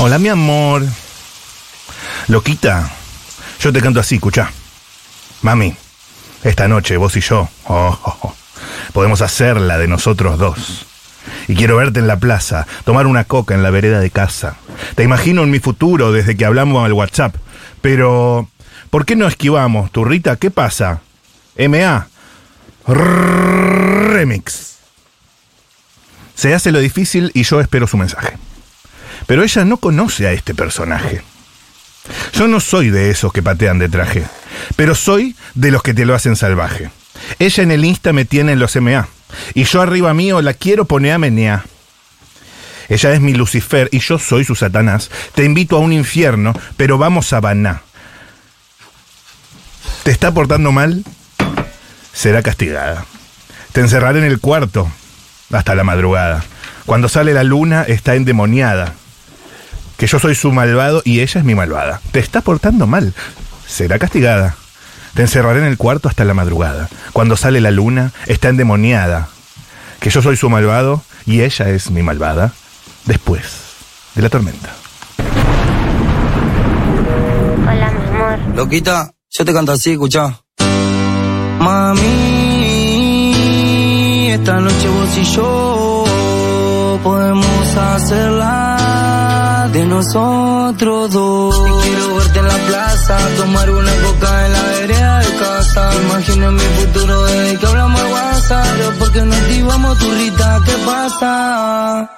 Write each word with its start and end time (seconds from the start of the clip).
Hola, 0.00 0.20
mi 0.20 0.28
amor. 0.28 0.84
Loquita, 2.28 2.88
yo 3.58 3.72
te 3.72 3.80
canto 3.80 3.98
así, 3.98 4.14
escucha. 4.14 4.52
Mami, 5.42 5.74
esta 6.44 6.68
noche 6.68 6.96
vos 6.96 7.16
y 7.16 7.20
yo, 7.20 7.48
oh, 7.64 7.98
oh, 8.04 8.18
oh, 8.22 8.34
podemos 8.92 9.22
hacerla 9.22 9.76
de 9.76 9.88
nosotros 9.88 10.38
dos. 10.38 10.86
Y 11.48 11.56
quiero 11.56 11.78
verte 11.78 11.98
en 11.98 12.06
la 12.06 12.16
plaza, 12.16 12.64
tomar 12.84 13.08
una 13.08 13.24
coca 13.24 13.56
en 13.56 13.64
la 13.64 13.70
vereda 13.70 13.98
de 13.98 14.10
casa. 14.10 14.54
Te 14.94 15.02
imagino 15.02 15.42
en 15.42 15.50
mi 15.50 15.58
futuro 15.58 16.12
desde 16.12 16.36
que 16.36 16.44
hablamos 16.44 16.84
al 16.84 16.92
WhatsApp. 16.92 17.34
Pero, 17.82 18.48
¿por 18.90 19.04
qué 19.04 19.16
no 19.16 19.26
esquivamos, 19.26 19.90
turrita? 19.90 20.36
¿Qué 20.36 20.52
pasa? 20.52 21.00
MA. 21.58 22.06
Remix. 22.86 24.76
Se 26.36 26.54
hace 26.54 26.70
lo 26.70 26.78
difícil 26.78 27.32
y 27.34 27.42
yo 27.42 27.60
espero 27.60 27.88
su 27.88 27.96
mensaje. 27.96 28.38
Pero 29.26 29.42
ella 29.42 29.64
no 29.64 29.78
conoce 29.78 30.26
a 30.26 30.32
este 30.32 30.54
personaje. 30.54 31.22
Yo 32.32 32.48
no 32.48 32.60
soy 32.60 32.90
de 32.90 33.10
esos 33.10 33.32
que 33.32 33.42
patean 33.42 33.78
de 33.78 33.88
traje, 33.88 34.24
pero 34.76 34.94
soy 34.94 35.36
de 35.54 35.70
los 35.70 35.82
que 35.82 35.94
te 35.94 36.06
lo 36.06 36.14
hacen 36.14 36.36
salvaje. 36.36 36.90
Ella 37.38 37.62
en 37.62 37.70
el 37.70 37.84
Insta 37.84 38.12
me 38.12 38.24
tiene 38.24 38.52
en 38.52 38.58
los 38.58 38.76
MA, 38.76 39.08
y 39.54 39.64
yo 39.64 39.82
arriba 39.82 40.14
mío 40.14 40.40
la 40.40 40.54
quiero 40.54 40.84
poner 40.84 41.12
a 41.12 41.18
menea. 41.18 41.64
Ella 42.88 43.12
es 43.12 43.20
mi 43.20 43.34
Lucifer 43.34 43.90
y 43.92 43.98
yo 43.98 44.18
soy 44.18 44.44
su 44.44 44.54
Satanás. 44.54 45.10
Te 45.34 45.44
invito 45.44 45.76
a 45.76 45.80
un 45.80 45.92
infierno, 45.92 46.54
pero 46.78 46.96
vamos 46.96 47.34
a 47.34 47.40
Baná. 47.40 47.82
¿Te 50.04 50.10
está 50.10 50.32
portando 50.32 50.72
mal? 50.72 51.04
Será 52.14 52.42
castigada. 52.42 53.04
Te 53.72 53.82
encerraré 53.82 54.20
en 54.20 54.24
el 54.24 54.40
cuarto 54.40 54.90
hasta 55.52 55.74
la 55.74 55.84
madrugada. 55.84 56.42
Cuando 56.86 57.10
sale 57.10 57.34
la 57.34 57.44
luna 57.44 57.82
está 57.82 58.14
endemoniada 58.14 58.94
que 59.98 60.06
yo 60.06 60.18
soy 60.20 60.34
su 60.34 60.50
malvado 60.52 61.02
y 61.04 61.20
ella 61.20 61.40
es 61.40 61.44
mi 61.44 61.54
malvada. 61.56 62.00
Te 62.12 62.20
está 62.20 62.40
portando 62.40 62.86
mal. 62.86 63.12
Será 63.66 63.98
castigada. 63.98 64.54
Te 65.14 65.22
encerraré 65.22 65.58
en 65.58 65.66
el 65.66 65.76
cuarto 65.76 66.08
hasta 66.08 66.24
la 66.24 66.34
madrugada. 66.34 66.88
Cuando 67.12 67.36
sale 67.36 67.60
la 67.60 67.72
luna, 67.72 68.12
está 68.26 68.48
endemoniada. 68.48 69.28
Que 69.98 70.10
yo 70.10 70.22
soy 70.22 70.36
su 70.36 70.48
malvado 70.48 71.02
y 71.26 71.42
ella 71.42 71.68
es 71.70 71.90
mi 71.90 72.02
malvada. 72.02 72.52
Después 73.06 73.42
de 74.14 74.22
la 74.22 74.28
tormenta. 74.30 74.70
Hola, 77.68 77.90
mi 77.90 78.06
amor. 78.06 78.38
Loquita, 78.54 79.10
yo 79.30 79.44
te 79.44 79.52
canto 79.52 79.72
así, 79.72 79.90
escucha. 79.92 80.38
Mami, 81.58 82.04
esta 84.30 84.60
noche 84.60 84.88
vos 84.88 85.18
y 85.18 85.24
yo 85.24 86.04
podemos 87.02 87.76
hacerla 87.76 88.67
de 89.78 89.86
nosotros 89.86 91.12
dos. 91.12 91.82
Quiero 91.82 92.16
verte 92.16 92.38
en 92.40 92.48
la 92.48 92.58
plaza, 92.66 93.16
tomar 93.36 93.70
una 93.70 93.92
coca 94.02 94.46
en 94.46 94.52
la 94.52 94.62
vereda 94.62 95.18
de 95.20 95.36
casa. 95.36 95.90
Imagina 96.02 96.50
mi 96.50 96.60
futuro 96.78 97.24
desde 97.26 97.58
que 97.58 97.66
hablamos 97.66 98.00
al 98.00 98.12
WhatsApp. 98.12 98.66
Pero 98.76 98.92
porque 98.98 99.20
no 99.22 99.34
activamos 99.34 99.98
tu 99.98 100.10
rita, 100.10 100.60
¿qué 100.66 100.72
pasa? 100.84 102.10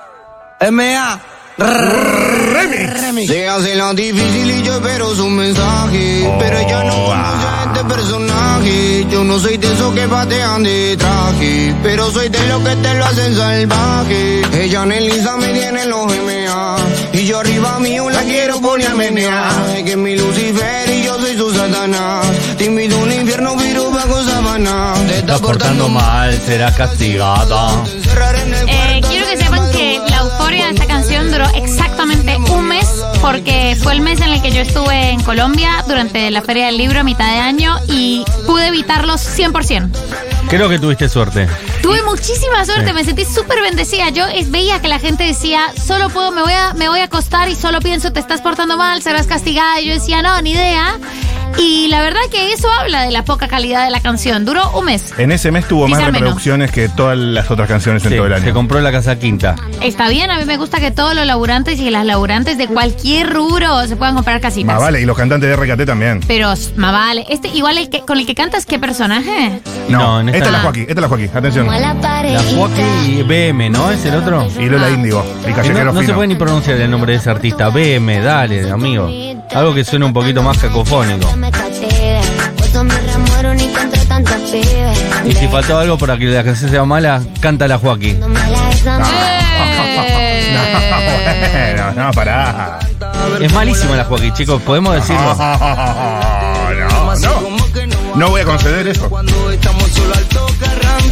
M.A. 0.60 1.20
Remix. 1.60 3.28
Se 3.30 3.46
hace 3.46 3.74
la 3.74 3.92
difícil 3.92 4.50
y 4.50 4.62
yo 4.62 4.74
espero 4.76 5.14
su 5.14 5.28
mensaje. 5.28 6.34
Pero 6.38 6.58
ella 6.58 6.84
no 6.84 7.04
conoce 7.04 7.46
a 7.46 7.64
este 7.66 7.84
personaje. 7.84 9.06
Yo 9.10 9.24
no 9.24 9.38
soy 9.38 9.58
de 9.58 9.72
esos 9.72 9.94
que 9.94 10.08
patean 10.08 10.62
de 10.62 10.96
traje. 10.96 11.74
Pero 11.82 12.10
soy 12.10 12.28
de 12.28 12.46
los 12.46 12.62
que 12.62 12.76
te 12.76 12.94
lo 12.94 13.04
hacen 13.04 13.36
salvaje. 13.36 14.42
Ella 14.54 14.82
en 14.84 14.92
el 14.92 15.08
Insta 15.08 15.36
me 15.36 15.48
tiene 15.48 15.82
en 15.82 15.90
los 15.90 16.06
MA. 16.06 16.76
Y 17.12 17.26
yo 17.26 17.40
arriba 17.40 17.78
mío 17.78 18.08
la 18.08 18.22
quiero 18.22 18.60
poner 18.60 18.88
a 18.88 18.94
menear. 18.94 19.84
Que 19.84 19.90
es 19.90 19.96
mi 19.96 20.16
Lucifer 20.16 20.88
y 20.90 21.04
yo 21.04 21.18
soy 21.20 21.36
su 21.36 21.52
Satanás. 21.52 22.26
Te 22.56 22.64
invito 22.64 22.96
a 22.96 22.98
un 23.00 23.12
infierno, 23.12 23.56
virus 23.56 23.92
bajo 23.92 24.24
sabana. 24.24 24.94
Te 25.08 25.18
Estás 25.18 25.40
portando 25.40 25.88
mal, 25.88 26.40
será 26.40 26.74
castigada. 26.74 27.84
Eh, 28.66 29.00
quiero 29.08 29.26
que 29.26 29.36
sepan 29.36 29.70
que 29.70 30.00
la 30.08 30.18
euforia 30.18 30.66
de 30.66 30.70
esta 30.72 30.86
canción 30.86 30.99
duró 31.30 31.48
exactamente 31.54 32.36
un 32.36 32.66
mes 32.68 32.86
porque 33.20 33.76
fue 33.80 33.92
el 33.92 34.00
mes 34.00 34.20
en 34.20 34.32
el 34.32 34.42
que 34.42 34.50
yo 34.50 34.60
estuve 34.62 35.10
en 35.10 35.22
Colombia 35.22 35.84
durante 35.86 36.30
la 36.30 36.42
Feria 36.42 36.66
del 36.66 36.78
Libro 36.78 37.00
a 37.00 37.02
mitad 37.02 37.30
de 37.32 37.38
año 37.38 37.76
y 37.88 38.24
pude 38.46 38.66
evitarlos 38.68 39.20
100%. 39.20 39.90
Creo 40.48 40.68
que 40.68 40.78
tuviste 40.78 41.08
suerte. 41.08 41.46
Tuve 41.82 42.02
muchísima 42.02 42.64
suerte, 42.64 42.88
Sí. 42.88 42.92
me 42.92 43.04
sentí 43.04 43.24
súper 43.24 43.60
bendecida. 43.62 44.08
Yo 44.10 44.26
es- 44.26 44.50
veía 44.50 44.80
que 44.80 44.88
la 44.88 44.98
gente 44.98 45.24
decía, 45.24 45.62
solo 45.86 46.08
puedo, 46.10 46.30
me 46.32 46.42
voy, 46.42 46.52
a, 46.52 46.72
me 46.74 46.88
voy 46.88 47.00
a 47.00 47.04
acostar 47.04 47.48
y 47.48 47.54
solo 47.54 47.80
pienso, 47.80 48.12
te 48.12 48.20
estás 48.20 48.40
portando 48.40 48.76
mal, 48.76 49.00
serás 49.02 49.26
castigada. 49.26 49.80
Y 49.80 49.86
yo 49.86 49.94
decía, 49.94 50.22
no, 50.22 50.40
ni 50.42 50.50
idea. 50.52 50.96
Verdad 52.10 52.28
que 52.28 52.52
eso 52.52 52.68
habla 52.68 53.02
de 53.02 53.12
la 53.12 53.24
poca 53.24 53.46
calidad 53.46 53.84
de 53.84 53.90
la 53.92 54.00
canción. 54.00 54.44
Duró 54.44 54.68
un 54.76 54.84
mes. 54.86 55.14
En 55.16 55.30
ese 55.30 55.52
mes 55.52 55.68
tuvo 55.68 55.86
más 55.86 56.00
menos. 56.00 56.14
reproducciones 56.14 56.72
que 56.72 56.88
todas 56.88 57.16
las 57.16 57.48
otras 57.52 57.68
canciones 57.68 58.04
en 58.04 58.10
Sí, 58.10 58.16
todo 58.16 58.26
el 58.26 58.32
se 58.34 58.42
año. 58.46 58.52
compró 58.52 58.80
la 58.80 58.90
casa 58.90 59.16
quinta. 59.16 59.54
Está 59.80 60.08
bien, 60.08 60.28
a 60.28 60.36
mí 60.36 60.44
me 60.44 60.56
gusta 60.56 60.80
que 60.80 60.90
todos 60.90 61.14
los 61.14 61.24
laburantes 61.24 61.78
y 61.78 61.88
las 61.88 62.04
laburantes 62.04 62.58
de 62.58 62.66
cualquier 62.66 63.32
rubro 63.32 63.86
se 63.86 63.94
puedan 63.94 64.16
comprar 64.16 64.40
casitas. 64.40 64.66
Más 64.74 64.80
vale, 64.80 65.00
y 65.00 65.04
los 65.04 65.16
cantantes 65.16 65.48
de 65.50 65.54
RKT 65.54 65.86
también. 65.86 66.18
Pero, 66.26 66.48
más 66.74 66.92
vale. 66.92 67.26
Este, 67.28 67.46
igual 67.46 67.78
el 67.78 67.88
que, 67.88 68.00
con 68.00 68.18
el 68.18 68.26
que 68.26 68.34
cantas, 68.34 68.66
¿qué 68.66 68.80
personaje? 68.80 69.60
No, 69.88 70.18
en 70.20 70.30
esta 70.30 70.38
esta 70.38 70.46
es 70.48 70.52
la 70.52 70.58
no. 70.58 70.64
Joaquín, 70.64 70.82
esta 70.82 70.94
es 70.94 71.00
la 71.02 71.08
Joaquín, 71.08 71.30
atención. 71.32 71.66
La. 71.68 72.42
Joaquín 72.56 72.84
y 73.06 73.22
BM, 73.22 73.70
¿no? 73.70 73.88
¿Es 73.92 74.04
el 74.04 74.16
otro? 74.16 74.48
Y 74.58 74.66
Lola 74.66 74.90
Índigo, 74.90 75.24
y 75.46 75.50
Eh, 75.50 75.52
Callejero 75.54 75.84
No, 75.92 76.00
no 76.00 76.02
se 76.02 76.12
puede 76.12 76.26
ni 76.26 76.34
pronunciar 76.34 76.76
el 76.80 76.90
nombre 76.90 77.12
de 77.12 77.18
ese 77.20 77.30
artista. 77.30 77.68
BM, 77.68 78.20
dale, 78.20 78.68
amigo. 78.68 79.08
Algo 79.54 79.74
que 79.74 79.84
suene 79.84 80.06
un 80.06 80.12
poquito 80.12 80.42
más 80.42 80.58
cacofónico. 80.58 81.28
Y 85.24 85.32
si 85.32 85.48
faltaba 85.48 85.82
algo 85.82 85.96
para 85.98 86.16
que 86.18 86.26
la 86.26 86.42
canción 86.44 86.70
sea 86.70 86.84
mala, 86.84 87.22
canta 87.40 87.66
la 87.68 87.78
Joaquín. 87.78 88.20
No 88.20 88.26
Eh. 90.62 91.76
No, 91.76 92.04
no, 92.04 92.10
pará. 92.12 92.78
Es 93.40 93.52
malísima 93.52 93.96
la 93.96 94.04
Joaquín, 94.04 94.32
chicos, 94.34 94.60
podemos 94.62 94.94
decirlo. 94.94 95.36
No, 96.70 97.14
no. 97.16 97.50
No 98.16 98.28
voy 98.30 98.40
a 98.40 98.44
conceder 98.44 98.86
eso. 98.88 99.10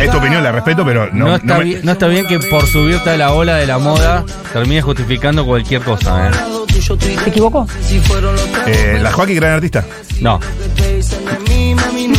Es 0.01 0.11
tu 0.11 0.17
opinión, 0.19 0.43
la 0.43 0.53
respeto, 0.53 0.85
pero 0.85 1.09
no, 1.13 1.27
No, 1.27 1.35
está, 1.37 1.47
no 1.47 1.59
me- 1.59 1.65
bien, 1.65 1.81
no 1.83 1.93
está 1.93 2.07
bien 2.07 2.27
que 2.27 2.39
por 2.39 2.67
subirte 2.67 3.11
a 3.11 3.17
la 3.17 3.33
ola 3.33 3.57
de 3.57 3.67
la 3.67 3.79
moda 3.79 4.25
termines 4.53 4.85
justificando 4.85 5.45
cualquier 5.45 5.83
cosa, 5.83 6.29
¿eh? 6.29 6.31
¿Se 6.81 7.29
equivocó? 7.29 7.67
Tres 7.67 8.03
Eh, 8.67 8.99
la 9.03 9.13
Joaquín, 9.13 9.37
gran 9.37 9.53
artista. 9.53 9.85
No, 10.21 10.41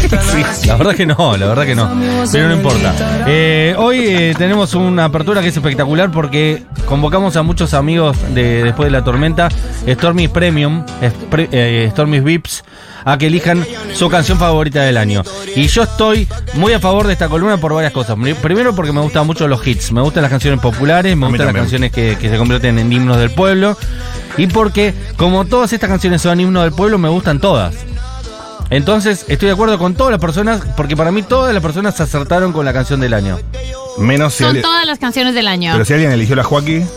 la 0.66 0.76
verdad 0.76 0.96
que 0.96 1.06
no, 1.06 1.38
la 1.38 1.46
verdad 1.48 1.66
que 1.66 1.76
no. 1.76 1.90
Pero 2.32 2.48
no 2.48 2.56
importa. 2.56 2.94
Eh, 3.28 3.76
hoy 3.78 4.00
eh, 4.08 4.36
tenemos 4.38 4.74
una 4.74 5.06
apertura 5.06 5.42
que 5.42 5.48
es 5.48 5.56
espectacular 5.58 6.12
porque 6.12 6.64
convocamos 6.86 7.36
a 7.36 7.44
muchos 7.44 7.74
amigos 7.74 8.18
de 8.34 8.64
después 8.64 8.88
de 8.88 8.92
la 8.92 9.04
tormenta, 9.04 9.50
Stormy 9.88 10.28
Premium, 10.28 10.86
eh, 11.02 11.90
Stormy 11.92 12.20
Vips, 12.20 12.64
a 13.12 13.18
que 13.18 13.28
elijan 13.28 13.66
su 13.94 14.10
canción 14.10 14.38
favorita 14.38 14.82
del 14.84 14.98
año. 14.98 15.24
Y 15.56 15.68
yo 15.68 15.84
estoy 15.84 16.28
muy 16.54 16.74
a 16.74 16.80
favor 16.80 17.08
de 17.08 17.14
esta 17.14 17.28
columna 17.30 17.58
por 17.58 17.74
varias 17.74 17.92
cosas. 17.94 18.16
Pri- 18.16 18.34
Primero 18.36 18.76
porque 18.76 18.92
me 18.92 19.02
gustan 19.02 19.26
mucho 19.26 19.48
los 19.48 19.66
hits, 19.66 19.92
me 19.92 20.02
gustan 20.02 20.22
las 20.24 20.30
canciones 20.32 20.60
populares, 20.60 21.16
me 21.18 21.28
gustan 21.28 21.48
las 21.48 21.56
canciones 21.56 21.92
que, 21.92 22.18
que 22.20 22.30
se 22.30 22.38
convierten 22.38 22.78
en 22.80 22.92
himnos 22.92 23.18
del 23.18 23.32
pueblo. 23.32 23.78
Y 24.38 24.48
porque 24.48 24.94
como 25.18 25.46
todas 25.46 25.74
estas 25.74 25.90
canciones 25.90 26.22
son 26.22 26.40
himnos 26.40 26.64
del 26.64 26.74
pueblo, 26.74 26.98
me 26.98 27.10
gustan 27.10 27.40
todas. 27.40 27.76
Entonces, 28.70 29.26
estoy 29.28 29.48
de 29.48 29.54
acuerdo 29.54 29.80
con 29.80 29.96
todas 29.96 30.12
las 30.12 30.22
personas, 30.22 30.62
porque 30.78 30.96
para 30.96 31.12
mí 31.12 31.24
todas 31.24 31.54
las 31.54 31.64
personas 31.64 31.96
se 31.98 32.04
acertaron 32.04 32.54
con 32.54 32.66
la 32.66 32.74
canción 32.74 33.00
del 33.00 33.16
año. 33.16 33.40
Menos 33.98 34.34
si 34.34 34.40
Son 34.40 34.48
alguien, 34.50 34.64
todas 34.64 34.86
las 34.86 35.00
canciones 35.00 35.34
del 35.34 35.48
año. 35.48 35.72
pero 35.74 35.84
si 35.86 35.94
alguien 35.94 36.12
eligió 36.12 36.36
la 36.36 36.44
Joaquín, 36.44 36.88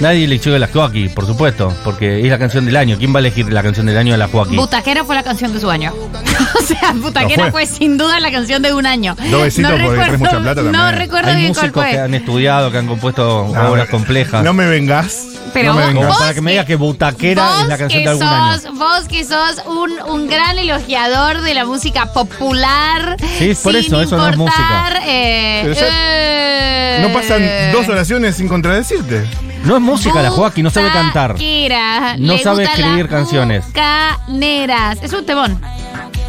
Nadie 0.00 0.24
eligió 0.24 0.58
la 0.58 0.66
Joaquín, 0.66 1.12
por 1.14 1.24
supuesto, 1.26 1.72
porque 1.84 2.20
es 2.20 2.26
la 2.28 2.38
canción 2.38 2.66
del 2.66 2.76
año. 2.76 2.96
¿Quién 2.98 3.12
va 3.14 3.18
a 3.18 3.20
elegir 3.20 3.50
la 3.52 3.62
canción 3.62 3.86
del 3.86 3.96
año 3.96 4.12
de 4.12 4.18
la 4.18 4.26
Joaquín? 4.28 4.56
Butaquera 4.56 5.04
fue 5.04 5.14
la 5.14 5.22
canción 5.22 5.52
de 5.52 5.60
su 5.60 5.70
año. 5.70 5.92
o 6.58 6.62
sea, 6.62 6.92
Butaquera 6.96 7.46
Lo 7.46 7.52
fue. 7.52 7.66
fue. 7.66 7.76
sin 7.76 7.96
duda 7.96 8.18
la 8.18 8.32
canción 8.32 8.60
de 8.60 8.74
un 8.74 8.86
año. 8.86 9.14
Dos 9.30 9.42
besitos 9.44 9.70
porque 9.72 9.88
traes 10.00 10.18
mucha 10.18 10.40
plata 10.40 10.62
No 10.62 10.72
también. 10.72 10.96
recuerdo 10.98 11.30
Hay 11.30 11.36
bien 11.36 11.54
cuál 11.54 11.66
músicos 11.66 11.84
que 11.84 11.90
fue. 11.92 12.00
han 12.00 12.14
estudiado, 12.14 12.70
que 12.72 12.78
han 12.78 12.86
compuesto 12.88 13.50
No, 13.54 13.70
obras 13.70 13.84
me- 13.86 13.90
complejas. 13.90 14.42
No 14.44 14.52
me 14.52 14.66
vengas. 14.66 15.26
Pero 15.54 15.72
no 15.72 15.78
me 15.78 15.84
vos- 15.86 15.94
vengas. 15.94 16.18
para 16.18 16.34
que 16.34 16.40
me 16.40 16.50
digas 16.50 16.66
que 16.66 16.74
Butaquera 16.76 17.44
Vos 17.46 17.60
es 17.62 17.68
la 17.68 17.78
canción 17.78 18.02
que 18.02 18.08
de 18.08 18.10
algún 18.10 18.26
año. 18.26 18.58
sos, 18.60 18.74
Vos 18.78 19.04
que 19.08 19.24
sos 19.24 19.62
un, 19.66 19.92
un 20.10 20.26
gran 20.28 20.58
elogiador 20.58 21.40
de 21.42 21.54
la 21.54 21.64
música 21.64 22.06
popular. 22.12 23.16
Sí, 23.38 23.50
es 23.50 23.58
por 23.60 23.76
eso, 23.76 24.02
eso 24.02 24.16
no 24.16 24.26
es 24.26 24.32
importar, 24.36 24.98
eh, 25.06 25.60
Pero 25.62 25.74
ya- 25.74 25.86
eh, 25.88 26.98
No 27.00 27.12
pasan 27.12 27.42
dos 27.72 27.88
oraciones 27.88 28.34
sin 28.34 28.48
contradecirte. 28.48 29.24
No 29.64 29.76
es 29.76 29.82
música 29.82 30.22
la 30.22 30.30
Joaquín, 30.30 30.64
no 30.64 30.70
sabe 30.70 30.90
cantar. 30.90 31.32
Butaquera. 31.32 32.16
No 32.18 32.32
Le 32.34 32.42
sabe 32.42 32.64
gusta 32.64 32.72
escribir 32.78 33.04
la 33.04 33.10
canciones. 33.10 33.64
Bucaneras. 33.66 34.98
Es 35.02 35.12
un 35.12 35.24
temón. 35.26 35.60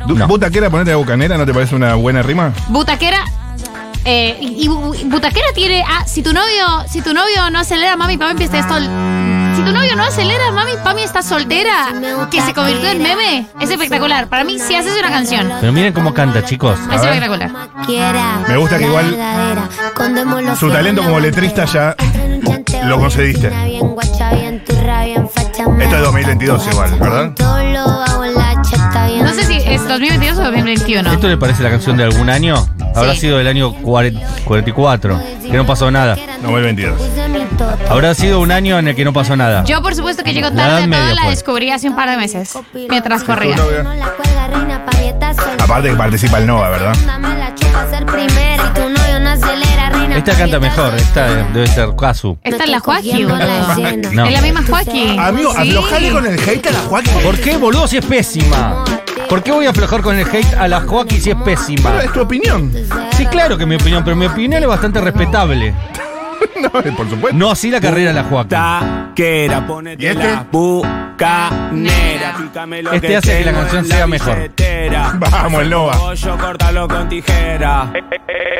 Du- 0.07 0.15
No. 0.15 0.27
¿Butaquera 0.27 0.69
ponerte 0.69 0.91
a 0.91 0.95
bucanera 0.97 1.37
no 1.37 1.45
te 1.45 1.53
parece 1.53 1.75
una 1.75 1.95
buena 1.95 2.21
rima? 2.21 2.53
Butaquera. 2.69 3.23
Eh, 4.05 4.37
y, 4.39 4.65
y 4.65 4.67
bu- 4.67 5.09
Butaquera 5.09 5.47
tiene. 5.55 5.83
Ah, 5.87 6.05
si 6.05 6.21
tu 6.21 6.31
novio, 6.31 6.85
si 6.87 7.01
tu 7.01 7.13
novio 7.13 7.49
no 7.51 7.59
acelera, 7.59 7.95
mami, 7.97 8.17
papá 8.17 8.31
empieza 8.31 8.59
esto. 8.59 8.75
Si 9.55 9.61
tu 9.63 9.71
novio 9.71 9.95
no 9.95 10.03
acelera, 10.03 10.51
mami, 10.51 10.71
Pami 10.83 11.03
está 11.03 11.21
soltera, 11.21 11.93
que 12.29 12.41
se 12.41 12.53
convirtió 12.53 12.89
en 12.89 13.01
meme, 13.01 13.47
es 13.59 13.69
espectacular. 13.69 14.27
Para 14.27 14.43
mí, 14.43 14.59
si 14.59 14.75
haces 14.75 14.97
una 14.97 15.09
canción, 15.09 15.51
Pero 15.61 15.71
miren 15.71 15.93
cómo 15.93 16.13
canta, 16.13 16.43
chicos. 16.43 16.77
es 16.91 17.01
espectacular. 17.01 17.51
Me 18.47 18.57
gusta 18.57 18.77
que 18.77 18.85
igual 18.85 19.17
su 20.59 20.69
talento 20.69 21.03
como 21.03 21.19
letrista 21.19 21.65
ya 21.65 21.95
lo 22.85 22.99
concediste. 22.99 23.47
Esto 25.79 25.95
es 25.95 26.01
2022 26.03 26.67
igual, 26.71 26.99
¿verdad? 26.99 27.33
No 29.21 29.33
sé 29.33 29.43
si 29.43 29.57
es 29.57 29.87
2022 29.87 30.37
o 30.37 30.43
2021. 30.43 31.13
¿Esto 31.13 31.27
le 31.27 31.37
parece 31.37 31.63
la 31.63 31.69
canción 31.69 31.97
de 31.97 32.03
algún 32.03 32.29
año? 32.29 32.67
Habrá 32.95 33.13
Sí. 33.13 33.21
sido 33.21 33.37
del 33.37 33.47
año 33.47 33.73
40 33.73 34.21
44, 34.45 35.21
que 35.41 35.51
no 35.57 35.65
pasó 35.65 35.91
nada. 35.91 36.15
2022. 36.41 37.01
Habrá 37.89 38.13
sido 38.13 38.39
un 38.39 38.51
año 38.51 38.79
en 38.79 38.87
el 38.87 38.95
que 38.95 39.03
no 39.05 39.13
pasó 39.13 39.35
nada. 39.35 39.63
Yo, 39.65 39.81
por 39.81 39.95
supuesto, 39.95 40.23
que 40.23 40.33
llego 40.33 40.51
tarde 40.51 40.95
a 40.95 41.13
la 41.13 41.29
descubrí 41.29 41.71
hace 41.71 41.89
un 41.89 41.95
par 41.95 42.09
de 42.09 42.17
meses, 42.17 42.53
mientras 42.89 43.23
corría. 43.23 43.55
Aparte 45.59 45.89
que 45.89 45.95
participa 45.95 46.37
el 46.37 46.47
Nova, 46.47 46.69
¿verdad? 46.69 46.93
Esta 50.15 50.33
canta 50.37 50.59
mejor, 50.59 50.93
esta 50.95 51.27
debe 51.53 51.67
ser 51.67 51.89
Kazu. 51.99 52.37
Esta 52.43 52.63
es 52.63 52.69
la 52.69 52.79
Joaquín, 52.79 53.27
boludo. 53.27 54.11
No. 54.13 54.25
Es 54.25 54.31
la 54.33 54.41
misma 54.41 54.63
Joaquín. 54.67 55.19
Amigo, 55.19 55.51
Sí. 55.53 55.69
aflojale 55.69 56.11
con 56.11 56.25
el 56.25 56.39
hate 56.39 56.67
a 56.67 56.71
la 56.71 56.79
Joaquín. 56.79 57.13
¿Por 57.23 57.39
qué, 57.39 57.57
boludo, 57.57 57.87
si 57.87 57.97
es 57.97 58.05
pésima? 58.05 58.83
¿Por 59.29 59.43
qué 59.43 59.51
voy 59.51 59.65
a 59.65 59.71
aflojar 59.71 60.01
con 60.01 60.17
el 60.17 60.25
hate 60.27 60.53
a 60.57 60.67
la 60.67 60.81
Joaquín 60.81 61.21
si 61.21 61.31
es 61.31 61.35
pésima? 61.37 61.91
Pero 61.91 62.01
es 62.03 62.13
tu 62.13 62.21
opinión. 62.21 62.71
Sí, 63.17 63.25
claro 63.25 63.57
que 63.57 63.63
es 63.63 63.69
mi 63.69 63.75
opinión, 63.75 64.03
pero 64.03 64.15
mi 64.15 64.25
opinión 64.27 64.61
es 64.63 64.69
bastante 64.69 65.01
respetable. 65.01 65.73
No, 66.61 66.69
por 66.71 67.09
supuesto. 67.09 67.37
No 67.37 67.51
así 67.51 67.69
la 67.69 67.79
carrera 67.81 68.09
de 68.09 68.15
la 68.15 68.23
Joaquín. 68.23 68.49
Taquera, 68.49 69.65
ponete 69.67 70.03
¿Y 70.03 70.07
este? 70.07 70.23
la 70.23 70.45
bucanera. 70.51 72.35
Pícame 72.37 72.81
lo 72.83 72.91
Este 72.93 73.07
que 73.07 73.15
hace 73.17 73.37
que 73.37 73.45
la 73.45 73.51
tengo 73.51 73.59
canción 73.61 73.85
en 73.85 73.91
sea 73.91 74.07
mejor. 74.07 74.35
billetera. 74.35 75.13
Vamos, 75.19 75.61
el 75.61 75.69
Nova. 75.69 75.93
Pollo, 75.97 76.37
córtalo 76.37 76.87
con 76.87 77.09
tijera. 77.09 77.93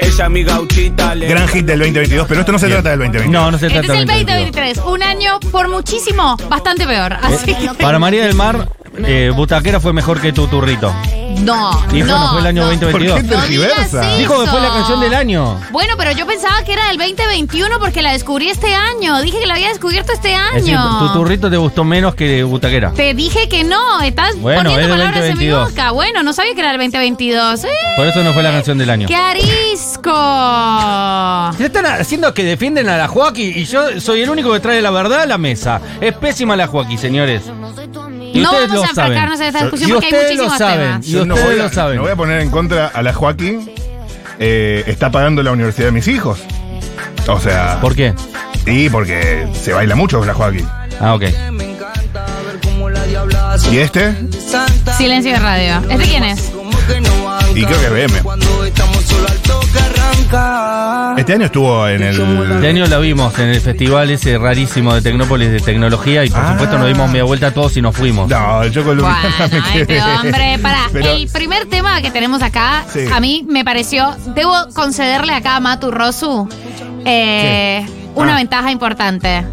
Ella 0.01 0.29
mi 0.29 0.43
gauchita 0.43 1.15
le 1.15 1.27
Gran 1.27 1.47
hit 1.47 1.65
del 1.65 1.79
2022, 1.79 2.27
pero 2.27 2.39
esto 2.41 2.51
no 2.51 2.59
se 2.59 2.67
trata 2.67 2.89
del 2.89 2.99
2022. 2.99 3.31
No, 3.31 3.51
no 3.51 3.57
se 3.57 3.67
Este 3.67 3.79
trata 3.79 3.93
es 3.93 3.99
el 4.01 4.07
de 4.07 4.15
2023, 4.33 4.77
un 4.85 5.03
año 5.03 5.39
por 5.51 5.69
muchísimo 5.69 6.37
bastante 6.49 6.85
peor. 6.85 7.13
Así 7.21 7.53
que. 7.53 7.69
Para 7.81 7.97
María 7.99 8.23
del 8.25 8.35
Mar, 8.35 8.67
eh, 9.05 9.31
Butaquera 9.35 9.79
fue 9.79 9.93
mejor 9.93 10.21
que 10.21 10.31
tu 10.33 10.47
turrito. 10.47 10.93
No, 11.39 11.83
Y 11.91 12.01
no. 12.01 12.29
fue 12.31 12.39
el 12.39 12.47
año 12.47 12.61
no. 12.63 12.69
2022. 12.69 12.91
¿Por 12.91 13.21
qué 13.21 13.27
tergiversa? 13.35 13.97
No 13.97 14.01
digas 14.03 14.17
Dijo 14.19 14.41
que 14.41 14.49
fue 14.49 14.61
la 14.61 14.69
canción 14.69 15.01
del 15.01 15.13
año. 15.13 15.59
Bueno, 15.71 15.95
pero 15.97 16.11
yo 16.13 16.25
pensaba 16.25 16.63
que 16.63 16.71
era 16.73 16.87
del 16.87 16.97
2021 16.97 17.77
porque 17.79 18.01
la 18.01 18.13
descubrí 18.13 18.47
este 18.49 18.73
año. 18.73 19.21
Dije 19.21 19.39
que 19.41 19.45
la 19.45 19.55
había 19.55 19.67
descubierto 19.67 20.13
este 20.13 20.33
Es 20.33 20.53
decir, 20.63 20.75
año. 20.77 20.99
tu 20.99 21.13
turrito 21.13 21.49
te 21.49 21.57
gustó 21.57 21.83
menos 21.83 22.15
que 22.15 22.43
Butaquera. 22.43 22.91
Te 22.93 23.13
dije 23.13 23.49
que 23.49 23.65
no, 23.65 24.01
estás 24.01 24.39
Bueno, 24.39 24.69
poniendo 24.69 24.81
es 24.85 24.89
palabras 24.91 25.25
en 25.25 25.37
mi 25.37 25.47
2022. 25.47 25.69
boca. 25.71 25.91
Bueno, 25.91 26.23
no 26.23 26.31
sabía 26.31 26.53
que 26.53 26.59
era 26.61 26.69
del 26.71 26.77
2022. 26.79 27.63
¡Eh! 27.65 27.67
Por 27.97 28.07
eso 28.07 28.23
no 28.23 28.31
fue 28.31 28.41
la 28.41 28.51
canción 28.51 28.77
del 28.77 28.89
año. 28.89 29.07
¡Qué 29.07 29.15
arisco! 29.17 30.11
Se 31.57 31.65
están 31.65 31.85
haciendo 31.85 32.33
que 32.33 32.43
defienden 32.43 32.87
a 32.89 32.97
la 32.97 33.07
Joaquín 33.09 33.51
y 33.55 33.65
yo 33.65 33.99
soy 33.99 34.21
el 34.21 34.29
único 34.29 34.53
que 34.53 34.59
trae 34.61 34.81
la 34.81 34.91
verdad 34.91 35.21
a 35.21 35.25
la 35.25 35.37
mesa. 35.37 35.81
Es 35.99 36.13
pésima 36.15 36.55
la 36.55 36.67
Joaquín, 36.67 36.97
señores. 36.97 37.43
Y 38.35 38.41
No 38.41 38.51
ustedes 38.51 38.67
vamos 38.69 38.83
lo 38.85 38.91
a 38.91 38.93
saben. 38.95 39.11
enfrascarnos 39.13 39.39
en 39.39 39.45
esta 39.47 39.61
discusión 39.61 39.89
porque 39.91 40.05
hay 40.07 40.13
ustedes 40.13 40.37
lo 40.37 40.43
muchísimos 40.45 40.57
saben. 40.57 40.87
temas. 40.87 41.07
Y 41.07 41.11
Yo 41.11 41.25
no 41.25 41.35
voy, 41.35 41.59
a, 41.59 41.63
lo 41.63 41.69
saben. 41.69 41.95
no 41.97 42.01
voy 42.03 42.11
a 42.11 42.15
poner 42.15 42.41
en 42.41 42.49
contra 42.49 42.87
a 42.87 43.01
la 43.01 43.13
Joaquín. 43.13 43.71
Eh, 44.39 44.83
está 44.87 45.09
pagando 45.11 45.41
la 45.43 45.51
universidad 45.51 45.87
de 45.87 45.91
mis 45.93 46.07
hijos. 46.07 46.39
O 47.27 47.39
sea, 47.39 47.79
¿Por 47.81 47.95
qué? 47.95 48.13
y 48.67 48.89
porque 48.89 49.47
se 49.53 49.73
baila 49.73 49.95
mucho 49.95 50.17
con 50.19 50.27
la 50.27 50.33
Joaquín. 50.33 50.67
Ah, 50.99 51.15
ok. 51.15 51.23
¿Y 53.71 53.77
este? 53.77 54.13
Silencio 54.97 55.31
de 55.31 55.39
radio. 55.39 55.81
¿Este 55.89 56.05
quién 56.07 56.23
es? 56.23 56.51
Y 57.55 57.63
creo 57.63 57.79
que 57.79 57.85
es 58.03 58.11
BM. 58.11 58.21
Este 61.17 61.33
año 61.33 61.45
estuvo 61.45 61.87
en 61.87 62.03
Este 62.03 62.21
el. 62.21 62.65
año 62.65 62.85
la 62.87 62.97
vimos 62.99 63.37
en 63.39 63.49
el 63.49 63.61
festival 63.61 64.09
ese 64.11 64.37
rarísimo 64.37 64.93
de 64.93 65.01
Tecnópolis 65.01 65.49
de 65.51 65.59
tecnología 65.59 66.23
y 66.25 66.29
por 66.29 66.39
Ah. 66.39 66.51
supuesto 66.53 66.77
nos 66.77 66.87
dimos 66.87 67.07
media 67.09 67.23
vuelta 67.23 67.51
todos 67.53 67.75
y 67.77 67.81
nos 67.81 67.95
fuimos. 67.95 68.29
No, 68.29 68.61
el 68.63 68.71
Choco 68.71 68.87
Bueno, 68.95 69.01
Lumiana 69.03 69.47
me 69.73 69.81
este 69.81 69.85
quedé. 69.87 70.01
hombre, 70.01 70.59
para. 70.61 70.79
Pero- 70.91 71.11
El 71.11 71.27
primer 71.29 71.65
tema 71.67 72.01
que 72.01 72.11
tenemos 72.11 72.41
acá, 72.41 72.83
Sí. 72.91 73.05
a 73.13 73.19
mí 73.19 73.45
me 73.47 73.63
pareció, 73.63 74.15
debo 74.35 74.53
concederle 74.73 75.33
acá 75.33 75.55
a 75.55 75.59
Matu 75.59 75.91
Rosu 75.91 76.47
eh, 77.05 77.85
una 78.15 78.33
Ah. 78.33 78.37
ventaja 78.37 78.71
importante. 78.71 79.45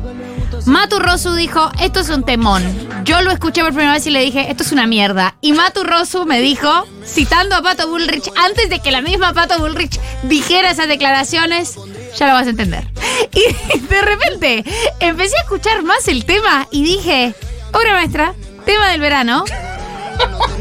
Matu 0.67 0.99
Rosu 0.99 1.35
dijo, 1.35 1.71
esto 1.81 2.01
es 2.01 2.09
un 2.09 2.25
temón. 2.25 2.63
Yo 3.05 3.21
lo 3.23 3.31
escuché 3.31 3.63
por 3.63 3.73
primera 3.73 3.93
vez 3.93 4.07
y 4.07 4.11
le 4.11 4.21
dije, 4.21 4.51
esto 4.51 4.63
es 4.63 4.73
una 4.73 4.87
mierda. 4.87 5.35
Y 5.41 5.53
Matu 5.53 5.83
Rosu 5.83 6.25
me 6.25 6.41
dijo, 6.41 6.87
citando 7.05 7.57
a 7.57 7.63
Pato 7.63 7.89
Bullrich, 7.89 8.31
antes 8.37 8.71
de 8.71 8.81
que 8.81 8.91
la 8.91 9.03
misma 9.03 9.33
Pato 9.33 9.59
Bullrich 9.59 9.99
dijera 10.25 10.71
esas 10.71 10.89
declaraciones, 10.89 11.77
ya 12.19 12.29
lo 12.29 12.35
vas 12.35 12.47
a 12.47 12.51
entender. 12.51 12.87
Y 13.35 13.79
de 13.79 14.03
repente 14.03 14.65
empecé 15.01 15.37
a 15.37 15.43
escuchar 15.43 15.83
más 15.83 16.09
el 16.09 16.25
tema 16.25 16.67
y 16.71 16.83
dije, 16.83 17.35
obra 17.73 17.93
maestra, 17.93 18.35
tema 18.67 18.89
del 18.91 19.01
verano. 19.01 19.45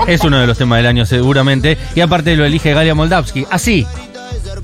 Es 0.08 0.24
uno 0.24 0.40
de 0.40 0.48
los 0.48 0.58
temas 0.58 0.78
del 0.78 0.88
año 0.88 1.06
seguramente 1.06 1.78
y 1.96 2.02
aparte 2.02 2.36
lo 2.36 2.46
elige 2.46 2.74
Galia 2.74 2.96
Moldavsky. 2.96 3.46
Así. 3.50 3.86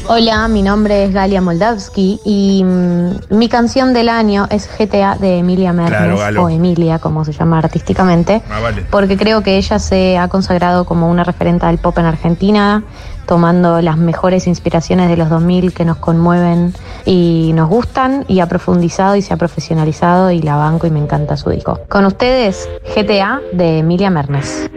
Hola, 0.05 0.47
mi 0.47 0.61
nombre 0.61 1.03
es 1.03 1.13
Galia 1.13 1.41
Moldavsky 1.41 2.21
y 2.23 2.63
mm, 2.63 3.35
mi 3.37 3.49
canción 3.49 3.93
del 3.93 4.07
año 4.07 4.47
es 4.49 4.69
GTA 4.77 5.15
de 5.17 5.39
Emilia 5.39 5.73
Mernes, 5.73 5.97
Claro, 5.97 6.17
Galo. 6.17 6.43
o 6.45 6.49
Emilia, 6.49 6.99
como 6.99 7.25
se 7.25 7.33
llama 7.33 7.57
artísticamente, 7.59 8.41
Ah, 8.49 8.61
vale. 8.61 8.85
porque 8.89 9.17
creo 9.17 9.43
que 9.43 9.57
ella 9.57 9.79
se 9.79 10.17
ha 10.17 10.29
consagrado 10.29 10.85
como 10.85 11.09
una 11.11 11.25
referente 11.25 11.65
del 11.65 11.77
pop 11.79 11.97
en 11.97 12.05
Argentina, 12.05 12.83
tomando 13.25 13.81
las 13.81 13.97
mejores 13.97 14.47
inspiraciones 14.47 15.09
de 15.09 15.17
los 15.17 15.29
2000 15.29 15.73
que 15.73 15.83
nos 15.83 15.97
conmueven 15.97 16.73
y 17.03 17.51
nos 17.53 17.67
gustan, 17.67 18.23
y 18.29 18.39
ha 18.39 18.45
profundizado 18.47 19.17
y 19.17 19.21
se 19.21 19.33
ha 19.33 19.37
profesionalizado 19.37 20.31
y 20.31 20.41
la 20.41 20.55
banco 20.55 20.87
y 20.87 20.89
me 20.89 20.99
encanta 20.99 21.35
su 21.35 21.49
disco. 21.49 21.81
Con 21.89 22.05
ustedes, 22.05 22.69
GTA 22.95 23.41
de 23.51 23.79
Emilia 23.79 24.09
Mernes. 24.09 24.69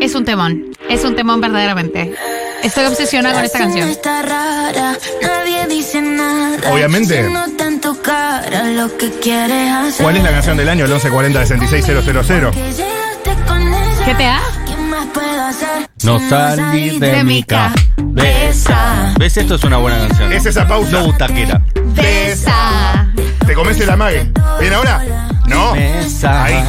Es 0.00 0.14
un 0.14 0.24
temón, 0.24 0.64
es 0.88 1.04
un 1.04 1.14
temón 1.14 1.42
verdaderamente. 1.42 2.14
Estoy 2.62 2.84
obsesionada 2.84 3.34
con 3.34 3.44
esta 3.44 3.58
canción. 3.58 3.88
Está 3.88 4.22
rara, 4.22 4.96
nadie 5.20 5.66
dice 5.66 6.00
nada. 6.00 6.72
Obviamente. 6.72 7.22
No 7.28 7.50
tanto 7.56 8.00
cara 8.00 8.64
lo 8.64 8.96
que 8.96 9.10
quieres 9.10 9.70
hacer. 9.72 10.02
¿Cuál 10.04 10.16
es 10.16 10.22
la 10.22 10.30
canción 10.30 10.56
del 10.56 10.68
año? 10.68 10.84
El 10.84 10.90
1140 10.90 11.46
66000. 11.46 12.50
Que 12.50 12.60
llegaste 12.72 13.44
con 13.46 13.62
ella. 13.62 14.06
GTA. 14.06 14.40
¿Qué 14.66 14.76
más 14.76 15.06
puedo 15.12 15.42
hacer? 15.42 15.88
No 16.04 16.18
salir 16.28 17.00
de, 17.00 17.10
de 17.10 17.24
mi 17.24 17.34
mi 17.34 17.42
cabeza. 17.42 19.12
¿Ves? 19.18 19.36
Esto 19.36 19.56
es 19.56 19.64
una 19.64 19.78
buena 19.78 19.98
canción. 20.06 20.32
Es 20.32 20.46
esa 20.46 20.66
pausa. 20.66 20.92
No 20.92 21.06
butaquera. 21.06 21.60
Besa. 21.94 23.08
¿Te 23.46 23.54
comes 23.54 23.78
el 23.80 23.90
amague? 23.90 24.30
¿Bien 24.60 24.72
ahora? 24.72 25.02
No. 25.46 25.72
Ahí. 25.72 26.64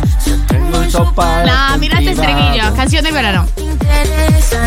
Tengo 0.47 0.79
un 0.79 0.89
sopa 0.91 1.43
No, 1.45 1.77
mira 1.77 1.99
este 1.99 2.11
estribillo, 2.11 2.75
canción 2.75 3.03
del 3.03 3.13
verano. 3.13 3.45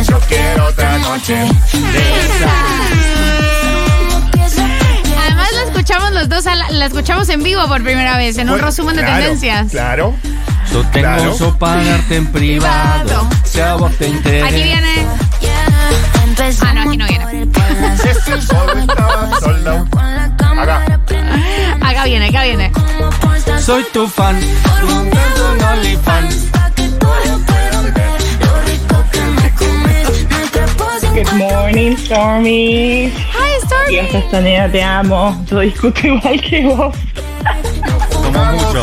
yo 0.09 0.19
Quiero 0.29 0.67
otra 0.67 0.99
noche. 0.99 1.37
Además 5.25 5.49
la 5.55 5.63
escuchamos 5.65 6.13
los 6.13 6.29
dos, 6.29 6.47
a 6.47 6.55
la, 6.55 6.71
la 6.71 6.87
escuchamos 6.87 7.29
en 7.29 7.43
vivo 7.43 7.67
por 7.67 7.83
primera 7.83 8.17
vez, 8.17 8.39
en 8.39 8.49
un 8.49 8.55
Bueno, 8.55 8.67
resumen 8.67 8.97
de 8.97 9.03
claro, 9.03 9.19
tendencias. 9.19 9.71
Claro. 9.71 10.15
Yo 10.73 10.81
tengo 10.89 10.93
Claro. 10.93 11.33
un 11.33 11.39
sopa 11.39 11.77
darte 11.77 12.17
en 12.17 12.27
privado. 12.33 13.29
Si 13.45 13.61
a 13.61 13.75
vos 13.75 13.93
te 13.99 14.09
interesa. 14.09 14.47
Aquí 14.49 14.63
viene. 14.63 15.07
Ah, 16.61 16.73
no, 16.75 16.81
aquí 16.83 16.97
no 16.97 17.07
viene. 17.07 17.25
Estaba. 18.81 19.23
Acá. 20.63 21.01
Viene, 22.07 22.29
acá 22.29 22.45
viene. 22.45 22.71
Soy 23.61 23.85
tu 23.93 24.07
fan. 24.07 24.39
Good 31.13 31.33
morning, 31.33 31.97
Stormy. 31.97 33.11
Hi, 33.11 33.61
Stormy. 33.65 33.91
Dios, 33.91 34.07
Castaneda, 34.13 34.71
te 34.71 34.83
amo. 34.85 35.45
Yo 35.51 35.59
discuto 35.59 36.07
igual 36.07 36.41
que 36.41 36.65
vos. 36.65 36.97
Como 38.23 38.45
mucho. 38.53 38.83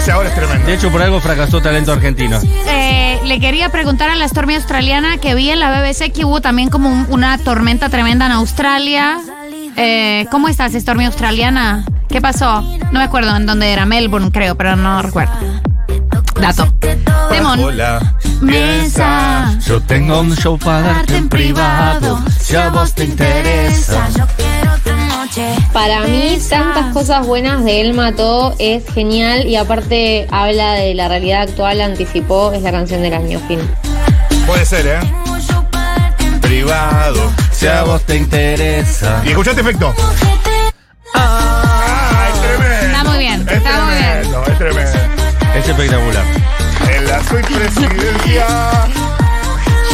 Hace 0.00 0.12
ahora 0.12 0.28
es 0.30 0.34
tremendo. 0.34 0.66
De 0.66 0.74
hecho, 0.74 0.90
por 0.90 1.02
algo 1.02 1.20
fracasó 1.20 1.60
talento 1.60 1.92
argentino. 1.92 2.40
Eh, 2.68 3.20
le 3.24 3.38
quería 3.40 3.68
preguntar 3.68 4.10
a 4.10 4.14
la 4.16 4.26
Stormy 4.28 4.54
australiana 4.54 5.18
que 5.18 5.34
vi 5.34 5.50
en 5.50 5.60
la 5.60 5.70
BBC 5.70 6.10
que 6.12 6.24
hubo 6.24 6.40
también 6.40 6.68
como 6.70 6.88
un- 6.90 7.06
una 7.10 7.36
tormenta 7.38 7.88
tremenda 7.88 8.26
en 8.26 8.32
Australia. 8.32 9.18
Eh, 9.76 10.26
¿Cómo 10.30 10.48
estás, 10.48 10.72
Stormy 10.72 11.04
australiana? 11.04 11.84
¿Qué 12.08 12.20
pasó? 12.20 12.62
No 12.62 12.98
me 12.98 13.04
acuerdo 13.04 13.36
en 13.36 13.46
dónde 13.46 13.72
era, 13.72 13.86
Melbourne 13.86 14.30
creo, 14.32 14.56
pero 14.56 14.74
no 14.76 15.02
recuerdo. 15.02 15.32
Dato. 16.40 16.72
Demon. 17.30 17.60
Hola. 17.60 18.14
Mesa. 18.40 19.54
Yo 19.66 19.80
tengo 19.82 20.20
un 20.20 20.34
show 20.34 20.58
para 20.58 20.80
darte 20.80 21.16
en 21.16 21.28
privado. 21.28 22.20
Si 22.38 22.56
a 22.56 22.70
vos 22.70 22.94
te 22.94 23.04
interesa. 23.04 24.08
Para 25.72 26.00
mí, 26.02 26.38
tantas 26.48 26.92
cosas 26.92 27.26
buenas 27.26 27.64
de 27.64 27.80
Él 27.80 27.94
Mató 27.94 28.54
es 28.58 28.84
genial 28.92 29.46
y 29.46 29.56
aparte 29.56 30.26
habla 30.30 30.72
de 30.74 30.94
la 30.94 31.08
realidad 31.08 31.42
actual, 31.42 31.80
anticipó, 31.80 32.52
es 32.52 32.62
la 32.62 32.72
canción 32.72 33.02
del 33.02 33.14
año, 33.14 33.40
fin. 33.46 33.60
Puede 34.46 34.64
ser, 34.66 34.86
¿eh? 34.86 34.98
Privado. 36.40 37.30
Si 37.52 37.66
a 37.66 37.82
vos 37.84 38.02
te 38.02 38.16
interesa. 38.16 39.22
Y 39.24 39.28
escuchaste 39.30 39.60
efecto. 39.60 39.94
Ah. 41.14 42.24
Ay, 42.26 42.32
tremendo. 42.40 42.86
Está 42.86 43.04
muy 43.04 43.18
bien, 43.18 43.48
Es 43.48 43.56
está 43.56 43.84
muy 43.84 43.94
bien. 43.94 44.04
tremendo, 44.04 44.44
es 44.46 44.58
tremendo. 44.58 44.98
Es 45.54 45.68
espectacular. 45.68 46.24
En 46.96 47.06
la 47.06 47.22
suite 47.24 47.48
presidencia. 47.54 48.46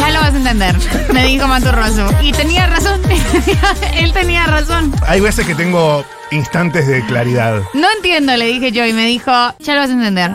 Ya 0.07 0.13
lo 0.13 0.19
vas 0.21 0.33
a 0.33 0.37
entender, 0.37 0.73
me 1.13 1.25
dijo 1.25 1.49
Maturroso. 1.49 2.07
Y 2.21 2.31
tenía 2.31 2.65
razón, 2.65 3.01
él 3.93 4.13
tenía 4.13 4.47
razón. 4.47 4.93
Hay 5.05 5.19
veces 5.19 5.45
que 5.45 5.53
tengo 5.53 6.05
instantes 6.31 6.87
de 6.87 7.05
claridad. 7.05 7.61
No 7.73 7.87
entiendo, 7.97 8.37
le 8.37 8.45
dije 8.45 8.71
yo, 8.71 8.85
y 8.85 8.93
me 8.93 9.05
dijo, 9.05 9.31
ya 9.59 9.73
lo 9.73 9.81
vas 9.81 9.89
a 9.89 9.93
entender. 9.93 10.31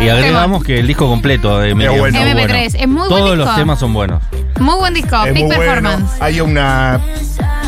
Y 0.00 0.08
agregamos 0.08 0.64
que 0.64 0.80
el 0.80 0.88
disco 0.88 1.06
completo 1.06 1.60
de 1.60 1.76
Miriam 1.76 1.96
bueno. 1.98 2.18
es 2.18 2.34
muy 2.34 2.42
MP3, 2.42 2.76
es 2.80 2.88
muy 2.88 3.08
buen 3.08 3.08
Todos 3.08 3.38
los 3.38 3.54
temas 3.54 3.78
son 3.78 3.92
buenos. 3.92 4.20
Muy 4.58 4.74
buen 4.78 4.94
disco, 4.94 5.24
es 5.24 5.32
Big 5.32 5.44
muy 5.44 5.54
bueno. 5.54 5.72
Performance. 5.72 6.20
Hay 6.20 6.40
una 6.40 7.00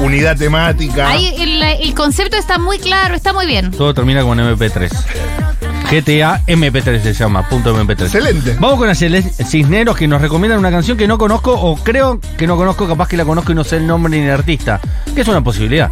unidad 0.00 0.36
temática. 0.36 1.10
Ahí 1.10 1.32
el, 1.38 1.62
el 1.62 1.94
concepto 1.94 2.36
está 2.36 2.58
muy 2.58 2.80
claro, 2.80 3.14
está 3.14 3.32
muy 3.32 3.46
bien. 3.46 3.70
Todo 3.70 3.94
termina 3.94 4.22
con 4.24 4.36
MP3. 4.36 4.90
GTA 5.92 6.40
MP3 6.46 7.00
se 7.00 7.12
llama, 7.12 7.46
punto 7.46 7.76
MP3. 7.76 8.04
Excelente. 8.04 8.56
Vamos 8.58 8.78
con 8.78 8.88
Ayelén 8.88 9.24
Cisneros 9.24 9.94
que 9.94 10.08
nos 10.08 10.22
recomiendan 10.22 10.58
una 10.58 10.70
canción 10.70 10.96
que 10.96 11.06
no 11.06 11.18
conozco 11.18 11.52
o 11.52 11.76
creo 11.76 12.18
que 12.38 12.46
no 12.46 12.56
conozco, 12.56 12.88
capaz 12.88 13.08
que 13.08 13.18
la 13.18 13.26
conozco 13.26 13.52
y 13.52 13.54
no 13.54 13.62
sé 13.62 13.76
el 13.76 13.86
nombre 13.86 14.10
ni 14.10 14.24
el 14.24 14.30
artista. 14.30 14.80
Que 15.14 15.20
es 15.20 15.28
una 15.28 15.44
posibilidad. 15.44 15.90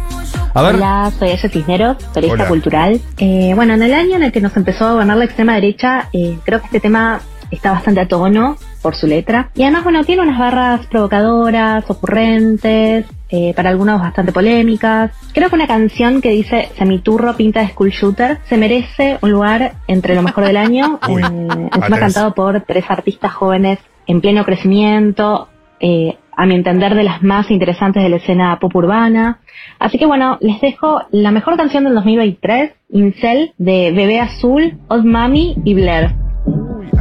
A 0.55 0.61
ver, 0.63 0.77
Hola, 0.77 1.11
soy 1.19 1.29
Aya 1.29 1.47
Cisneros, 1.47 1.97
periodista 2.15 2.41
Hola. 2.41 2.49
cultural. 2.49 3.01
Eh, 3.19 3.51
bueno, 3.53 3.75
en 3.75 3.83
el 3.83 3.93
año 3.93 4.15
en 4.15 4.23
el 4.23 4.31
que 4.31 4.41
nos 4.41 4.57
empezó 4.57 4.87
a 4.87 4.93
gobernar 4.93 5.17
la 5.17 5.25
extrema 5.25 5.53
derecha, 5.53 6.09
eh, 6.13 6.35
creo 6.45 6.61
que 6.61 6.65
este 6.65 6.79
tema 6.79 7.21
está 7.51 7.71
bastante 7.71 8.01
a 8.01 8.07
tono 8.07 8.57
por 8.81 8.95
su 8.95 9.05
letra. 9.05 9.51
Y 9.53 9.61
además, 9.61 9.83
bueno, 9.83 10.03
tiene 10.03 10.23
unas 10.23 10.39
barras 10.39 10.87
provocadoras, 10.87 11.83
ocurrentes, 11.87 13.05
eh, 13.31 13.53
para 13.55 13.69
algunos 13.69 14.01
bastante 14.01 14.31
polémicas. 14.31 15.11
Creo 15.33 15.49
que 15.49 15.55
una 15.55 15.67
canción 15.67 16.21
que 16.21 16.29
dice 16.29 16.69
Semiturro 16.77 17.35
pinta 17.35 17.61
de 17.61 17.69
school 17.69 17.89
shooter 17.89 18.39
se 18.43 18.57
merece 18.57 19.17
un 19.21 19.31
lugar 19.31 19.73
entre 19.87 20.15
lo 20.15 20.21
mejor 20.21 20.45
del 20.45 20.57
año. 20.57 20.99
Uy, 21.09 21.21
Eh, 21.23 21.69
encima 21.73 21.99
cantado 21.99 22.33
por 22.33 22.61
tres 22.61 22.85
artistas 22.89 23.31
jóvenes 23.33 23.79
en 24.07 24.21
pleno 24.21 24.43
crecimiento, 24.43 25.47
eh, 25.79 26.17
a 26.35 26.45
mi 26.45 26.55
entender 26.55 26.95
de 26.95 27.03
las 27.03 27.23
más 27.23 27.51
interesantes 27.51 28.03
de 28.03 28.09
la 28.09 28.17
escena 28.17 28.57
pop 28.59 28.75
urbana. 28.75 29.39
Así 29.79 29.97
que 29.97 30.05
bueno, 30.05 30.37
les 30.41 30.59
dejo 30.61 31.01
la 31.11 31.31
mejor 31.31 31.57
canción 31.57 31.83
del 31.83 31.95
2023, 31.95 32.71
Incel, 32.89 33.53
de 33.57 33.91
Bebé 33.91 34.19
Azul, 34.19 34.77
Old 34.87 35.05
Mami 35.05 35.55
y 35.63 35.73
Blair. 35.73 36.15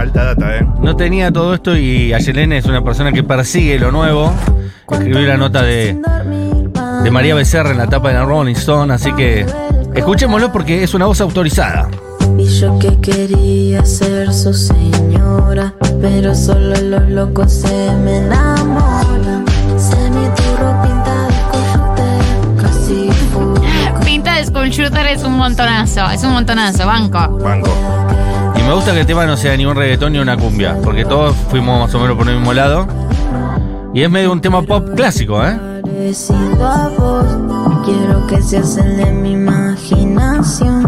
Alta 0.00 0.24
data, 0.24 0.56
¿eh? 0.56 0.66
no 0.80 0.96
tenía 0.96 1.30
todo 1.30 1.52
esto 1.52 1.76
y 1.76 2.14
Ayelén 2.14 2.54
es 2.54 2.64
una 2.64 2.82
persona 2.82 3.12
que 3.12 3.22
persigue 3.22 3.78
lo 3.78 3.92
nuevo. 3.92 4.32
Escribió 4.90 5.20
la 5.20 5.36
nota 5.36 5.62
de, 5.62 6.00
de 7.02 7.10
María 7.10 7.34
Becerra 7.34 7.72
en 7.72 7.76
la 7.76 7.86
tapa 7.86 8.08
de 8.08 8.14
la 8.14 8.24
Rolling 8.24 8.54
Stone, 8.54 8.94
así 8.94 9.12
que 9.12 9.44
escuchémoslo 9.94 10.50
porque 10.52 10.82
es 10.82 10.94
una 10.94 11.04
voz 11.04 11.20
autorizada. 11.20 11.86
Y 12.38 12.46
yo 12.46 12.78
que 12.78 12.98
quería 12.98 13.84
ser 13.84 14.32
su 14.32 14.54
señora, 14.54 15.74
pero 16.00 16.34
solo 16.34 16.80
los 16.80 17.06
locos 17.10 17.52
se 17.52 17.92
me 18.02 18.24
enamoran. 18.24 19.44
Se 19.76 19.96
me 20.12 20.28
turro 20.30 20.80
pinta 20.82 21.28
de 21.98 22.62
casi. 22.62 23.10
Pinta 24.06 24.36
de 24.36 25.12
es 25.12 25.22
un 25.24 25.36
montonazo, 25.36 26.08
es 26.10 26.24
un 26.24 26.32
montonazo, 26.32 26.86
banco. 26.86 27.38
Banco. 27.38 27.68
Me 28.70 28.76
gusta 28.76 28.92
que 28.92 29.00
el 29.00 29.06
tema 29.06 29.26
no 29.26 29.36
sea 29.36 29.56
ni 29.56 29.66
un 29.66 29.74
reggaetón 29.74 30.12
ni 30.12 30.20
una 30.20 30.36
cumbia, 30.36 30.76
porque 30.84 31.04
todos 31.04 31.34
fuimos 31.50 31.80
más 31.80 31.92
o 31.92 31.98
menos 31.98 32.16
por 32.16 32.28
el 32.28 32.36
mismo 32.36 32.52
lado. 32.52 32.86
Y 33.92 34.02
es 34.04 34.08
medio 34.08 34.30
un 34.30 34.40
tema 34.40 34.62
pop 34.62 34.90
clásico, 34.94 35.44
¿eh? 35.44 35.58
Parecido 35.82 36.64
a 36.64 36.88
vos, 36.96 37.26
quiero 37.84 38.24
que 38.28 38.40
seas 38.40 38.76
el 38.76 38.96
de 38.96 39.10
mi 39.10 39.32
imaginación. 39.32 40.86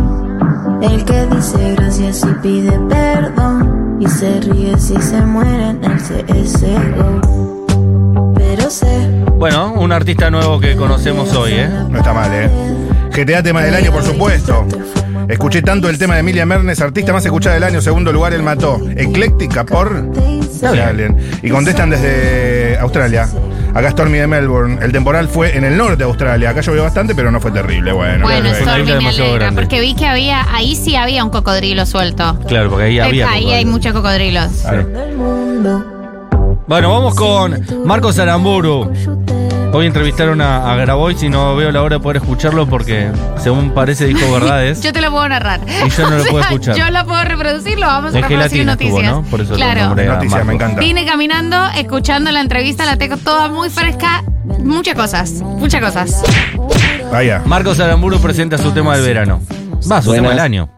El 0.80 1.04
que 1.04 1.26
dice 1.26 1.74
gracias 1.76 2.22
y 2.22 2.34
pide 2.34 2.78
perdón. 2.88 3.96
Y 3.98 4.06
se 4.06 4.40
ríe 4.42 4.78
si 4.78 4.96
se 5.02 5.20
muere 5.22 5.70
en 5.70 5.82
el 5.82 5.98
CSGO. 5.98 7.66
Pero 8.36 8.70
sé 8.70 9.10
Bueno, 9.38 9.72
un 9.72 9.90
artista 9.90 10.30
nuevo 10.30 10.60
que 10.60 10.76
conocemos 10.76 11.34
hoy, 11.34 11.54
¿eh? 11.54 11.68
No 11.88 11.98
está 11.98 12.12
mal, 12.12 12.30
¿eh? 12.32 12.48
GTA 13.10 13.42
tema 13.42 13.62
del 13.62 13.74
año, 13.74 13.90
por 13.90 14.04
supuesto. 14.04 14.68
Escuché 15.28 15.62
tanto 15.62 15.88
el 15.88 15.98
tema 15.98 16.14
de 16.14 16.20
Emilia 16.20 16.44
Mernes, 16.46 16.80
artista 16.80 17.12
más 17.12 17.24
escuchada 17.24 17.54
del 17.54 17.64
año, 17.64 17.80
segundo 17.80 18.12
lugar, 18.12 18.32
él 18.32 18.42
mató. 18.42 18.80
Ecléctica 18.96 19.64
por. 19.64 20.10
Alien. 20.62 21.16
Y 21.42 21.50
contestan 21.50 21.90
desde 21.90 22.78
Australia. 22.78 23.28
Acá 23.74 23.90
Stormy 23.90 24.18
de 24.18 24.26
Melbourne. 24.26 24.78
El 24.82 24.92
temporal 24.92 25.26
fue 25.28 25.56
en 25.56 25.64
el 25.64 25.76
norte 25.76 25.96
de 25.96 26.04
Australia. 26.04 26.50
Acá 26.50 26.60
llovió 26.60 26.82
bastante, 26.84 27.14
pero 27.14 27.30
no 27.30 27.40
fue 27.40 27.50
terrible. 27.50 27.92
Bueno, 27.92 28.24
Bueno, 28.24 28.42
bueno. 28.42 28.48
una 28.50 28.58
Stormy 28.60 28.82
isla 28.82 28.94
demasiado 28.96 29.34
grande. 29.34 29.60
porque 29.62 29.80
vi 29.80 29.94
que 29.94 30.06
había, 30.06 30.46
ahí 30.54 30.76
sí 30.76 30.94
había 30.94 31.24
un 31.24 31.30
cocodrilo 31.30 31.84
suelto. 31.86 32.38
Claro, 32.46 32.70
porque 32.70 32.84
ahí 32.86 32.98
había. 33.00 33.30
ahí 33.30 33.50
hay 33.52 33.64
muchos 33.64 33.92
cocodrilos. 33.92 34.52
Claro. 34.62 34.80
el. 34.80 35.84
Bueno, 36.68 36.90
vamos 36.92 37.14
con 37.16 37.60
Marcos 37.84 38.18
Aramburu. 38.18 38.92
Hoy 39.74 39.86
entrevistaron 39.86 40.42
a, 40.42 40.70
a 40.70 40.76
Grabois 40.76 41.22
y 41.22 41.30
no 41.30 41.56
veo 41.56 41.72
la 41.72 41.82
hora 41.82 41.96
de 41.96 42.02
poder 42.02 42.18
escucharlo 42.18 42.66
porque, 42.68 43.10
según 43.38 43.70
parece, 43.70 44.06
dijo 44.06 44.30
verdades. 44.32 44.82
Yo 44.82 44.92
te 44.92 45.00
lo 45.00 45.10
puedo 45.10 45.26
narrar. 45.30 45.60
Y 45.86 45.88
yo 45.88 46.10
no 46.10 46.18
lo 46.18 46.24
puedo 46.30 46.40
escuchar. 46.44 46.76
Yo 46.76 46.90
lo 46.90 47.06
puedo 47.06 47.24
reproducir, 47.24 47.78
lo 47.78 47.86
vamos 47.86 48.14
a 48.14 48.18
Es 48.18 48.22
reproducir 48.28 48.66
latina 48.66 48.72
noticias. 48.72 49.02
estuvo, 49.04 49.22
¿no? 49.22 49.30
Por 49.30 49.40
eso 49.40 49.50
lo 49.52 49.56
claro. 49.56 49.80
nombré 49.86 50.08
a 50.10 50.14
Noticia, 50.14 50.44
me 50.44 50.54
encanta. 50.54 50.78
Vine 50.80 51.06
caminando, 51.06 51.56
escuchando 51.78 52.30
la 52.32 52.40
entrevista, 52.42 52.84
la 52.84 52.98
tengo 52.98 53.16
toda 53.16 53.48
muy 53.48 53.70
fresca. 53.70 54.22
Muchas 54.62 54.94
cosas, 54.94 55.30
muchas 55.42 55.80
cosas. 55.80 56.22
Vaya. 57.10 57.42
Marcos 57.46 57.80
Aramburu 57.80 58.18
presenta 58.20 58.58
su 58.58 58.72
tema 58.72 58.94
del 58.96 59.06
verano. 59.06 59.40
Va, 59.90 60.02
su 60.02 60.08
Buenas. 60.10 60.14
tema 60.14 60.28
del 60.30 60.38
año. 60.40 60.68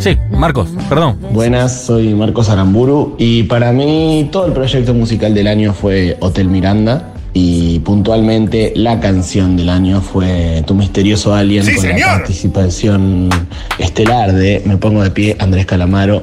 Sí, 0.00 0.16
Marcos, 0.30 0.68
perdón. 0.88 1.18
Buenas, 1.32 1.86
soy 1.86 2.14
Marcos 2.14 2.50
Aramburu 2.50 3.16
y 3.18 3.44
para 3.44 3.72
mí 3.72 4.28
todo 4.30 4.46
el 4.46 4.52
proyecto 4.52 4.92
musical 4.92 5.34
del 5.34 5.46
año 5.48 5.72
fue 5.72 6.16
Hotel 6.20 6.48
Miranda 6.48 7.14
y 7.40 7.78
puntualmente 7.78 8.72
la 8.74 8.98
canción 8.98 9.56
del 9.56 9.68
año 9.68 10.00
fue 10.00 10.64
Tu 10.66 10.74
misterioso 10.74 11.32
alien 11.32 11.64
¡Sí, 11.64 11.74
con 11.74 11.84
señor! 11.84 12.00
la 12.00 12.16
participación 12.18 13.30
estelar 13.78 14.32
de 14.32 14.60
Me 14.64 14.76
pongo 14.76 15.04
de 15.04 15.10
pie 15.12 15.36
Andrés 15.38 15.64
Calamaro, 15.64 16.20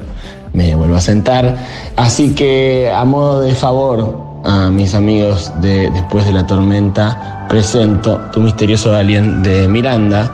me 0.52 0.76
vuelvo 0.76 0.96
a 0.96 1.02
sentar. 1.02 1.56
Así 1.96 2.32
que 2.32 2.92
a 2.94 3.06
modo 3.06 3.40
de 3.40 3.56
favor 3.56 4.42
a 4.44 4.70
mis 4.70 4.94
amigos 4.94 5.54
de 5.62 5.90
Después 5.92 6.26
de 6.26 6.34
la 6.34 6.46
Tormenta 6.46 7.46
presento 7.48 8.20
Tu 8.34 8.42
misterioso 8.42 8.94
alien 8.94 9.42
de 9.42 9.70
Miranda 9.70 10.30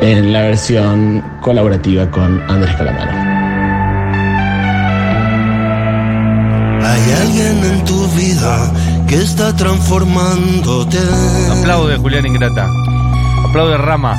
en 0.00 0.32
la 0.32 0.40
versión 0.42 1.22
colaborativa 1.42 2.10
con 2.10 2.40
Andrés 2.48 2.74
Calamaro. 2.76 3.12
Hay 6.84 7.12
alguien 7.20 7.64
en 7.64 7.84
tu 7.84 8.06
vida 8.08 8.72
que 9.12 9.18
está 9.18 9.54
transformándote. 9.54 10.96
Aplaude 11.50 11.98
Julián 11.98 12.24
Ingrata. 12.24 12.66
Aplaude 13.46 13.76
Rama. 13.76 14.16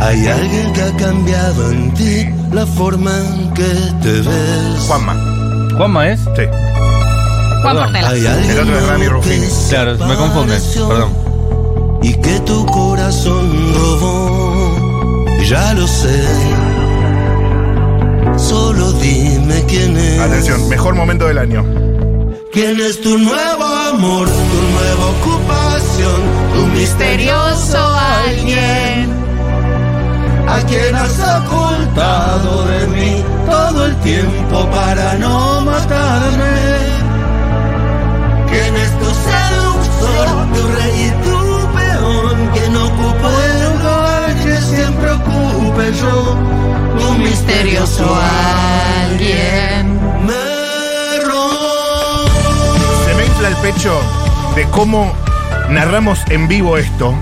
Hay 0.00 0.26
alguien 0.26 0.72
que 0.72 0.82
ha 0.82 0.96
cambiado 0.96 1.70
en 1.70 1.94
ti 1.94 2.28
la 2.50 2.66
forma 2.66 3.12
en 3.20 3.54
que 3.54 3.72
te 4.02 4.12
ves. 4.22 4.80
Juanma. 4.88 5.14
¿Juanma 5.76 6.08
es? 6.08 6.18
Sí. 6.34 6.42
Juan. 7.62 7.76
Portela. 7.76 8.08
Hay 8.08 8.26
alguien 8.26 8.50
El 8.50 8.58
otro 8.62 8.78
es 8.78 8.88
Rami 8.88 9.06
Ruffini. 9.06 9.46
Claro, 9.68 9.96
me 10.08 10.16
confunde. 10.16 10.58
Perdón. 10.88 11.12
Y 12.02 12.14
que 12.14 12.40
tu 12.40 12.66
corazón 12.66 13.74
robó. 13.74 15.24
Ya 15.48 15.72
lo 15.72 15.86
sé. 15.86 16.20
Solo 18.36 18.90
dime 18.94 19.62
quién 19.68 19.96
es. 19.96 20.18
Atención, 20.18 20.68
mejor 20.68 20.96
momento 20.96 21.28
del 21.28 21.38
año. 21.38 21.85
¿Quién 22.56 22.80
es 22.80 22.98
tu 23.02 23.18
nuevo 23.18 23.64
amor? 23.64 24.26
Tu 24.26 24.60
nueva 24.76 25.06
ocupación. 25.18 26.20
Tu 26.54 26.66
misterioso 26.68 27.76
alguien. 27.76 29.12
A 30.48 30.62
quien 30.66 30.94
has 30.94 31.18
ocultado 31.42 32.64
de 32.64 32.86
mí 32.86 33.24
todo 33.44 33.84
el 33.84 33.96
tiempo 33.96 34.70
para 34.70 35.18
no 35.18 35.60
matarme. 35.66 36.56
¿Quién 38.48 38.74
es 38.74 38.98
tu? 39.00 39.65
Pecho 53.66 54.00
de 54.54 54.62
cómo 54.66 55.12
narramos 55.70 56.20
en 56.28 56.46
vivo 56.46 56.78
esto. 56.78 57.12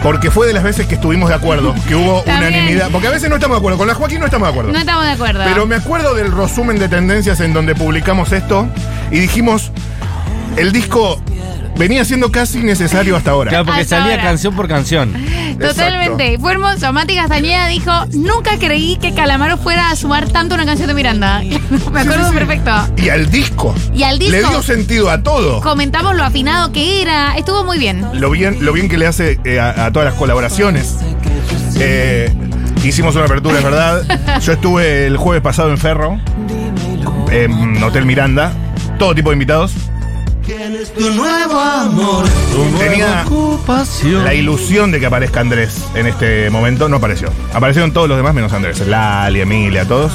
Porque 0.00 0.30
fue 0.30 0.46
de 0.46 0.52
las 0.52 0.62
veces 0.62 0.86
que 0.86 0.94
estuvimos 0.94 1.28
de 1.28 1.34
acuerdo, 1.34 1.74
que 1.88 1.96
hubo 1.96 2.22
También. 2.24 2.54
unanimidad. 2.54 2.88
Porque 2.92 3.08
a 3.08 3.10
veces 3.10 3.28
no 3.28 3.34
estamos 3.34 3.56
de 3.56 3.58
acuerdo. 3.58 3.76
Con 3.78 3.88
la 3.88 3.94
Joaquín 3.94 4.20
no 4.20 4.26
estamos 4.26 4.46
de 4.46 4.50
acuerdo. 4.52 4.72
No 4.72 4.78
estamos 4.78 5.04
de 5.04 5.10
acuerdo. 5.10 5.42
Pero 5.44 5.66
me 5.66 5.74
acuerdo 5.74 6.14
del 6.14 6.30
resumen 6.30 6.78
de 6.78 6.88
tendencias 6.88 7.40
en 7.40 7.52
donde 7.52 7.74
publicamos 7.74 8.30
esto 8.30 8.68
y 9.10 9.18
dijimos, 9.18 9.72
el 10.56 10.70
disco 10.70 11.20
venía 11.76 12.04
siendo 12.04 12.30
casi 12.30 12.60
necesario 12.60 13.16
hasta 13.16 13.32
ahora. 13.32 13.48
Claro, 13.50 13.64
porque 13.66 13.80
Hasta 13.80 13.96
salía 13.98 14.12
ahora. 14.12 14.22
canción 14.22 14.54
por 14.54 14.68
canción. 14.68 15.12
Totalmente. 15.58 16.38
Fue 16.38 16.52
hermoso. 16.52 16.92
Mati 16.92 17.14
Castañeda 17.14 17.66
dijo, 17.68 17.90
nunca 18.12 18.58
creí 18.58 18.96
que 18.96 19.14
Calamaro 19.14 19.56
fuera 19.56 19.90
a 19.90 19.96
sumar 19.96 20.28
tanto 20.28 20.54
una 20.54 20.64
canción 20.66 20.88
de 20.88 20.94
Miranda. 20.94 21.40
Me 21.92 22.00
acuerdo 22.00 22.32
perfecto. 22.32 22.70
Y 22.96 23.08
al 23.08 23.30
disco. 23.30 23.74
Y 23.94 24.02
al 24.02 24.18
disco. 24.18 24.32
Le 24.32 24.42
dio 24.42 24.62
sentido 24.62 25.10
a 25.10 25.22
todo. 25.22 25.60
Comentamos 25.60 26.14
lo 26.14 26.24
afinado 26.24 26.72
que 26.72 27.02
era. 27.02 27.36
Estuvo 27.36 27.64
muy 27.64 27.78
bien. 27.78 28.06
Lo 28.14 28.30
bien, 28.30 28.64
lo 28.64 28.72
bien 28.72 28.88
que 28.88 28.98
le 28.98 29.06
hace 29.06 29.38
eh, 29.44 29.60
a, 29.60 29.86
a 29.86 29.92
todas 29.92 30.06
las 30.06 30.14
colaboraciones. 30.18 30.96
Eh, 31.78 32.32
hicimos 32.84 33.14
una 33.16 33.26
apertura, 33.26 33.58
es 33.58 33.64
verdad. 33.64 34.40
Yo 34.40 34.52
estuve 34.52 35.06
el 35.06 35.16
jueves 35.16 35.42
pasado 35.42 35.70
en 35.70 35.78
Ferro, 35.78 36.18
en 37.30 37.82
Hotel 37.82 38.06
Miranda, 38.06 38.52
todo 38.98 39.14
tipo 39.14 39.30
de 39.30 39.34
invitados. 39.34 39.72
Tu 40.98 41.10
nuevo 41.10 41.58
amor. 41.60 42.24
Tenía 42.78 43.24
la 44.24 44.34
ilusión 44.34 44.90
de 44.90 45.00
que 45.00 45.06
aparezca 45.06 45.40
Andrés 45.40 45.84
en 45.94 46.06
este 46.06 46.50
momento, 46.50 46.88
no 46.88 46.96
apareció. 46.96 47.30
Aparecieron 47.52 47.92
todos 47.92 48.08
los 48.08 48.16
demás 48.16 48.34
menos 48.34 48.52
Andrés, 48.52 48.80
Lali, 48.86 49.40
Emilia, 49.40 49.86
todos. 49.86 50.12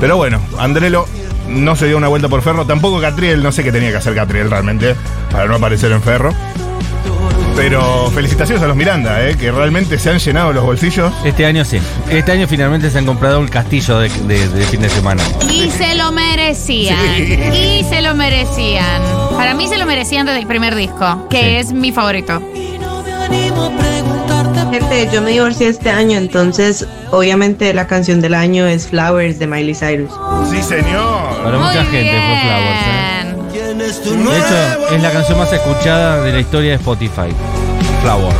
Pero 0.00 0.16
bueno, 0.16 0.40
Andrelo 0.58 1.06
no 1.48 1.76
se 1.76 1.86
dio 1.86 1.96
una 1.96 2.08
vuelta 2.08 2.28
por 2.28 2.42
Ferro, 2.42 2.64
tampoco 2.66 3.00
Catriel, 3.00 3.42
no 3.42 3.52
sé 3.52 3.62
qué 3.64 3.72
tenía 3.72 3.90
que 3.90 3.96
hacer 3.96 4.14
Catriel 4.14 4.50
realmente 4.50 4.94
para 5.30 5.46
no 5.46 5.54
aparecer 5.56 5.92
en 5.92 6.02
Ferro. 6.02 6.34
Pero 7.56 8.10
felicitaciones 8.14 8.62
a 8.62 8.66
los 8.68 8.76
Miranda, 8.76 9.28
eh, 9.28 9.36
que 9.36 9.50
realmente 9.52 9.98
se 9.98 10.08
han 10.08 10.18
llenado 10.18 10.52
los 10.52 10.64
bolsillos. 10.64 11.12
Este 11.24 11.44
año 11.44 11.64
sí. 11.64 11.78
Este 12.08 12.32
año 12.32 12.46
finalmente 12.48 12.90
se 12.90 12.98
han 12.98 13.04
comprado 13.04 13.40
el 13.42 13.50
castillo 13.50 13.98
de, 13.98 14.08
de- 14.08 14.48
de 14.48 14.64
fin 14.66 14.80
de 14.80 14.88
semana. 14.88 15.22
Y 15.50 15.68
se 15.70 15.94
lo 15.96 16.10
merecían. 16.12 16.96
Sí. 17.16 17.34
Y 17.52 17.84
se 17.90 18.00
lo 18.00 18.14
merecían. 18.14 19.02
Para 19.36 19.54
mí 19.54 19.68
se 19.68 19.78
lo 19.78 19.86
merecían 19.86 20.26
desde 20.26 20.40
el 20.40 20.46
primer 20.46 20.74
disco, 20.74 21.26
que 21.28 21.60
es 21.60 21.72
mi 21.72 21.92
favorito. 21.92 22.42
Gente, 24.70 25.08
yo 25.12 25.20
me 25.20 25.32
divorcié 25.32 25.68
este 25.68 25.90
año, 25.90 26.16
entonces 26.16 26.86
obviamente 27.10 27.74
la 27.74 27.88
canción 27.88 28.20
del 28.20 28.34
año 28.34 28.66
es 28.66 28.86
Flowers 28.86 29.38
de 29.40 29.46
Miley 29.48 29.74
Cyrus. 29.74 30.12
Sí, 30.48 30.62
señor. 30.62 31.42
Para 31.42 31.58
mucha 31.58 31.84
gente 31.84 32.12
fue 32.12 32.40
Flowers. 32.42 32.86
¿eh? 32.86 33.10
De 33.80 34.38
hecho, 34.38 34.94
es 34.94 35.02
la 35.02 35.10
canción 35.10 35.38
más 35.38 35.52
escuchada 35.52 36.22
de 36.22 36.32
la 36.32 36.40
historia 36.40 36.70
de 36.70 36.76
Spotify. 36.76 37.34
Flowers. 38.02 38.36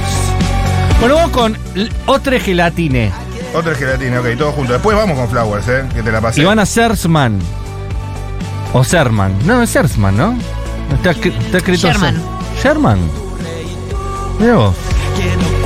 Bueno, 1.00 1.16
vamos 1.16 1.30
con 1.30 1.58
otra 2.06 2.38
gelatine. 2.38 3.10
Otra 3.54 3.74
gelatina, 3.74 4.20
ok, 4.20 4.26
todos 4.38 4.54
juntos. 4.54 4.74
Después 4.74 4.96
vamos 4.96 5.18
con 5.18 5.28
Flowers, 5.28 5.66
eh, 5.66 5.84
que 5.92 6.02
te 6.02 6.12
la 6.12 6.20
pasé. 6.20 6.42
Ivana 6.42 6.64
Sersman. 6.64 7.40
O 8.72 8.84
Serman. 8.84 9.34
No, 9.44 9.62
es 9.62 9.70
Sersman, 9.70 10.16
¿no? 10.16 10.36
Está, 10.94 11.12
escri- 11.12 11.36
está 11.38 11.58
escrito 11.58 11.88
Sherman. 11.88 12.22
Sherman. 12.62 12.98
Vos. 14.38 14.74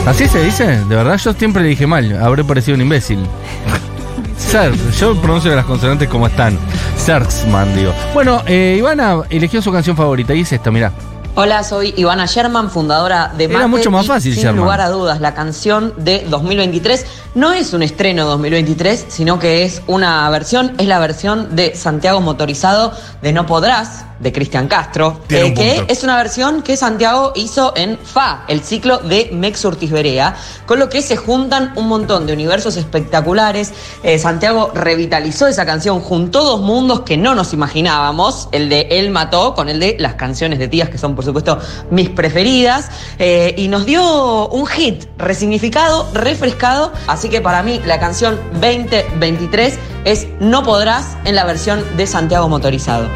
¿Así 0.07 0.29
se 0.29 0.43
dice? 0.45 0.65
De 0.85 0.95
verdad, 0.97 1.17
yo 1.17 1.33
siempre 1.33 1.63
le 1.63 1.69
dije 1.71 1.87
mal. 1.87 2.21
Habré 2.23 2.45
parecido 2.45 2.75
un 2.75 2.83
imbécil. 2.83 3.19
Ser, 4.39 4.73
yo 4.99 5.17
pronuncio 5.21 5.55
las 5.55 5.65
consonantes 5.65 6.09
como 6.09 6.27
están. 6.27 6.59
Sersman, 6.97 7.75
digo. 7.77 7.93
Bueno, 8.13 8.43
eh, 8.47 8.77
Ivana 8.79 9.23
eligió 9.31 9.63
su 9.63 9.73
canción 9.73 9.97
favorita 9.97 10.35
y 10.35 10.41
es 10.41 10.53
esta, 10.53 10.71
mirá. 10.71 10.93
Hola, 11.37 11.65
soy 11.65 11.93
Ivana 11.97 12.27
Sherman, 12.27 12.71
fundadora 12.71 13.33
de 13.37 13.45
Era 13.47 13.55
Mate, 13.55 13.69
mucho 13.69 13.91
más 13.91 14.05
y, 14.05 14.09
fácil, 14.09 14.35
Sin 14.35 14.43
Sherman. 14.45 14.63
lugar 14.63 14.81
a 14.81 14.89
dudas, 14.89 15.21
la 15.21 15.35
canción 15.35 15.93
de 15.97 16.25
2023 16.31 17.05
no 17.35 17.53
es 17.53 17.73
un 17.73 17.83
estreno 17.83 18.25
2023, 18.27 19.07
sino 19.09 19.41
que 19.41 19.65
es 19.65 19.83
una 19.89 20.31
versión, 20.31 20.75
es 20.79 20.87
la 20.87 21.01
versión 21.01 21.57
de 21.57 21.75
Santiago 21.75 22.21
Motorizado 22.21 22.93
de 23.21 23.33
No 23.33 23.47
Podrás, 23.47 24.05
de 24.25 24.33
Cristian 24.33 24.67
Castro, 24.67 25.21
eh, 25.29 25.53
que 25.55 25.75
punto. 25.77 25.93
es 25.93 26.03
una 26.03 26.17
versión 26.17 26.63
que 26.63 26.79
Santiago 26.79 27.33
hizo 27.37 27.75
en 27.77 27.99
FA, 27.99 28.47
el 28.49 28.63
ciclo 28.63 28.99
de 28.99 29.29
Mex 29.33 29.63
Urtiz 29.67 29.91
Berea, 29.91 30.35
con 30.65 30.79
lo 30.79 30.89
que 30.89 31.03
se 31.03 31.17
juntan 31.17 31.73
un 31.77 31.89
montón 31.89 32.27
de 32.27 32.33
universos 32.33 32.79
espectaculares. 32.79 33.73
Eh, 34.03 34.19
Santiago 34.19 34.73
revitalizó 34.75 35.47
esa 35.47 35.67
canción, 35.67 36.01
juntó 36.01 36.43
dos 36.43 36.63
mundos 36.63 37.01
que 37.01 37.19
no 37.19 37.35
nos 37.35 37.53
imaginábamos, 37.53 38.49
el 38.53 38.71
de 38.71 38.89
Él 38.91 39.11
Mató 39.11 39.55
con 39.55 39.69
el 39.69 39.79
de 39.79 39.97
las 40.01 40.15
canciones 40.15 40.59
de 40.59 40.69
tías, 40.69 40.89
que 40.89 40.97
son 40.97 41.15
por 41.15 41.25
supuesto 41.25 41.59
mis 41.91 42.09
preferidas, 42.09 42.91
eh, 43.19 43.55
y 43.59 43.69
nos 43.69 43.85
dio 43.85 44.49
un 44.49 44.67
hit 44.67 45.05
resignificado, 45.19 46.09
refrescado, 46.15 46.93
así 47.09 47.29
que 47.29 47.43
para 47.43 47.63
mí 47.63 47.79
la 47.85 48.01
canción 48.01 48.41
2023 48.55 49.79
es 50.07 50.27
No 50.41 50.63
Podrás 50.63 51.19
en 51.27 51.35
la 51.35 51.45
versión 51.45 51.85
de 51.99 52.07
Santiago 52.07 52.49
Motorizado. 52.49 53.07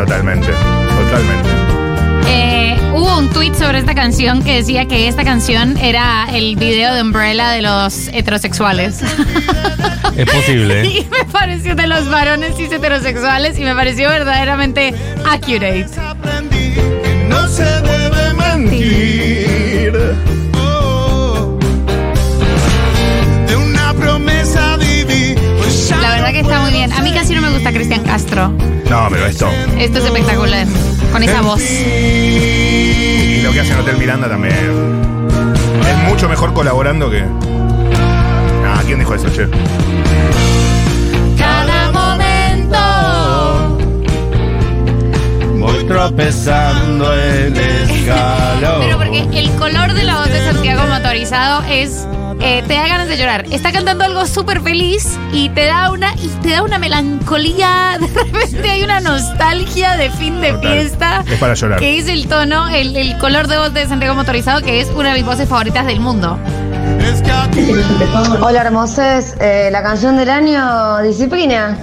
Totalmente. 0.00 0.46
Totalmente. 0.46 1.48
Eh, 2.26 2.76
hubo 2.94 3.18
un 3.18 3.28
tweet 3.30 3.54
sobre 3.54 3.78
esta 3.78 3.94
canción 3.94 4.42
que 4.42 4.56
decía 4.56 4.86
que 4.86 5.08
esta 5.08 5.24
canción 5.24 5.76
era 5.76 6.26
el 6.32 6.56
video 6.56 6.94
de 6.94 7.02
Umbrella 7.02 7.50
de 7.50 7.62
los 7.62 8.08
heterosexuales. 8.08 9.02
Es 10.16 10.26
posible. 10.26 10.82
¿eh? 10.82 10.86
y 10.86 11.08
me 11.10 11.24
pareció 11.30 11.74
de 11.74 11.86
los 11.86 12.10
varones 12.10 12.56
cis 12.56 12.72
heterosexuales 12.72 13.58
y 13.58 13.62
me 13.62 13.74
pareció 13.74 14.08
verdaderamente 14.08 14.94
accurate. 15.24 15.86
No 17.28 17.48
se 17.48 17.64
debe 17.64 18.34
mentir. 18.34 20.49
Verdad 26.30 26.48
que 26.48 26.48
está 26.48 26.60
muy 26.60 26.72
bien. 26.72 26.92
A 26.92 27.02
mí 27.02 27.12
casi 27.12 27.34
no 27.34 27.42
me 27.42 27.50
gusta 27.50 27.72
Cristian 27.72 28.02
Castro. 28.04 28.48
No, 28.48 29.08
pero 29.10 29.26
esto. 29.26 29.48
Esto 29.78 29.98
es 29.98 30.04
espectacular. 30.04 30.66
Con 31.12 31.22
esa 31.22 31.40
voz. 31.42 31.60
Y 31.60 33.40
lo 33.42 33.52
que 33.52 33.60
hace 33.60 33.72
en 33.72 33.80
Hotel 33.80 33.96
Miranda 33.96 34.28
también. 34.28 34.54
Es 34.54 36.08
mucho 36.08 36.28
mejor 36.28 36.52
colaborando 36.52 37.10
que. 37.10 37.24
Ah, 38.64 38.82
¿quién 38.86 38.98
dijo 38.98 39.14
eso, 39.14 39.28
che? 39.30 39.48
Cada 41.36 41.90
momento. 41.90 42.78
Voy 45.58 45.84
tropezando 45.84 47.12
el 47.12 47.56
escalón. 47.56 48.80
Pero 48.80 48.98
porque 48.98 49.26
el 49.32 49.50
color 49.56 49.94
de 49.94 50.04
la 50.04 50.18
voz 50.18 50.28
de 50.28 50.44
Santiago 50.44 50.86
motorizado 50.86 51.64
es. 51.68 52.06
Eh, 52.40 52.62
te 52.66 52.74
da 52.74 52.86
ganas 52.88 53.08
de 53.08 53.16
llorar. 53.16 53.44
Está 53.50 53.72
cantando 53.72 54.04
algo 54.04 54.26
súper 54.26 54.60
feliz 54.60 55.18
y 55.32 55.48
te 55.50 55.66
da 55.66 55.90
una 55.90 56.14
y 56.14 56.28
te 56.42 56.50
da 56.50 56.62
una 56.62 56.78
melancolía. 56.78 57.98
De 58.00 58.06
repente 58.06 58.70
hay 58.70 58.82
una 58.82 59.00
nostalgia 59.00 59.96
de 59.96 60.10
fin 60.10 60.40
de 60.40 60.52
Total. 60.52 60.72
fiesta. 60.72 61.24
Es 61.30 61.38
para 61.38 61.54
llorar. 61.54 61.78
Que 61.78 61.98
es 61.98 62.08
el 62.08 62.26
tono, 62.28 62.68
el, 62.68 62.96
el 62.96 63.16
color 63.18 63.46
de 63.48 63.58
voz 63.58 63.72
de 63.74 63.86
Santiago 63.86 64.14
motorizado, 64.14 64.62
que 64.62 64.80
es 64.80 64.88
una 64.90 65.10
de 65.10 65.16
mis 65.16 65.24
voces 65.26 65.48
favoritas 65.48 65.86
del 65.86 66.00
mundo. 66.00 66.38
Hola 68.40 68.60
hermoses, 68.62 69.34
Eh, 69.40 69.68
la 69.72 69.82
canción 69.82 70.16
del 70.16 70.30
año, 70.30 70.98
disciplina. 71.02 71.76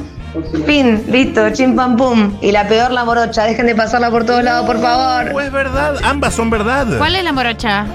Fin, 0.66 1.04
listo, 1.10 1.50
chim 1.52 1.76
pam 1.76 1.96
pum. 1.96 2.38
Y 2.42 2.52
la 2.52 2.68
peor 2.68 2.92
la 2.92 3.04
morocha, 3.06 3.44
dejen 3.46 3.66
de 3.66 3.76
pasarla 3.76 4.10
por 4.12 4.26
todos 4.26 4.44
lados, 4.44 4.66
por 4.66 4.80
favor. 4.82 5.42
es 5.42 5.52
verdad, 5.52 5.96
ambas 6.04 6.34
son 6.36 6.50
verdad. 6.50 6.86
¿Cuál 6.98 7.16
es 7.16 7.24
la 7.24 7.32
morocha? 7.32 7.86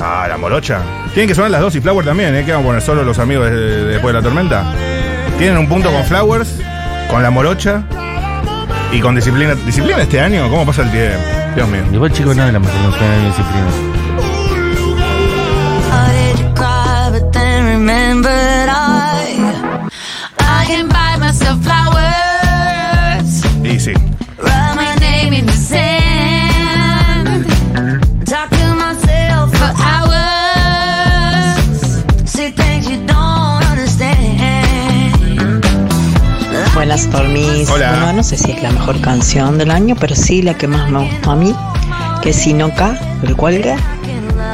Ah, 0.00 0.26
la 0.28 0.36
morocha. 0.36 0.80
Tienen 1.18 1.30
que 1.30 1.34
sonar 1.34 1.50
las 1.50 1.60
dos 1.60 1.74
y 1.74 1.80
Flower 1.80 2.06
también, 2.06 2.32
¿eh? 2.36 2.44
¿Qué 2.44 2.52
vamos 2.52 2.66
a 2.66 2.68
poner 2.68 2.80
solo 2.80 3.02
los 3.02 3.18
amigos 3.18 3.50
de- 3.50 3.56
de- 3.56 3.84
después 3.86 4.14
de 4.14 4.20
la 4.20 4.22
tormenta? 4.22 4.72
Tienen 5.36 5.58
un 5.58 5.68
punto 5.68 5.90
con 5.90 6.04
Flowers, 6.04 6.60
con 7.10 7.24
la 7.24 7.30
morocha 7.32 7.82
y 8.92 9.00
con 9.00 9.16
disciplina. 9.16 9.56
¿Disciplina 9.66 10.00
este 10.00 10.20
año? 10.20 10.48
¿Cómo 10.48 10.64
pasa 10.64 10.82
el 10.82 10.92
tiempo? 10.92 11.18
Dios 11.56 11.68
mío. 11.70 11.82
Igual 11.92 12.12
chicos, 12.12 12.36
no 12.36 12.46
de 12.46 12.52
la 12.52 12.60
de 12.60 13.26
disciplina. 13.26 13.97
Buenas 36.98 37.10
Tormis. 37.10 37.70
Hola. 37.70 37.90
Bueno, 37.90 38.12
no 38.14 38.22
sé 38.24 38.36
si 38.36 38.50
es 38.50 38.60
la 38.60 38.72
mejor 38.72 39.00
canción 39.00 39.56
del 39.56 39.70
año, 39.70 39.94
pero 40.00 40.16
sí 40.16 40.42
la 40.42 40.54
que 40.54 40.66
más 40.66 40.90
me 40.90 41.04
gustó 41.04 41.30
a 41.30 41.36
mí, 41.36 41.54
que 42.22 42.30
es 42.30 42.36
Sinoca, 42.36 42.98
el 43.22 43.36
cuelga. 43.36 43.76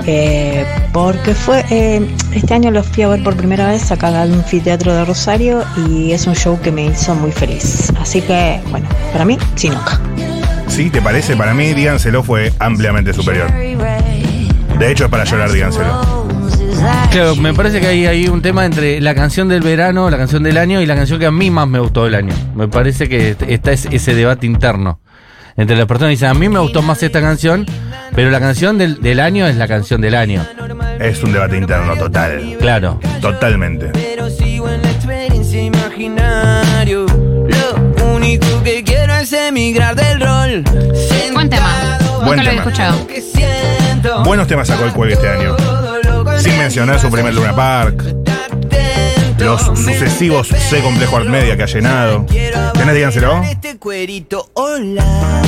Eh, 0.07 0.67
porque 0.93 1.35
fue 1.35 1.65
eh, 1.71 2.07
este 2.35 2.53
año 2.53 2.71
lo 2.71 2.83
fui 2.83 3.03
a 3.03 3.09
ver 3.09 3.23
por 3.23 3.35
primera 3.37 3.69
vez 3.69 3.91
acá 3.91 4.09
al 4.09 4.35
anfiteatro 4.35 4.93
de 4.93 5.07
Rosario 5.07 5.65
y 5.89 6.13
es 6.13 6.27
un 6.27 6.35
show 6.35 6.61
que 6.61 6.71
me 6.71 6.85
hizo 6.87 7.15
muy 7.15 7.33
feliz. 7.33 7.91
Así 7.99 8.21
que, 8.21 8.61
bueno, 8.71 8.87
para 9.13 9.25
mí, 9.25 9.39
Sinoca. 9.55 9.99
¿Sí? 10.69 10.91
¿Te 10.91 11.01
parece? 11.01 11.37
Para 11.37 11.55
mí, 11.55 11.73
díganselo 11.73 12.23
fue 12.23 12.53
ampliamente 12.59 13.15
superior. 13.15 13.51
De 13.55 14.91
hecho, 14.91 15.05
es 15.05 15.11
para 15.11 15.25
llorar, 15.25 15.51
díganselo. 15.51 16.24
Claro, 17.11 17.37
me 17.37 17.55
parece 17.55 17.81
que 17.81 17.87
hay, 17.87 18.07
hay 18.07 18.29
un 18.29 18.43
tema 18.43 18.65
entre 18.67 19.01
la 19.01 19.15
canción 19.15 19.49
del 19.49 19.63
verano, 19.63 20.11
la 20.11 20.19
canción 20.19 20.43
del 20.43 20.59
año 20.59 20.81
y 20.81 20.87
la 20.87 20.97
canción 20.97 21.19
que 21.19 21.27
a 21.27 21.31
mí 21.31 21.51
más 21.51 21.69
me 21.69 21.79
gustó 21.79 22.05
del 22.05 22.15
año. 22.15 22.35
Me 22.55 22.69
parece 22.69 23.09
que 23.09 23.37
está 23.49 23.73
ese, 23.73 23.95
ese 23.95 24.15
debate 24.15 24.47
interno. 24.47 25.01
Entre 25.57 25.77
las 25.77 25.87
personas 25.87 26.09
que 26.09 26.17
dicen, 26.17 26.29
a 26.29 26.35
mí 26.35 26.49
me 26.49 26.59
gustó 26.59 26.83
más 26.83 27.01
esta 27.03 27.21
canción, 27.21 27.65
pero 28.15 28.31
la 28.31 28.41
canción 28.41 28.77
del, 28.77 29.01
del 29.01 29.21
año 29.21 29.47
es 29.47 29.57
la 29.57 29.69
canción 29.69 30.01
del 30.01 30.17
año. 30.17 30.45
Es 30.99 31.23
un 31.23 31.33
debate 31.33 31.57
interno 31.57 31.97
total. 31.97 32.57
Claro. 32.59 32.99
Totalmente. 33.21 33.91
Pero 33.93 34.29
sigo 34.29 34.69
en 34.69 34.83
la 34.83 34.91
experiencia 34.91 35.63
imaginario. 35.63 37.07
Lo 37.07 38.05
único 38.15 38.63
que 38.65 38.83
quiero 38.83 39.15
es 39.15 39.33
emigrar 39.33 39.95
del 39.95 40.21
rol. 40.21 40.65
Buen 41.33 41.49
tema. 41.49 41.99
Buen 42.25 42.39
lo 42.39 42.45
tema. 42.45 42.63
escuchado. 42.63 43.07
Buenos 44.25 44.49
temas 44.49 44.67
sacó 44.67 44.85
el 44.85 44.93
cuelgue 44.93 45.15
este 45.15 45.29
año. 45.29 45.57
Sin 46.45 46.59
mencionar 46.59 47.01
su 47.01 47.11
primer 47.11 47.33
Luna 47.33 47.57
Park. 47.57 48.05
Los 49.39 49.63
sucesivos 49.63 50.49
C 50.49 50.83
Complejo 50.83 51.17
Art 51.17 51.27
Media 51.27 51.57
que 51.57 51.63
ha 51.63 51.67
llenado. 51.67 52.27
¿Tenés, 52.75 52.95
díganselo? 52.95 53.43
Este 53.45 53.79
cuerito, 53.79 54.51
hola. 54.53 55.41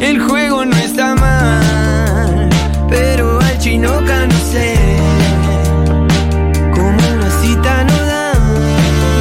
El 0.00 0.22
juego 0.22 0.64
no 0.64 0.74
está 0.78 1.14
mal, 1.16 2.48
pero 2.88 3.38
al 3.42 3.58
chinoca 3.58 4.26
no 4.26 4.38
sé. 4.50 4.74
Como 6.72 6.96
una 6.96 7.30
cita 7.42 7.84
no 7.84 8.06
da. 8.06 8.32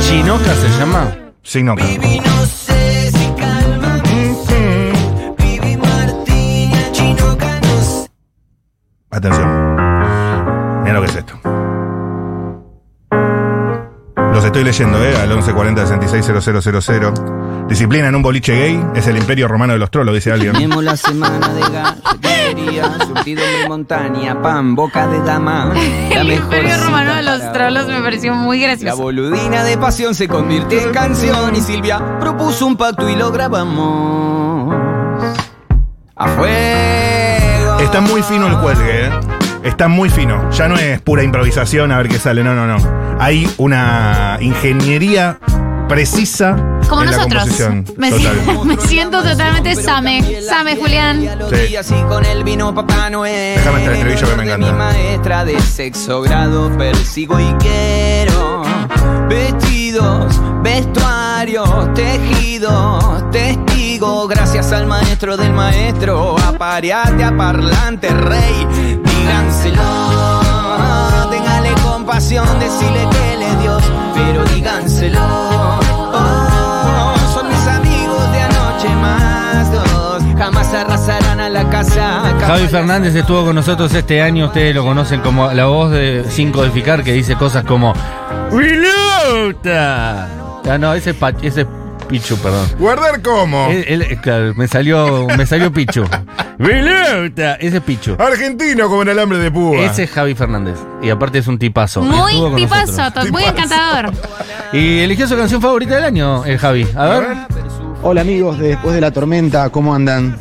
¿Chinoca 0.07 0.55
se 0.55 0.79
llama? 0.79 1.13
Chinoca. 1.43 1.83
Baby, 1.83 2.21
Los 14.43 14.49
estoy 14.49 14.65
leyendo, 14.65 15.01
¿eh? 15.01 15.15
Al 15.15 15.31
1140-660000. 15.39 17.67
Disciplina 17.69 18.09
en 18.09 18.15
un 18.15 18.21
boliche 18.21 18.53
gay 18.53 18.77
es 18.93 19.07
el 19.07 19.15
imperio 19.15 19.47
romano 19.47 19.71
de 19.71 19.79
los 19.79 19.89
trolos, 19.89 20.13
dice 20.13 20.33
alguien. 20.33 20.51
Tenemos 20.51 20.83
la 20.83 20.97
semana 20.97 21.47
de 21.47 21.61
galletería, 21.71 22.91
surtido 23.07 23.41
de 23.41 23.69
montaña, 23.69 24.41
pan, 24.41 24.75
boca 24.75 25.07
de 25.07 25.21
dama. 25.21 25.71
La 26.13 26.19
El 26.19 26.33
imperio 26.33 26.75
romano 26.83 27.15
de 27.15 27.23
los 27.23 27.53
trolos 27.53 27.87
me 27.87 28.01
pareció 28.01 28.35
muy 28.35 28.59
La 28.59 28.67
gracioso. 28.67 29.01
boludina 29.01 29.63
de 29.63 29.77
pasión 29.77 30.13
se 30.13 30.27
convirtió 30.27 30.77
en 30.81 30.91
canción 30.91 31.55
y 31.55 31.61
Silvia 31.61 32.19
propuso 32.19 32.67
un 32.67 32.75
pacto 32.75 33.07
y 33.07 33.15
lo 33.15 33.31
grabamos. 33.31 34.75
A 36.17 36.27
fuego. 36.27 37.79
Está 37.79 38.01
muy 38.01 38.21
fino 38.21 38.47
el 38.47 38.57
cuelgue, 38.57 39.05
¿eh? 39.05 39.09
Está 39.63 39.87
muy 39.87 40.09
fino. 40.09 40.49
Ya 40.51 40.67
no 40.67 40.75
es 40.77 41.01
pura 41.01 41.23
improvisación 41.23 41.91
a 41.91 41.97
ver 41.97 42.09
qué 42.09 42.19
sale. 42.19 42.43
No, 42.43 42.53
no, 42.53 42.67
no. 42.67 42.77
Hay 43.19 43.49
una 43.57 44.37
ingeniería 44.41 45.37
precisa 45.87 46.55
Como 46.89 47.03
en 47.03 47.11
la 47.11 47.17
nosotros. 47.17 47.43
composición. 47.43 47.85
Me, 47.97 48.09
Total. 48.11 48.35
si- 48.45 48.51
me 48.67 48.77
siento 48.77 49.23
totalmente 49.23 49.75
Same. 49.75 50.41
Same, 50.41 50.75
Julián. 50.75 51.21
Sí. 51.21 51.27
Déjame 52.55 53.83
este 53.83 53.93
estribillo 53.93 54.29
que 54.29 54.35
me 54.35 54.43
encanta. 54.43 54.71
Mi 54.71 54.77
maestra 54.77 55.45
de 55.45 55.59
sexo 55.61 56.21
grado 56.21 56.75
persigo 56.77 57.39
y 57.39 57.53
quiero 57.59 58.63
vestidos, 59.29 60.39
vestuarios, 60.61 61.93
tejidos, 61.93 63.31
testigos. 63.31 64.27
Gracias 64.29 64.71
al 64.73 64.87
maestro 64.87 65.37
del 65.37 65.53
maestro, 65.53 66.35
apareate 66.39 67.23
a 67.23 67.35
parlante 67.35 68.09
rey. 68.09 68.67
Díganselo, 69.23 69.81
téngale 71.31 71.71
compasión, 71.81 72.45
decirle 72.59 73.07
que 73.09 73.37
le 73.37 73.55
Dios, 73.61 73.81
pero 74.13 74.43
díganselo. 74.53 75.21
Oh, 76.13 77.15
son 77.33 77.47
mis 77.47 77.65
amigos 77.67 78.31
de 78.33 78.41
anoche 78.41 78.89
más 79.01 79.71
dos, 79.71 80.23
jamás 80.37 80.73
arrasarán 80.73 81.39
a 81.39 81.47
la 81.47 81.69
casa. 81.69 82.35
Javi 82.45 82.67
Fernández 82.67 83.15
estuvo 83.15 83.45
con 83.45 83.55
nosotros 83.55 83.93
este 83.93 84.21
año, 84.21 84.47
ustedes 84.47 84.75
lo 84.75 84.83
conocen 84.83 85.21
como 85.21 85.53
la 85.53 85.67
voz 85.67 85.91
de 85.91 86.25
Sin 86.29 86.51
Codificar, 86.51 87.01
que 87.01 87.13
dice 87.13 87.37
cosas 87.37 87.63
como 87.63 87.93
¡Viluta! 88.51 90.27
Ah, 90.69 90.77
no, 90.77 90.93
ese 90.93 91.11
es, 91.11 91.17
ese 91.43 91.61
es 91.61 91.67
Pichu, 92.07 92.37
perdón. 92.37 92.67
¿Guardar 92.79 93.21
cómo? 93.21 93.67
Él- 93.69 93.85
él- 93.87 94.17
claro, 94.21 94.53
me 94.55 94.67
salió, 94.67 95.27
me 95.37 95.45
salió 95.45 95.71
Pichu. 95.71 96.03
¡Viluta! 96.59 97.55
Ese 97.55 97.77
es 97.77 97.83
Pichu. 97.83 98.15
Argentino 98.19 98.87
como 98.87 99.01
el 99.01 99.09
alambre 99.09 99.37
de 99.39 99.49
púa. 99.51 99.79
Ese 99.79 100.03
es 100.03 100.11
Javi 100.11 100.35
Fernández. 100.35 100.77
Y 101.01 101.09
aparte 101.09 101.39
es 101.39 101.47
un 101.47 101.57
tipazo. 101.57 102.01
Muy 102.01 102.33
tipazo, 102.55 102.91
nosotros. 102.97 103.31
muy 103.31 103.43
encantador. 103.43 104.11
Y 104.71 104.99
eligió 104.99 105.27
su 105.27 105.35
canción 105.35 105.61
favorita 105.61 105.95
del 105.95 106.03
año, 106.05 106.45
el 106.45 106.57
Javi. 106.57 106.87
A 106.95 107.05
ver. 107.07 107.27
Hola 108.03 108.21
amigos 108.21 108.59
de 108.59 108.69
Después 108.69 108.93
de 108.95 109.01
la 109.01 109.11
Tormenta, 109.11 109.69
¿cómo 109.69 109.95
andan? 109.95 110.35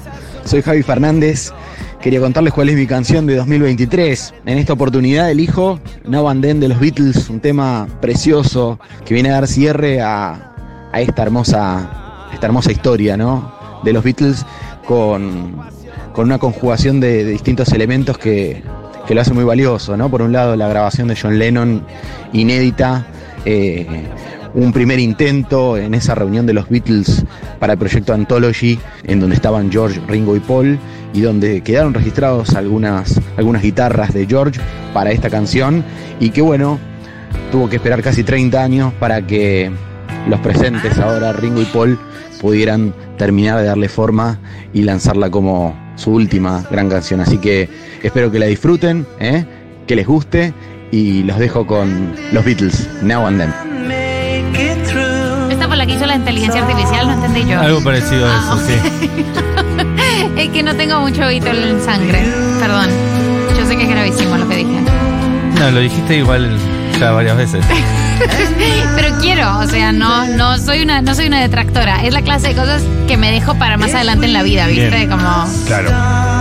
Soy 0.44 0.62
Javi 0.62 0.82
Fernández. 0.82 1.52
Quería 2.00 2.18
contarles 2.20 2.52
cuál 2.52 2.68
es 2.68 2.74
mi 2.76 2.86
canción 2.88 3.26
de 3.26 3.36
2023. 3.36 4.34
En 4.44 4.58
esta 4.58 4.72
oportunidad 4.72 5.30
elijo 5.30 5.78
Now 6.04 6.28
and 6.28 6.42
Then 6.44 6.58
de 6.58 6.68
los 6.68 6.80
Beatles, 6.80 7.28
un 7.30 7.38
tema 7.38 7.86
precioso 8.00 8.80
que 9.06 9.14
viene 9.14 9.30
a 9.30 9.34
dar 9.34 9.46
cierre 9.46 10.00
a, 10.02 10.51
a 10.92 11.00
esta, 11.00 11.22
hermosa, 11.22 12.28
esta 12.32 12.46
hermosa 12.46 12.72
historia 12.72 13.16
¿no? 13.16 13.52
de 13.82 13.92
los 13.92 14.04
Beatles 14.04 14.46
con, 14.86 15.56
con 16.12 16.26
una 16.26 16.38
conjugación 16.38 17.00
de, 17.00 17.24
distintos 17.24 17.72
elementos 17.72 18.18
que, 18.18 18.62
que 19.06 19.14
lo 19.14 19.20
hace 19.20 19.32
muy 19.32 19.44
valioso. 19.44 19.96
¿no? 19.96 20.10
Por 20.10 20.22
un 20.22 20.32
lado, 20.32 20.56
la 20.56 20.68
grabación 20.68 21.08
de 21.08 21.16
John 21.20 21.38
Lennon 21.38 21.84
inédita. 22.32 23.06
eh, 23.44 24.06
un 24.54 24.72
primer 24.72 24.98
intento 24.98 25.76
en 25.76 25.94
esa 25.94 26.14
reunión 26.14 26.46
de 26.46 26.52
los 26.52 26.68
Beatles 26.68 27.24
para 27.58 27.74
el 27.74 27.78
proyecto 27.78 28.12
Anthology, 28.12 28.78
en 29.04 29.20
donde 29.20 29.36
estaban 29.36 29.70
George, 29.70 30.00
Ringo 30.06 30.36
y 30.36 30.40
Paul, 30.40 30.78
y 31.14 31.20
donde 31.20 31.62
quedaron 31.62 31.94
registrados 31.94 32.54
algunas, 32.54 33.20
algunas 33.36 33.62
guitarras 33.62 34.12
de 34.12 34.26
George 34.26 34.60
para 34.92 35.10
esta 35.10 35.30
canción, 35.30 35.84
y 36.20 36.30
que 36.30 36.42
bueno, 36.42 36.78
tuvo 37.50 37.68
que 37.68 37.76
esperar 37.76 38.02
casi 38.02 38.24
30 38.24 38.62
años 38.62 38.92
para 38.94 39.26
que 39.26 39.70
los 40.28 40.40
presentes 40.40 40.98
ahora, 40.98 41.32
Ringo 41.32 41.60
y 41.62 41.64
Paul, 41.66 41.98
pudieran 42.40 42.94
terminar 43.18 43.58
de 43.58 43.64
darle 43.66 43.88
forma 43.88 44.38
y 44.72 44.82
lanzarla 44.82 45.30
como 45.30 45.76
su 45.96 46.12
última 46.12 46.64
gran 46.70 46.88
canción. 46.88 47.20
Así 47.20 47.38
que 47.38 47.68
espero 48.02 48.30
que 48.30 48.38
la 48.38 48.46
disfruten, 48.46 49.06
¿eh? 49.20 49.44
que 49.86 49.96
les 49.96 50.06
guste, 50.06 50.52
y 50.90 51.22
los 51.22 51.38
dejo 51.38 51.66
con 51.66 52.12
los 52.32 52.44
Beatles, 52.44 52.88
Now 53.02 53.26
and 53.26 53.38
Then. 53.40 53.52
Esta 55.50 55.66
por 55.68 55.76
la 55.76 55.86
que 55.86 55.94
hizo 55.94 56.06
la 56.06 56.16
inteligencia 56.16 56.62
artificial, 56.62 57.06
no 57.06 57.12
entendí 57.14 57.50
yo. 57.50 57.58
Algo 57.60 57.82
parecido 57.82 58.26
a 58.26 58.30
eso, 58.30 58.52
Ah, 58.52 58.58
sí. 58.66 58.74
Es 60.36 60.48
que 60.50 60.62
no 60.62 60.74
tengo 60.74 61.00
mucho 61.00 61.20
Beatle 61.20 61.70
en 61.70 61.80
sangre. 61.82 62.24
Perdón. 62.60 62.88
Yo 63.58 63.66
sé 63.66 63.76
que 63.76 63.82
es 63.84 63.88
gravísimo 63.88 64.36
lo 64.36 64.48
que 64.48 64.56
dije. 64.56 64.80
No, 65.58 65.70
lo 65.70 65.80
dijiste 65.80 66.16
igual 66.18 66.56
ya 66.98 67.12
varias 67.12 67.36
veces. 67.36 67.64
Pero 68.96 69.18
quiero, 69.20 69.58
o 69.58 69.66
sea, 69.66 69.92
no, 69.92 70.26
no 70.26 70.58
soy 70.58 70.82
una, 70.82 71.00
no 71.02 71.14
soy 71.14 71.26
una 71.26 71.40
detractora. 71.40 72.02
Es 72.04 72.12
la 72.12 72.22
clase 72.22 72.48
de 72.48 72.54
cosas 72.54 72.82
que 73.08 73.16
me 73.16 73.30
dejo 73.32 73.54
para 73.56 73.76
más 73.76 73.94
adelante 73.94 74.26
en 74.26 74.32
la 74.32 74.42
vida, 74.42 74.66
¿viste? 74.66 74.88
Bien. 74.90 75.10
Como. 75.10 75.46
Claro. 75.66 75.90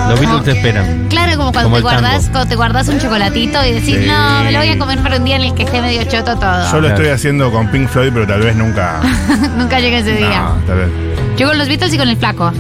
Los 0.10 0.20
Beatles 0.20 0.44
te 0.44 0.52
esperan. 0.52 1.08
Claro, 1.10 1.38
como 1.38 1.52
cuando 1.52 1.70
Como 1.70 1.78
te 1.78 1.82
el 1.82 1.88
tango. 1.96 2.02
guardas, 2.02 2.30
cuando 2.30 2.50
te 2.50 2.56
guardas 2.56 2.88
un 2.90 3.00
chocolatito 3.00 3.66
y 3.66 3.72
decís, 3.74 3.98
Sí. 4.02 4.06
no, 4.08 4.44
me 4.44 4.52
lo 4.52 4.60
voy 4.60 4.70
a 4.70 4.78
comer 4.78 5.00
para 5.00 5.18
un 5.18 5.26
día 5.26 5.36
en 5.38 5.44
el 5.44 5.54
que 5.54 5.64
esté 5.64 5.82
medio 5.82 6.04
choto 6.04 6.36
todo. 6.38 6.72
Yo 6.72 6.82
lo 6.82 6.88
estoy 6.90 7.08
haciendo 7.08 7.52
con 7.52 7.68
Pink 7.72 7.88
Floyd, 7.90 8.12
pero 8.14 8.28
tal 8.28 8.42
vez 8.42 8.56
nunca. 8.56 9.00
Nunca 9.58 9.80
llega 9.80 10.00
ese 10.00 10.14
día. 10.14 10.42
No, 10.42 10.56
tal 10.68 10.78
vez. 10.78 10.88
Yo 11.38 11.48
con 11.48 11.58
los 11.58 11.68
Beatles 11.68 11.94
y 11.94 11.98
con 11.98 12.10
el 12.10 12.18
flaco. 12.18 12.52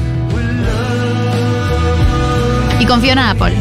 Y 2.79 2.85
confío 2.85 3.11
en 3.13 3.19
Apple. 3.19 3.53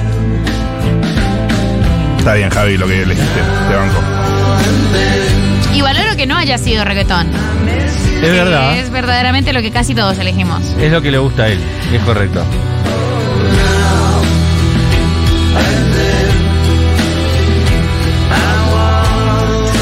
Está 2.18 2.34
bien, 2.34 2.50
Javi, 2.50 2.76
lo 2.78 2.86
que 2.86 3.02
elegiste. 3.02 3.40
Te 3.68 3.74
banco. 3.76 4.00
Y 5.74 5.82
valoro 5.82 6.16
que 6.16 6.26
no 6.26 6.36
haya 6.36 6.58
sido 6.58 6.84
reggaetón. 6.84 7.28
Es 8.22 8.30
verdad. 8.30 8.76
Es 8.76 8.90
verdaderamente 8.90 9.52
lo 9.52 9.62
que 9.62 9.70
casi 9.70 9.94
todos 9.94 10.18
elegimos. 10.18 10.62
Es 10.80 10.92
lo 10.92 11.00
que 11.00 11.10
le 11.10 11.18
gusta 11.18 11.44
a 11.44 11.48
él. 11.48 11.60
Es 11.92 12.02
correcto. 12.02 12.44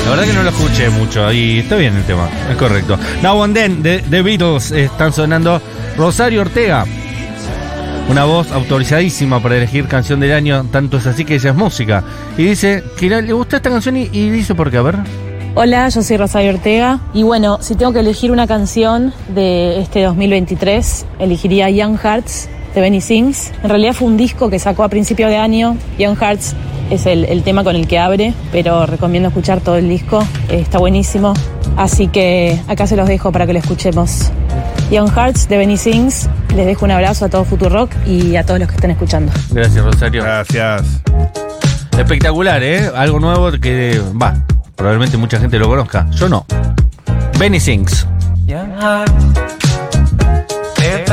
La 0.04 0.10
verdad 0.10 0.24
que 0.24 0.32
no 0.32 0.42
lo 0.42 0.50
escuché 0.50 0.88
mucho 0.88 1.30
y 1.32 1.58
está 1.58 1.76
bien 1.76 1.94
el 1.94 2.04
tema, 2.04 2.30
es 2.50 2.56
correcto. 2.56 2.98
Now 3.22 3.42
and 3.42 3.54
Then 3.54 3.82
de 3.82 3.98
The 4.08 4.22
Beatles 4.22 4.70
están 4.70 5.12
sonando 5.12 5.60
Rosario 5.98 6.40
Ortega. 6.40 6.86
Una 8.08 8.24
voz 8.24 8.50
autorizadísima 8.50 9.42
para 9.42 9.56
elegir 9.58 9.86
canción 9.86 10.18
del 10.18 10.32
año, 10.32 10.64
tanto 10.72 10.96
es 10.96 11.06
así 11.06 11.26
que 11.26 11.34
ella 11.34 11.50
es 11.50 11.56
música. 11.56 12.02
Y 12.38 12.44
dice 12.44 12.82
que 12.96 13.10
le 13.10 13.32
gusta 13.34 13.56
esta 13.56 13.68
canción 13.68 13.98
y, 13.98 14.08
y 14.10 14.30
dice 14.30 14.54
por 14.54 14.70
qué, 14.70 14.78
a 14.78 14.82
ver. 14.82 14.96
Hola, 15.54 15.88
yo 15.88 16.02
soy 16.02 16.16
Rosario 16.16 16.50
Ortega 16.50 17.00
y 17.12 17.24
bueno, 17.24 17.58
si 17.60 17.74
tengo 17.74 17.92
que 17.92 18.00
elegir 18.00 18.30
una 18.30 18.46
canción 18.46 19.12
de 19.34 19.80
este 19.80 20.02
2023, 20.02 21.06
elegiría 21.18 21.68
Young 21.70 21.98
Hearts 21.98 22.48
de 22.74 22.80
Benny 22.80 23.00
Sings. 23.00 23.52
En 23.62 23.70
realidad 23.70 23.92
fue 23.92 24.06
un 24.06 24.16
disco 24.16 24.50
que 24.50 24.58
sacó 24.58 24.84
a 24.84 24.88
principio 24.88 25.26
de 25.26 25.36
año. 25.36 25.76
Young 25.98 26.16
Hearts 26.16 26.54
es 26.90 27.06
el, 27.06 27.24
el 27.24 27.42
tema 27.42 27.64
con 27.64 27.74
el 27.74 27.88
que 27.88 27.98
abre, 27.98 28.34
pero 28.52 28.86
recomiendo 28.86 29.28
escuchar 29.28 29.60
todo 29.60 29.76
el 29.76 29.88
disco, 29.88 30.22
eh, 30.48 30.60
está 30.60 30.78
buenísimo. 30.78 31.34
Así 31.76 32.06
que 32.08 32.58
acá 32.68 32.86
se 32.86 32.96
los 32.96 33.08
dejo 33.08 33.32
para 33.32 33.46
que 33.46 33.52
lo 33.52 33.58
escuchemos. 33.58 34.30
Young 34.90 35.10
Hearts 35.10 35.48
de 35.48 35.58
Benny 35.58 35.76
Sings. 35.76 36.28
Les 36.54 36.66
dejo 36.66 36.84
un 36.84 36.92
abrazo 36.92 37.26
a 37.26 37.28
todo 37.28 37.44
Futurock 37.44 37.90
y 38.06 38.36
a 38.36 38.44
todos 38.44 38.58
los 38.58 38.68
que 38.68 38.76
estén 38.76 38.90
escuchando. 38.90 39.32
Gracias, 39.50 39.84
Rosario. 39.84 40.22
Gracias. 40.22 41.02
Espectacular, 41.98 42.62
¿eh? 42.62 42.90
Algo 42.94 43.20
nuevo 43.20 43.50
que 43.52 44.00
va. 44.20 44.34
Probablemente 44.78 45.16
mucha 45.16 45.40
gente 45.40 45.58
lo 45.58 45.66
conozca. 45.66 46.06
Yo 46.12 46.28
no. 46.28 46.46
Benny 47.36 47.58
Sings. 47.58 48.06
Young 48.46 48.70
heart, 48.80 49.10
they're 50.76 51.04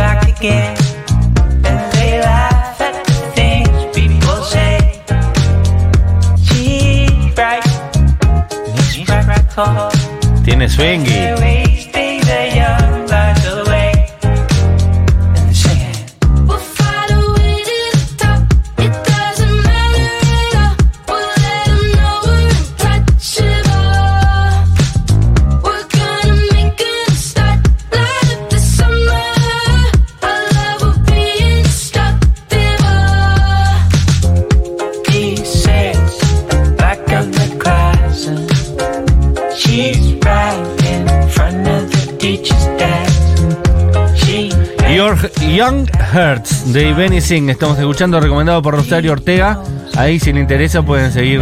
de 46.76 46.94
Benny 46.94 47.22
Sing. 47.22 47.50
Estamos 47.50 47.80
escuchando, 47.80 48.20
recomendado 48.20 48.62
por 48.62 48.76
Rosario 48.76 49.14
Ortega. 49.14 49.62
Ahí, 49.96 50.20
si 50.20 50.34
le 50.34 50.42
interesa, 50.42 50.82
pueden 50.84 51.12
seguir 51.14 51.42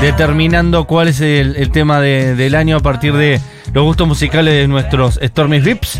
determinando 0.00 0.84
cuál 0.84 1.08
es 1.08 1.20
el, 1.20 1.56
el 1.56 1.70
tema 1.72 2.00
de- 2.00 2.36
del 2.36 2.54
año 2.54 2.76
a 2.76 2.80
partir 2.80 3.12
de 3.14 3.40
los 3.72 3.82
gustos 3.84 4.06
musicales 4.06 4.54
de 4.54 4.68
nuestros 4.68 5.18
Stormy 5.22 5.58
Vips. 5.60 5.98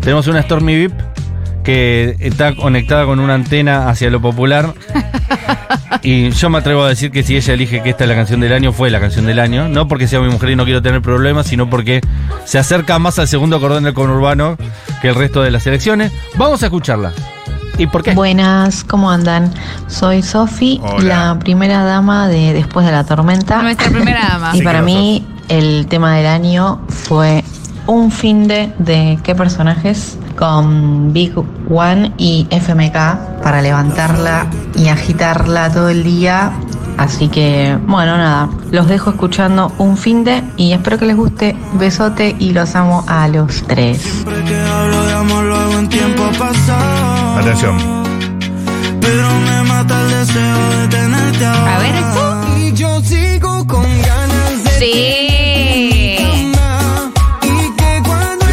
Tenemos 0.00 0.26
una 0.26 0.42
Stormy 0.42 0.74
Vip 0.74 0.92
que 1.62 2.16
está 2.18 2.56
conectada 2.56 3.04
con 3.04 3.20
una 3.20 3.34
antena 3.34 3.88
hacia 3.88 4.10
lo 4.10 4.20
popular. 4.20 4.74
Y 6.02 6.30
yo 6.30 6.48
me 6.48 6.56
atrevo 6.56 6.84
a 6.84 6.88
decir 6.88 7.10
que 7.10 7.22
si 7.22 7.36
ella 7.36 7.52
elige 7.52 7.82
que 7.82 7.90
esta 7.90 8.04
es 8.04 8.08
la 8.08 8.14
canción 8.16 8.40
del 8.40 8.54
año, 8.54 8.72
fue 8.72 8.88
la 8.90 9.00
canción 9.00 9.26
del 9.26 9.38
año. 9.38 9.68
No 9.68 9.86
porque 9.86 10.08
sea 10.08 10.20
mi 10.20 10.30
mujer 10.30 10.48
y 10.50 10.56
no 10.56 10.64
quiero 10.64 10.80
tener 10.80 11.02
problemas, 11.02 11.46
sino 11.48 11.68
porque 11.68 12.00
se 12.46 12.58
acerca 12.58 12.98
más 12.98 13.18
al 13.18 13.28
segundo 13.28 13.60
cordón 13.60 13.84
del 13.84 13.92
conurbano 13.92 14.56
que 15.02 15.08
el 15.08 15.14
resto 15.14 15.42
de 15.42 15.50
las 15.50 15.66
elecciones. 15.66 16.10
Vamos 16.36 16.62
a 16.62 16.66
escucharla. 16.66 17.12
¿Y 17.80 17.86
por 17.86 18.02
qué? 18.02 18.12
Buenas, 18.12 18.84
¿cómo 18.84 19.10
andan? 19.10 19.54
Soy 19.86 20.22
Sofi, 20.22 20.82
la 20.98 21.38
primera 21.38 21.82
dama 21.82 22.28
de 22.28 22.52
Después 22.52 22.84
de 22.84 22.92
la 22.92 23.04
Tormenta. 23.04 23.62
Nuestra 23.62 23.88
primera 23.88 24.20
dama. 24.28 24.50
Y 24.54 24.58
Sí, 24.58 24.64
para 24.64 24.82
mí 24.82 25.26
el 25.48 25.86
tema 25.86 26.14
del 26.16 26.26
año 26.26 26.80
fue 26.88 27.42
un 27.86 28.12
fin 28.12 28.46
de, 28.46 28.70
de 28.78 29.18
qué 29.22 29.34
personajes 29.34 30.18
con 30.36 31.14
Big 31.14 31.32
One 31.70 32.12
y 32.18 32.46
FMK 32.50 33.42
para 33.42 33.62
levantarla 33.62 34.46
y 34.76 34.88
agitarla 34.88 35.72
todo 35.72 35.88
el 35.88 36.04
día. 36.04 36.52
Así 37.00 37.28
que, 37.28 37.78
bueno, 37.86 38.18
nada, 38.18 38.50
los 38.70 38.86
dejo 38.86 39.08
escuchando 39.08 39.72
un 39.78 39.96
fin 39.96 40.22
de 40.22 40.44
y 40.58 40.74
espero 40.74 40.98
que 40.98 41.06
les 41.06 41.16
guste. 41.16 41.56
Besote 41.72 42.36
y 42.38 42.52
los 42.52 42.76
amo 42.76 43.04
a 43.06 43.26
los 43.26 43.62
tres. 43.62 44.22
hablo 44.26 45.06
de 45.06 45.12
amor 45.14 45.44
luego 45.44 45.78
en 45.78 45.88
tiempo 45.88 46.30
pasado. 46.38 47.38
Atención. 47.38 47.78
Pero 49.00 49.30
me 49.40 49.62
mata 49.62 49.98
el 49.98 50.10
deseo 50.10 50.70
de 50.78 50.88
tenerte 50.88 51.46
ahora. 51.46 51.76
A 51.76 51.78
ver, 51.78 51.94
esto. 51.94 52.58
Y 52.58 52.72
yo 52.74 53.00
sigo 53.02 53.66
con 53.66 53.84
ganas 54.02 54.64
de 54.64 54.70
Sí. 54.78 55.49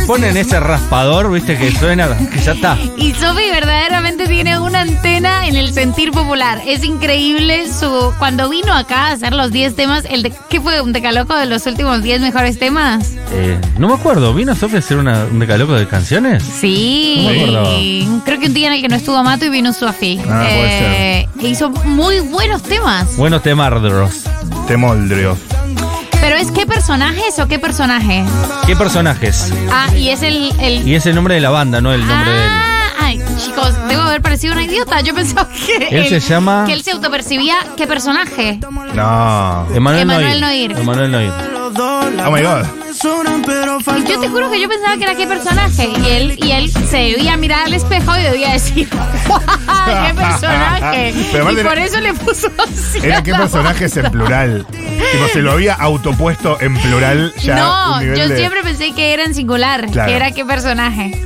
Ponen 0.07 0.37
ese 0.37 0.59
raspador, 0.59 1.31
viste, 1.31 1.57
que 1.57 1.71
suena, 1.71 2.07
que 2.17 2.39
ya 2.39 2.53
está. 2.53 2.77
Y 2.97 3.11
Sofi 3.13 3.43
verdaderamente 3.51 4.27
tiene 4.27 4.57
una 4.59 4.81
antena 4.81 5.47
en 5.47 5.55
el 5.55 5.73
sentir 5.73 6.11
popular. 6.11 6.61
Es 6.65 6.83
increíble 6.83 7.67
su. 7.71 8.13
Cuando 8.17 8.49
vino 8.49 8.73
acá 8.73 9.07
a 9.07 9.11
hacer 9.11 9.33
los 9.33 9.51
10 9.51 9.75
temas, 9.75 10.05
el 10.09 10.23
de, 10.23 10.33
¿qué 10.49 10.61
fue? 10.61 10.81
¿Un 10.81 10.93
decaloco 10.93 11.35
de 11.35 11.45
los 11.45 11.65
últimos 11.67 12.01
10 12.01 12.21
mejores 12.21 12.57
temas? 12.57 13.13
Eh, 13.33 13.59
no 13.77 13.87
me 13.89 13.93
acuerdo, 13.95 14.33
¿vino 14.33 14.55
Sofía 14.55 14.77
a 14.77 14.79
hacer 14.79 14.97
una- 14.97 15.25
un 15.25 15.39
decaloco 15.39 15.73
de 15.73 15.87
canciones? 15.87 16.41
Sí. 16.43 17.51
No 17.53 17.61
me. 17.63 18.21
Creo 18.25 18.39
que 18.39 18.47
un 18.47 18.53
día 18.53 18.67
en 18.67 18.73
el 18.73 18.81
que 18.81 18.87
no 18.87 18.95
estuvo 18.95 19.21
Mato 19.23 19.45
y 19.45 19.49
vino 19.49 19.73
Sofi. 19.73 20.19
Ah, 20.29 20.45
puede 20.47 21.19
Eh, 21.21 21.29
e 21.41 21.47
hizo 21.49 21.69
muy 21.69 22.19
buenos 22.21 22.63
temas. 22.63 23.15
Buenos 23.17 23.43
temardros. 23.43 24.23
Temoldrios. 24.67 25.37
Pero 26.37 26.49
es 26.49 26.55
qué 26.55 26.67
personajes 26.67 27.39
o 27.39 27.47
qué 27.47 27.57
personaje. 27.57 28.23
¿Qué 28.67 28.75
personajes? 28.75 29.51
Ah, 29.71 29.87
y 29.95 30.09
es 30.09 30.21
el. 30.21 30.53
el 30.59 30.87
Y 30.87 30.93
es 30.93 31.07
el 31.07 31.15
nombre 31.15 31.33
de 31.33 31.41
la 31.41 31.49
banda, 31.49 31.81
no 31.81 31.91
el 31.91 32.05
nombre 32.05 32.29
de 32.31 32.43
él. 32.43 32.49
Ah, 32.51 32.89
ay, 32.99 33.19
chicos, 33.43 33.73
debo 33.89 34.03
haber 34.03 34.21
parecido 34.21 34.53
una 34.53 34.61
idiota. 34.63 35.01
Yo 35.01 35.15
pensaba 35.15 35.49
que. 35.49 35.87
Él 35.89 36.07
se 36.07 36.19
llama- 36.19 36.65
Que 36.67 36.73
él 36.73 36.83
se 36.83 36.91
autopercibía. 36.91 37.55
¿Qué 37.75 37.87
personaje? 37.87 38.59
No. 38.93 39.65
Emanuel, 39.73 40.01
Emanuel 40.03 40.39
Noir. 40.41 40.69
Noir. 40.69 40.79
Emanuel 40.79 41.11
Noir. 41.11 41.56
Oh 41.79 42.31
my 42.31 42.41
god. 42.41 42.65
Y 43.97 44.03
yo 44.09 44.19
te 44.19 44.27
juro 44.29 44.49
que 44.49 44.59
yo 44.59 44.67
pensaba 44.67 44.97
que 44.97 45.03
era 45.03 45.15
qué 45.15 45.27
personaje. 45.27 45.87
Y 45.89 46.07
él, 46.09 46.39
y 46.43 46.51
él 46.51 46.71
se 46.71 46.97
debía 46.97 47.37
mirar 47.37 47.65
al 47.65 47.73
espejo 47.73 48.17
y 48.17 48.23
debía 48.23 48.53
decir. 48.53 48.89
¡Qué 48.89 50.13
personaje! 50.15 51.13
Pero 51.31 51.51
y 51.51 51.55
por 51.57 51.73
era- 51.77 51.85
eso 51.85 51.99
le 51.99 52.13
puso 52.13 52.47
así. 52.63 52.99
Era 53.03 53.21
qué 53.21 53.33
personajes 53.33 53.95
en 53.97 54.11
plural. 54.11 54.65
Tipo, 54.71 55.27
se 55.31 55.41
lo 55.41 55.51
había 55.51 55.73
autopuesto 55.75 56.57
en 56.59 56.75
plural 56.79 57.33
ya. 57.41 57.55
no, 57.55 57.93
un 57.93 57.99
nivel 57.99 58.17
yo 58.17 58.27
de- 58.29 58.37
siempre 58.37 58.63
pensé 58.63 58.93
que 58.93 59.13
era 59.13 59.23
en 59.23 59.35
singular, 59.35 59.85
Claro. 59.91 60.09
que 60.09 60.15
era 60.15 60.31
qué 60.31 60.43
personaje. 60.45 61.23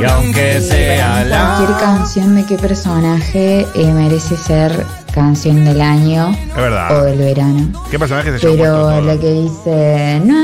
Y 0.00 0.04
aunque 0.04 0.60
sea 0.62 1.24
Cualquier 1.28 1.78
canción 1.78 2.34
de 2.36 2.44
qué 2.46 2.56
personaje 2.56 3.66
eh, 3.74 3.92
merece 3.92 4.36
ser 4.36 4.86
canción 5.12 5.64
del 5.64 5.80
año 5.80 6.30
Es 6.50 6.56
verdad. 6.56 6.98
o 7.00 7.04
del 7.04 7.18
verano. 7.18 7.72
¿Qué 7.90 7.98
personajes 7.98 8.40
se 8.40 8.48
Pero 8.48 9.00
la 9.00 9.16
que 9.16 9.32
dice 9.32 10.20
no 10.24 10.36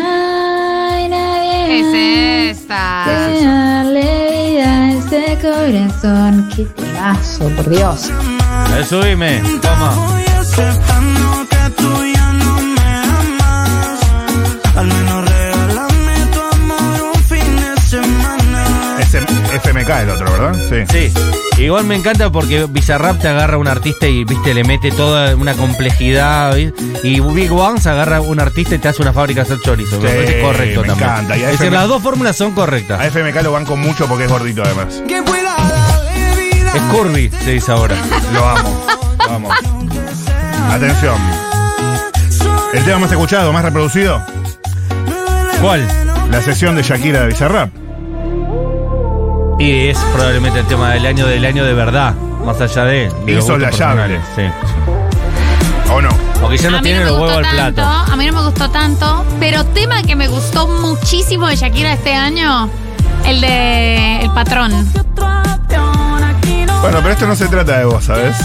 hay 0.90 1.09
nadie 1.09 1.81
Es 2.50 2.59
esta. 2.59 3.05
que 3.07 3.44
darle 3.44 4.50
vida 4.50 4.85
a 4.85 4.92
este 4.92 5.38
corazón. 5.40 6.48
Qué 6.55 6.64
temazo, 6.64 7.48
por 7.57 7.68
Dios. 7.70 8.11
Subime, 8.88 9.40
toma. 9.62 9.92
El 19.87 20.11
otro, 20.11 20.31
¿verdad? 20.31 20.57
Sí. 20.88 21.11
Sí. 21.11 21.62
Igual 21.62 21.85
me 21.87 21.94
encanta 21.96 22.31
porque 22.31 22.66
Bizarrap 22.68 23.18
te 23.20 23.29
agarra 23.29 23.55
a 23.55 23.59
un 23.59 23.66
artista 23.68 24.07
y 24.07 24.25
viste 24.25 24.53
le 24.53 24.62
mete 24.64 24.90
toda 24.90 25.35
una 25.37 25.55
complejidad. 25.55 26.55
¿viste? 26.55 26.83
Y 27.03 27.20
Big 27.20 27.51
One 27.53 27.81
se 27.81 27.88
agarra 27.88 28.18
a 28.18 28.20
un 28.20 28.38
artista 28.40 28.75
y 28.75 28.79
te 28.79 28.88
hace 28.88 29.01
una 29.01 29.12
fábrica 29.14 29.42
de 29.42 29.53
hacer 29.55 29.61
chorizo. 29.64 29.99
Me 30.01 30.09
Sí, 30.11 30.14
parece 30.16 30.40
correcto 30.42 30.81
me 30.83 30.87
también. 30.88 31.09
encanta. 31.11 31.37
Y 31.38 31.42
es 31.44 31.53
decir, 31.53 31.72
las 31.72 31.88
dos 31.88 32.03
fórmulas 32.03 32.37
son 32.37 32.53
correctas. 32.53 33.01
A 33.01 33.07
FMK 33.07 33.42
lo 33.42 33.53
banco 33.53 33.75
mucho 33.77 34.07
porque 34.07 34.25
es 34.25 34.31
gordito 34.31 34.62
además. 34.64 35.03
Es 36.75 36.83
curvy, 36.92 37.31
se 37.44 37.53
dice 37.53 37.72
ahora. 37.72 37.96
Lo 38.35 38.44
amo. 38.46 38.87
Lo 39.27 39.33
amo. 39.33 39.49
Atención. 40.70 41.14
El 42.75 42.85
tema 42.85 42.99
más 42.99 43.12
escuchado, 43.12 43.51
más 43.53 43.64
reproducido, 43.64 44.22
¿Cuál? 45.62 45.87
la 46.31 46.42
sesión 46.42 46.77
de 46.77 46.83
Shakira 46.83 47.20
de 47.22 47.29
Bizarrap. 47.29 47.70
Y 49.59 49.88
es 49.88 49.99
probablemente 50.12 50.61
el 50.61 50.66
tema 50.66 50.90
del 50.90 51.07
año 51.07 51.27
del 51.27 51.45
año 51.45 51.64
de 51.64 51.73
verdad. 51.75 52.14
Más 52.45 52.61
allá 52.61 52.85
de. 52.85 52.92
de 52.92 53.07
los 53.09 53.16
gustos 53.16 53.57
Insolayable. 53.62 53.66
personales, 53.69 54.21
Sí. 54.37 54.42
¿O 55.92 56.01
no? 56.03 56.11
Porque 56.40 56.59
ya 56.59 56.71
no 56.71 56.81
tiene 56.83 57.05
los 57.05 57.12
huevos 57.19 57.37
al 57.38 57.42
tanto, 57.57 57.75
plato. 57.83 58.12
a 58.12 58.16
mí 58.16 58.27
no 58.27 58.33
me 58.33 58.42
gustó 58.42 58.69
tanto, 58.71 59.25
pero 59.40 59.64
tema 59.66 60.03
que 60.03 60.14
me 60.16 60.27
gustó 60.29 60.66
muchísimo 60.69 61.47
de 61.47 61.57
Shakira 61.57 61.92
este 61.95 62.12
año, 62.12 62.69
el 63.25 63.40
de 63.40 64.21
El 64.23 64.31
Patrón. 64.33 64.73
Bueno, 66.83 66.99
pero 67.01 67.11
esto 67.12 67.27
no 67.27 67.35
se 67.37 67.47
trata 67.49 67.79
de 67.79 67.85
vos, 67.85 68.05
¿sabes? 68.05 68.37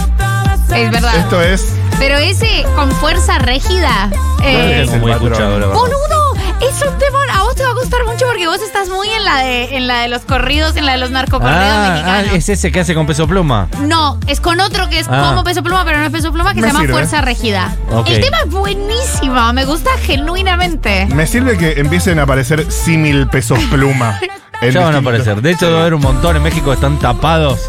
Es 0.74 0.90
verdad. 0.90 1.16
Esto 1.16 1.40
es. 1.42 1.76
Pero 1.98 2.16
ese 2.16 2.64
con 2.74 2.90
fuerza 2.92 3.38
rígida. 3.38 4.10
eh, 4.42 4.82
Es 4.88 5.00
muy 5.00 5.12
escuchado, 5.12 5.58
la 5.58 5.66
verdad. 5.66 5.74
Boludo, 5.74 6.34
es 6.60 6.82
un 6.82 6.98
tema. 6.98 7.18
A 7.34 7.42
vos 7.44 7.51
gustar 7.92 8.06
mucho 8.12 8.26
porque 8.26 8.46
vos 8.46 8.60
estás 8.62 8.88
muy 8.88 9.08
en 9.10 9.24
la 9.24 9.38
de, 9.38 9.76
en 9.76 9.86
la 9.86 10.00
de 10.00 10.08
los 10.08 10.22
corridos, 10.22 10.76
en 10.76 10.86
la 10.86 10.92
de 10.92 10.98
los 10.98 11.10
narcocorridos 11.10 11.60
Ah, 11.62 11.84
ah, 11.86 11.90
mexicanos. 11.92 12.34
es 12.34 12.48
ese 12.48 12.72
que 12.72 12.80
hace 12.80 12.94
con 12.94 13.06
peso 13.06 13.26
pluma. 13.26 13.68
No, 13.82 14.18
es 14.26 14.40
con 14.40 14.60
otro 14.60 14.88
que 14.88 14.98
es 14.98 15.06
Ah. 15.10 15.26
como 15.30 15.44
peso 15.44 15.62
pluma, 15.62 15.84
pero 15.84 15.98
no 15.98 16.04
es 16.06 16.10
peso 16.10 16.32
pluma, 16.32 16.54
que 16.54 16.60
Me 16.60 16.68
se 16.68 16.72
llama 16.72 16.80
sirve. 16.80 16.92
Fuerza 16.94 17.20
Regida. 17.20 17.76
El 18.06 18.20
tema 18.20 18.38
es 18.44 18.50
buenísimo, 18.50 19.52
me 19.52 19.64
gusta 19.66 19.90
genuinamente. 20.04 21.06
Me 21.14 21.26
sirve 21.26 21.58
que 21.58 21.72
empiecen 21.80 22.18
a 22.18 22.22
aparecer 22.22 22.70
símil 22.72 23.28
pesos 23.28 23.58
pluma. 23.70 24.18
Ya 24.72 24.78
van 24.80 24.94
a 24.94 24.98
aparecer. 24.98 25.42
De 25.42 25.50
hecho, 25.50 25.68
va 25.72 25.78
a 25.78 25.80
haber 25.80 25.94
un 25.94 26.02
montón. 26.02 26.36
En 26.36 26.42
México 26.44 26.72
están 26.72 26.96
tapados. 27.00 27.68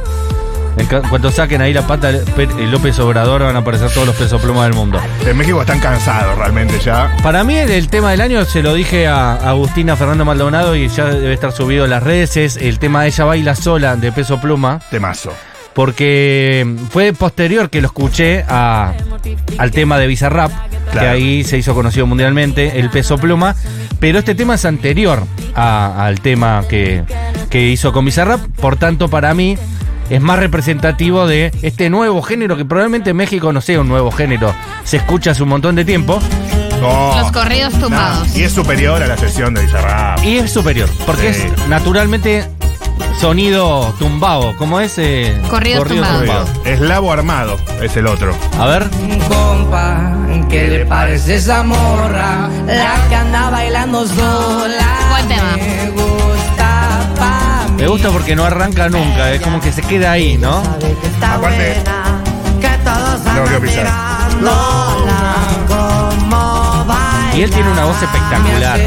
En 0.76 0.88
cuanto 0.88 1.32
saquen 1.32 1.62
ahí 1.62 1.72
la 1.74 1.86
pata 1.86 2.10
eh, 2.10 2.22
López 2.70 2.98
Obrador, 3.00 3.44
van 3.44 3.56
a 3.56 3.60
aparecer 3.60 3.92
todos 3.92 4.08
los 4.08 4.16
pesos 4.16 4.42
plumas 4.42 4.64
del 4.66 4.74
mundo. 4.74 5.00
En 5.26 5.38
México 5.38 5.62
están 5.62 5.80
cansados 5.80 6.36
realmente 6.38 6.80
ya. 6.80 7.16
Para 7.22 7.44
mí, 7.44 7.56
el, 7.56 7.88
tema 7.90 8.10
del 8.12 8.22
año 8.22 8.44
se 8.46 8.64
lo 8.64 8.74
dije 8.74 9.08
a 9.08 9.34
Agustina 9.36 9.96
Fernando 9.96 10.26
Maldonado 10.26 10.76
y 10.76 10.88
ya 10.88 11.06
debe 11.06 11.34
estar 11.34 11.52
subido 11.52 11.84
en 11.86 11.92
las 11.92 12.02
redes. 12.02 12.38
Es 12.38 12.58
el 12.58 12.80
tema 12.80 13.04
de 13.04 13.10
Ella 13.10 13.26
Baila 13.26 13.56
Sola 13.56 13.96
de 13.96 14.12
peso 14.12 14.42
pluma. 14.42 14.80
Temazo. 14.90 15.32
Porque 15.74 16.66
fue 16.92 17.14
posterior 17.14 17.70
que 17.70 17.82
lo 17.82 17.88
escuché 17.88 18.44
a- 18.48 18.94
al 19.58 19.72
tema 19.72 19.98
de 20.00 20.08
Bizarrap, 20.08 20.52
que 20.52 20.92
Claro. 20.92 21.12
ahí 21.12 21.44
se 21.44 21.58
hizo 21.58 21.74
conocido 21.74 22.06
mundialmente, 22.08 22.80
el 22.80 22.90
peso 22.90 23.18
pluma. 23.18 23.56
Pero 24.00 24.20
este 24.20 24.36
tema 24.36 24.56
es 24.56 24.66
anterior 24.66 25.24
a- 25.56 26.06
al 26.06 26.20
tema 26.22 26.64
que, 26.68 27.04
que 27.50 27.68
hizo 27.70 27.92
con 27.94 28.06
Bizarrap. 28.06 28.40
Por 28.60 28.76
tanto, 28.78 29.08
para 29.10 29.34
mí 29.34 29.58
es 30.16 30.22
más 30.22 30.38
representativo 30.40 31.26
de 31.28 31.52
este 31.62 31.90
nuevo 31.90 32.22
género 32.22 32.56
que 32.56 32.66
probablemente 32.66 33.10
en 33.12 33.16
México 33.18 33.52
no 33.52 33.62
sea 33.62 33.80
un 33.82 33.88
nuevo 33.88 34.12
género. 34.12 34.54
Se 34.84 34.98
escucha 34.98 35.32
hace 35.32 35.44
un 35.44 35.50
montón 35.50 35.76
de 35.76 35.86
tiempo. 35.86 36.20
Oh, 36.84 37.16
Los 37.20 37.32
corridos 37.32 37.74
tumbados. 37.80 38.28
nah, 38.30 38.38
y 38.38 38.44
es 38.44 38.52
superior 38.52 39.02
a 39.02 39.08
la 39.08 39.18
sesión 39.18 39.54
de 39.54 39.62
Bizarrap. 39.62 40.24
Y 40.24 40.38
es 40.38 40.52
superior, 40.52 40.90
porque 41.06 41.34
Sí. 41.34 41.44
es 41.48 41.68
naturalmente 41.68 42.46
sonido 43.20 43.94
tumbado, 44.00 44.56
como 44.58 44.80
es 44.82 44.98
eh, 44.98 45.36
Corridos 45.50 45.88
tumbados. 45.88 46.50
Eslavo 46.66 47.12
armado 47.12 47.58
es 47.82 47.96
el 47.96 48.08
otro. 48.08 48.36
A 48.60 48.66
ver. 48.68 48.90
compa, 49.30 50.14
¿qué 50.50 50.68
le 50.68 50.86
parece 50.86 51.36
esa 51.36 51.64
morra? 51.64 52.50
La 52.68 52.96
que 53.10 53.16
anda 53.16 53.50
bailando 53.50 54.06
sola. 54.08 54.90
Me 57.84 57.90
gusta 57.90 58.10
porque 58.12 58.34
no 58.34 58.46
arranca 58.46 58.88
nunca, 58.88 59.34
es 59.34 59.42
como 59.42 59.60
que 59.60 59.74
se 59.74 59.82
queda 59.82 60.14
ahí, 60.14 60.38
¿no? 60.38 60.60
Aparte, 61.22 61.84
Que 62.62 62.70
todos 62.82 63.26
no 63.26 63.44
quiero 63.44 63.60
pisar. 63.60 63.88
Y 67.36 67.42
él 67.42 67.50
tiene 67.50 67.70
una 67.70 67.84
voz 67.84 68.02
espectacular. 68.02 68.80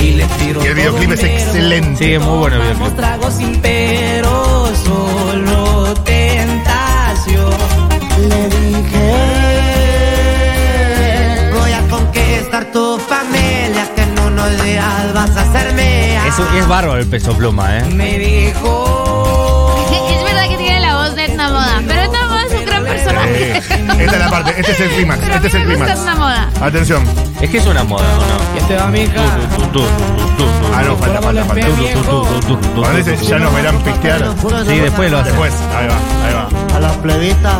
Y 0.00 0.14
le 0.14 0.26
tiro 0.26 0.64
Y 0.64 0.66
el 0.66 0.74
videoclip 0.74 1.12
es 1.12 1.22
excelente. 1.22 2.04
Sí, 2.04 2.14
es 2.14 2.20
muy 2.20 2.38
bueno 2.38 2.56
el 2.56 2.62
videoclip. 2.62 2.96
trago 2.96 3.30
sin 3.30 3.62
pero, 3.62 4.68
solo 4.84 5.94
tentación. 6.02 7.54
Le 8.18 8.48
dije, 8.48 9.12
voy 11.52 11.72
a 11.72 11.88
conquistar 11.88 12.64
tu 12.72 12.98
familia, 12.98 13.88
que 13.94 14.02
en 14.02 14.18
unos 14.18 14.64
días 14.64 15.14
vas 15.14 15.36
a 15.36 15.42
hacerme. 15.42 15.95
Es, 16.38 16.60
es 16.62 16.68
bárbaro 16.68 16.98
el 17.00 17.06
peso 17.06 17.32
pluma, 17.36 17.78
¿eh? 17.78 17.84
Me 17.94 18.18
dijo, 18.18 19.74
Es 20.12 20.24
verdad 20.24 20.48
que 20.48 20.56
tiene 20.58 20.80
la 20.80 20.96
voz 20.96 21.14
de 21.14 21.24
Etna 21.24 21.48
Moda, 21.48 21.80
pero 21.86 22.02
Etna 22.02 22.26
Moda 22.26 22.42
es 22.46 22.52
un 22.52 22.64
gran 22.66 22.84
personaje. 22.84 23.52
Eh, 23.52 23.62
esta 24.00 24.12
es 24.12 24.18
la 24.18 24.30
parte, 24.30 24.54
este 24.58 24.72
es 24.72 24.80
el 24.80 24.88
clímax, 24.90 25.20
Pero 25.20 25.32
a 25.32 25.36
este 25.36 25.48
mí 25.48 25.48
es 25.48 25.54
el 25.54 25.66
me 25.68 25.74
gusta 25.76 25.92
clímax. 25.94 26.00
Etna 26.00 26.14
Moda. 26.16 26.50
Atención. 26.60 27.04
Es 27.40 27.50
que 27.50 27.58
es 27.58 27.66
una 27.66 27.84
moda, 27.84 28.04
¿o 28.04 28.20
no? 28.20 28.52
¿quién 28.54 28.66
te 28.68 28.76
va 28.76 28.86
mi 28.88 29.00
hija? 29.02 29.12
Ah, 30.74 30.82
no, 30.84 30.96
falta, 30.96 31.22
falta, 31.22 31.44
falta. 31.44 31.66
Cuando 32.74 32.96
dice, 32.98 33.16
ya 33.24 33.38
nos 33.38 33.54
verán 33.54 33.78
pistear. 33.82 34.34
Sí, 34.66 34.78
después 34.78 35.10
lo 35.10 35.18
hace. 35.18 35.30
Después, 35.30 35.52
ahí 35.76 35.86
va, 35.88 36.26
ahí 36.26 36.34
va. 36.34 36.76
A 36.76 36.80
las 36.80 36.92
plebitas. 36.96 37.54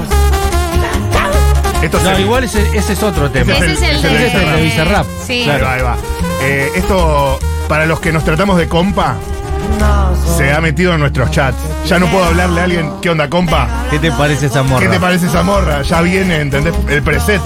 Esto 1.82 2.00
No, 2.02 2.10
el- 2.10 2.20
igual 2.20 2.44
ese, 2.44 2.62
ese 2.76 2.92
es 2.94 3.02
otro 3.02 3.30
tema. 3.30 3.52
Ese 3.52 3.72
es 3.72 3.82
el 3.82 3.96
ese 3.96 4.08
de, 4.08 4.16
Ese 4.16 4.26
es 4.26 4.34
el 4.34 4.52
de 4.56 4.62
Bizarrap. 4.62 5.06
Sí. 5.26 5.42
Claro, 5.44 5.68
ahí 5.68 5.82
va. 5.82 5.96
Eh, 6.42 6.70
esto, 6.74 7.38
para 7.68 7.87
los 7.87 8.00
que 8.00 8.12
nos 8.12 8.24
tratamos 8.24 8.59
de 8.59 8.68
compa, 8.68 9.16
se 10.37 10.52
ha 10.52 10.61
metido 10.61 10.94
en 10.94 11.00
nuestros 11.00 11.31
chats. 11.31 11.59
Ya 11.87 11.98
no 11.98 12.07
puedo 12.07 12.24
hablarle 12.24 12.61
a 12.61 12.64
alguien, 12.64 12.92
¿qué 13.00 13.11
onda, 13.11 13.29
compa? 13.29 13.68
¿Qué 13.90 13.98
te 13.98 14.11
parece 14.12 14.46
esa 14.46 14.64
¿Qué 14.79 14.88
te 14.88 15.00
parece 15.00 15.26
esa 15.26 15.42
morra? 15.42 15.83
Ya 15.83 16.02
viene, 16.02 16.40
¿entendés? 16.40 16.74
El 16.88 17.02
preset. 17.02 17.40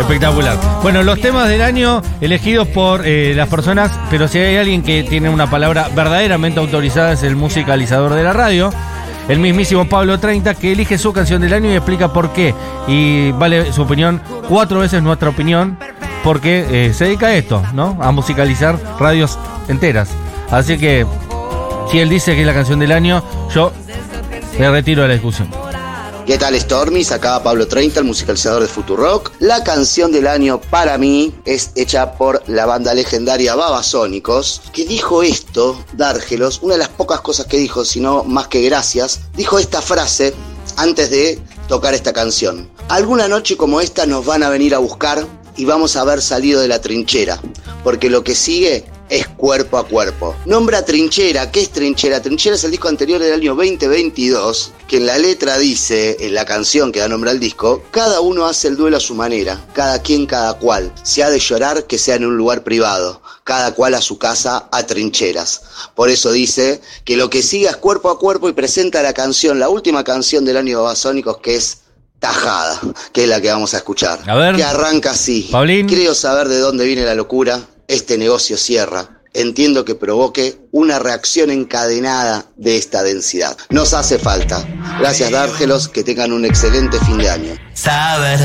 Espectacular. 0.00 0.58
Bueno, 0.82 1.02
los 1.02 1.20
temas 1.20 1.48
del 1.48 1.62
año 1.62 2.02
elegidos 2.20 2.66
por 2.68 3.06
eh, 3.06 3.34
las 3.36 3.48
personas, 3.48 3.92
pero 4.10 4.26
si 4.26 4.38
hay 4.38 4.56
alguien 4.56 4.82
que 4.82 5.04
tiene 5.04 5.28
una 5.28 5.50
palabra 5.50 5.88
verdaderamente 5.94 6.60
autorizada 6.60 7.12
es 7.12 7.22
el 7.22 7.36
musicalizador 7.36 8.14
de 8.14 8.22
la 8.22 8.32
radio, 8.32 8.72
el 9.28 9.38
mismísimo 9.38 9.86
Pablo 9.88 10.18
30, 10.18 10.54
que 10.54 10.72
elige 10.72 10.98
su 10.98 11.12
canción 11.12 11.42
del 11.42 11.52
año 11.52 11.70
y 11.70 11.74
explica 11.74 12.12
por 12.12 12.32
qué. 12.32 12.54
Y 12.88 13.32
vale 13.32 13.72
su 13.72 13.82
opinión, 13.82 14.20
cuatro 14.48 14.80
veces 14.80 15.02
nuestra 15.02 15.28
opinión, 15.28 15.78
porque 16.24 16.66
eh, 16.70 16.94
se 16.94 17.04
dedica 17.04 17.28
a 17.28 17.34
esto, 17.34 17.62
¿no? 17.74 17.98
A 18.00 18.12
musicalizar 18.12 18.78
radios 18.98 19.38
enteras. 19.68 20.10
Así 20.50 20.78
que, 20.78 21.06
si 21.90 21.98
él 21.98 22.08
dice 22.08 22.34
que 22.34 22.40
es 22.40 22.46
la 22.46 22.54
canción 22.54 22.78
del 22.78 22.92
año, 22.92 23.22
yo 23.54 23.72
le 24.58 24.70
retiro 24.70 25.02
de 25.02 25.08
la 25.08 25.14
discusión. 25.14 25.48
¿Qué 26.26 26.38
tal 26.38 26.58
Stormy? 26.58 27.04
Acá 27.10 27.42
Pablo 27.42 27.66
30, 27.66 27.98
el 27.98 28.06
musicalizador 28.06 28.62
de 28.62 28.68
Futurock. 28.68 29.32
La 29.40 29.64
canción 29.64 30.12
del 30.12 30.28
año 30.28 30.60
para 30.60 30.96
mí 30.96 31.34
es 31.44 31.72
hecha 31.74 32.12
por 32.12 32.44
la 32.46 32.64
banda 32.64 32.94
legendaria 32.94 33.56
Babasónicos, 33.56 34.62
que 34.72 34.84
dijo 34.84 35.24
esto, 35.24 35.84
Dárgelos, 35.94 36.60
una 36.62 36.74
de 36.74 36.78
las 36.78 36.90
pocas 36.90 37.20
cosas 37.22 37.46
que 37.46 37.58
dijo, 37.58 37.84
sino 37.84 38.22
más 38.22 38.46
que 38.46 38.62
gracias, 38.62 39.22
dijo 39.34 39.58
esta 39.58 39.82
frase 39.82 40.32
antes 40.76 41.10
de 41.10 41.40
tocar 41.66 41.92
esta 41.92 42.12
canción. 42.12 42.70
Alguna 42.88 43.26
noche 43.26 43.56
como 43.56 43.80
esta 43.80 44.06
nos 44.06 44.24
van 44.24 44.44
a 44.44 44.48
venir 44.48 44.76
a 44.76 44.78
buscar 44.78 45.26
y 45.56 45.64
vamos 45.64 45.96
a 45.96 46.02
haber 46.02 46.22
salido 46.22 46.60
de 46.60 46.68
la 46.68 46.80
trinchera, 46.80 47.40
porque 47.84 48.10
lo 48.10 48.24
que 48.24 48.34
sigue 48.34 48.84
es 49.12 49.28
cuerpo 49.28 49.76
a 49.76 49.86
cuerpo. 49.86 50.34
Nombra 50.46 50.86
Trinchera, 50.86 51.50
¿qué 51.50 51.60
es 51.60 51.70
Trinchera? 51.70 52.22
Trinchera 52.22 52.56
es 52.56 52.64
el 52.64 52.70
disco 52.70 52.88
anterior 52.88 53.20
del 53.20 53.34
año 53.34 53.54
2022, 53.54 54.72
que 54.88 54.96
en 54.96 55.06
la 55.06 55.18
letra 55.18 55.58
dice, 55.58 56.16
en 56.20 56.32
la 56.32 56.46
canción 56.46 56.90
que 56.90 57.00
da 57.00 57.08
nombre 57.08 57.30
al 57.30 57.38
disco, 57.38 57.82
cada 57.90 58.22
uno 58.22 58.46
hace 58.46 58.68
el 58.68 58.76
duelo 58.78 58.96
a 58.96 59.00
su 59.00 59.14
manera, 59.14 59.62
cada 59.74 60.00
quien 60.00 60.24
cada 60.24 60.54
cual. 60.54 60.94
Si 61.02 61.20
ha 61.20 61.28
de 61.28 61.40
llorar, 61.40 61.84
que 61.86 61.98
sea 61.98 62.14
en 62.14 62.24
un 62.24 62.38
lugar 62.38 62.64
privado, 62.64 63.20
cada 63.44 63.74
cual 63.74 63.92
a 63.94 64.00
su 64.00 64.16
casa 64.16 64.70
a 64.72 64.86
trincheras. 64.86 65.60
Por 65.94 66.08
eso 66.08 66.32
dice 66.32 66.80
que 67.04 67.18
lo 67.18 67.28
que 67.28 67.42
sigue 67.42 67.68
es 67.68 67.76
cuerpo 67.76 68.08
a 68.08 68.18
cuerpo 68.18 68.48
y 68.48 68.54
presenta 68.54 69.02
la 69.02 69.12
canción, 69.12 69.58
la 69.58 69.68
última 69.68 70.04
canción 70.04 70.46
del 70.46 70.56
año 70.56 70.78
Babasónicos, 70.78 71.36
que 71.36 71.56
es 71.56 71.81
Tajada, 72.22 72.78
que 73.12 73.24
es 73.24 73.28
la 73.28 73.40
que 73.40 73.50
vamos 73.50 73.74
a 73.74 73.78
escuchar. 73.78 74.20
A 74.28 74.36
ver. 74.36 74.54
Que 74.54 74.62
arranca 74.62 75.10
así. 75.10 75.48
Paulín. 75.50 75.88
Creo 75.88 76.14
saber 76.14 76.46
de 76.46 76.60
dónde 76.60 76.84
viene 76.84 77.02
la 77.02 77.16
locura. 77.16 77.58
Este 77.88 78.16
negocio 78.16 78.56
cierra. 78.56 79.22
Entiendo 79.34 79.84
que 79.84 79.96
provoque 79.96 80.60
una 80.70 81.00
reacción 81.00 81.50
encadenada 81.50 82.44
de 82.54 82.76
esta 82.76 83.02
densidad. 83.02 83.56
Nos 83.70 83.92
hace 83.92 84.20
falta. 84.20 84.64
Gracias, 85.00 85.32
Dárgelos. 85.32 85.88
Que 85.88 86.04
tengan 86.04 86.32
un 86.32 86.44
excelente 86.44 86.96
fin 87.00 87.18
de 87.18 87.28
año. 87.28 87.54
Saber. 87.74 88.38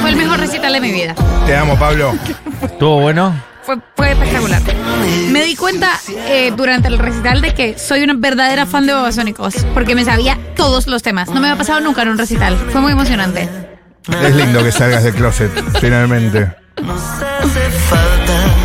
Fue 0.00 0.10
el 0.10 0.16
mejor 0.16 0.38
recital 0.38 0.72
de 0.72 0.80
mi 0.80 0.92
vida. 0.92 1.16
Te 1.46 1.56
amo, 1.56 1.76
Pablo. 1.76 2.16
¿Estuvo 2.62 3.00
bueno? 3.00 3.34
Fue, 3.64 3.78
fue 3.96 4.12
espectacular. 4.12 4.62
Me 5.30 5.42
di 5.44 5.56
cuenta 5.56 5.98
eh, 6.28 6.52
durante 6.54 6.88
el 6.88 6.98
recital 6.98 7.40
de 7.40 7.54
que 7.54 7.78
soy 7.78 8.02
una 8.02 8.14
verdadera 8.14 8.66
fan 8.66 8.86
de 8.86 8.92
Babasónicos, 8.92 9.54
porque 9.72 9.94
me 9.94 10.04
sabía 10.04 10.38
todos 10.54 10.86
los 10.86 11.02
temas. 11.02 11.28
No 11.28 11.40
me 11.40 11.48
había 11.48 11.58
pasado 11.58 11.80
nunca 11.80 12.02
en 12.02 12.08
un 12.08 12.18
recital. 12.18 12.56
Fue 12.70 12.80
muy 12.80 12.92
emocionante. 12.92 13.48
Es 14.22 14.36
lindo 14.36 14.62
que 14.62 14.70
salgas 14.70 15.04
del 15.04 15.14
closet, 15.14 15.50
finalmente. 15.80 16.52
hace 16.76 17.70
falta. 17.88 18.63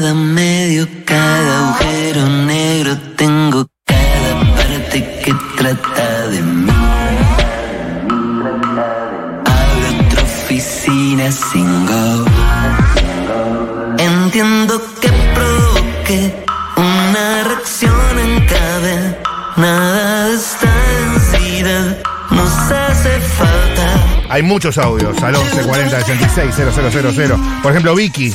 cada 0.00 0.14
medio, 0.14 0.88
cada 1.04 1.58
agujero 1.58 2.26
negro, 2.26 2.96
tengo 3.16 3.66
cada 3.84 4.54
parte 4.56 5.04
que 5.22 5.34
trata 5.58 6.28
de 6.28 6.40
mí. 6.40 6.72
Abro 9.44 10.06
otra 10.06 10.22
oficina 10.22 11.30
sin 11.30 11.84
go. 11.84 12.24
Entiendo 13.98 14.80
que 15.02 15.10
provoque 15.34 16.34
una 16.78 17.44
reacción 17.44 18.18
en 18.24 18.46
cadena. 18.46 19.16
Nada 19.58 20.28
de 20.28 20.34
esta 20.34 20.72
densidad 20.96 21.98
nos 22.30 22.72
hace 22.72 23.20
falta. 23.36 24.30
Hay 24.30 24.42
muchos 24.42 24.78
audios 24.78 25.22
al 25.22 25.34
11 25.34 25.62
40 25.62 26.04
66 26.04 26.54
000. 27.16 27.38
Por 27.62 27.72
ejemplo, 27.72 27.94
Vicky 27.94 28.34